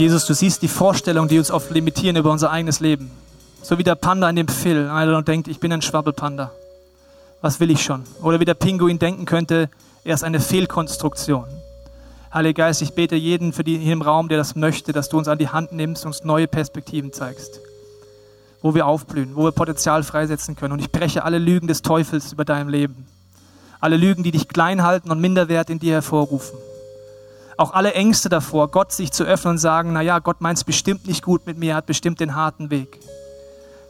Jesus, 0.00 0.24
du 0.24 0.32
siehst 0.32 0.62
die 0.62 0.68
Vorstellungen, 0.68 1.28
die 1.28 1.36
uns 1.36 1.50
oft 1.50 1.70
limitieren 1.70 2.16
über 2.16 2.30
unser 2.30 2.50
eigenes 2.50 2.80
Leben. 2.80 3.10
So 3.60 3.76
wie 3.76 3.82
der 3.82 3.96
Panda 3.96 4.30
in 4.30 4.36
dem 4.36 4.48
Film, 4.48 4.90
einer 4.90 5.20
denkt, 5.20 5.46
ich 5.46 5.60
bin 5.60 5.70
ein 5.74 5.82
Schwabbelpanda. 5.82 6.52
Was 7.42 7.60
will 7.60 7.70
ich 7.70 7.82
schon? 7.82 8.04
Oder 8.22 8.40
wie 8.40 8.46
der 8.46 8.54
Pinguin 8.54 8.98
denken 8.98 9.26
könnte, 9.26 9.68
er 10.02 10.14
ist 10.14 10.24
eine 10.24 10.40
Fehlkonstruktion. 10.40 11.44
Heiliger 12.32 12.64
Geist, 12.64 12.80
ich 12.80 12.94
bete 12.94 13.14
jeden 13.14 13.52
für 13.52 13.62
die 13.62 13.76
hier 13.76 13.92
im 13.92 14.00
Raum, 14.00 14.30
der 14.30 14.38
das 14.38 14.56
möchte, 14.56 14.94
dass 14.94 15.10
du 15.10 15.18
uns 15.18 15.28
an 15.28 15.36
die 15.36 15.50
Hand 15.50 15.72
nimmst 15.72 16.06
und 16.06 16.12
uns 16.12 16.24
neue 16.24 16.48
Perspektiven 16.48 17.12
zeigst. 17.12 17.60
Wo 18.62 18.74
wir 18.74 18.86
aufblühen, 18.86 19.36
wo 19.36 19.44
wir 19.44 19.52
Potenzial 19.52 20.02
freisetzen 20.02 20.56
können. 20.56 20.72
Und 20.72 20.80
ich 20.80 20.90
breche 20.90 21.24
alle 21.24 21.38
Lügen 21.38 21.66
des 21.66 21.82
Teufels 21.82 22.32
über 22.32 22.46
deinem 22.46 22.70
Leben. 22.70 23.06
Alle 23.80 23.98
Lügen, 23.98 24.22
die 24.22 24.30
dich 24.30 24.48
klein 24.48 24.82
halten 24.82 25.10
und 25.10 25.20
Minderwert 25.20 25.68
in 25.68 25.78
dir 25.78 25.92
hervorrufen 25.92 26.56
auch 27.60 27.74
alle 27.74 27.92
Ängste 27.92 28.30
davor, 28.30 28.68
Gott 28.70 28.90
sich 28.90 29.12
zu 29.12 29.24
öffnen 29.24 29.52
und 29.52 29.58
sagen, 29.58 29.92
naja, 29.92 30.18
Gott 30.18 30.40
meint 30.40 30.56
es 30.56 30.64
bestimmt 30.64 31.06
nicht 31.06 31.22
gut 31.22 31.46
mit 31.46 31.58
mir, 31.58 31.74
hat 31.74 31.84
bestimmt 31.84 32.18
den 32.18 32.34
harten 32.34 32.70
Weg. 32.70 32.98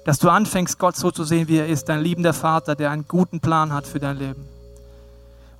Dass 0.04 0.18
du 0.18 0.28
anfängst, 0.28 0.78
Gott 0.80 0.96
so 0.96 1.12
zu 1.12 1.22
sehen, 1.22 1.46
wie 1.46 1.58
er 1.58 1.68
ist, 1.68 1.88
dein 1.88 2.00
liebender 2.00 2.32
Vater, 2.32 2.74
der 2.74 2.90
einen 2.90 3.06
guten 3.06 3.38
Plan 3.38 3.72
hat 3.72 3.86
für 3.86 4.00
dein 4.00 4.18
Leben. 4.18 4.48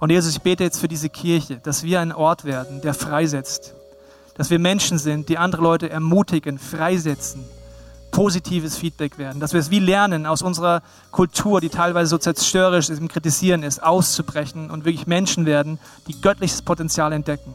Und 0.01 0.11
Jesus, 0.11 0.33
ich 0.33 0.43
bete 0.43 0.65
jetzt 0.65 0.81
für 0.81 0.89
diese 0.89 1.09
Kirche, 1.09 1.59
dass 1.59 1.85
wir 1.85 2.01
ein 2.01 2.11
Ort 2.11 2.45
werden, 2.45 2.81
der 2.81 2.95
freisetzt. 2.95 3.75
Dass 4.35 4.51
wir 4.51 4.59
Menschen 4.59 4.99
sind, 4.99 5.29
die 5.29 5.39
andere 5.39 5.63
Leute 5.63 5.89
ermutigen, 5.89 6.59
freisetzen, 6.59 7.45
positives 8.11 8.77
Feedback 8.77 9.19
werden. 9.19 9.39
Dass 9.39 9.53
wir 9.53 9.61
es 9.61 9.71
wie 9.71 9.79
lernen, 9.79 10.27
aus 10.27 10.43
unserer 10.43 10.83
Kultur, 11.13 11.61
die 11.61 11.69
teilweise 11.69 12.11
so 12.11 12.19
zerstörerisch 12.19 12.89
ist, 12.89 12.99
im 12.99 13.07
Kritisieren 13.07 13.63
ist, 13.63 13.81
auszubrechen 13.81 14.69
und 14.69 14.85
wirklich 14.85 15.07
Menschen 15.07 15.47
werden, 15.47 15.79
die 16.09 16.21
göttliches 16.21 16.63
Potenzial 16.63 17.13
entdecken. 17.13 17.55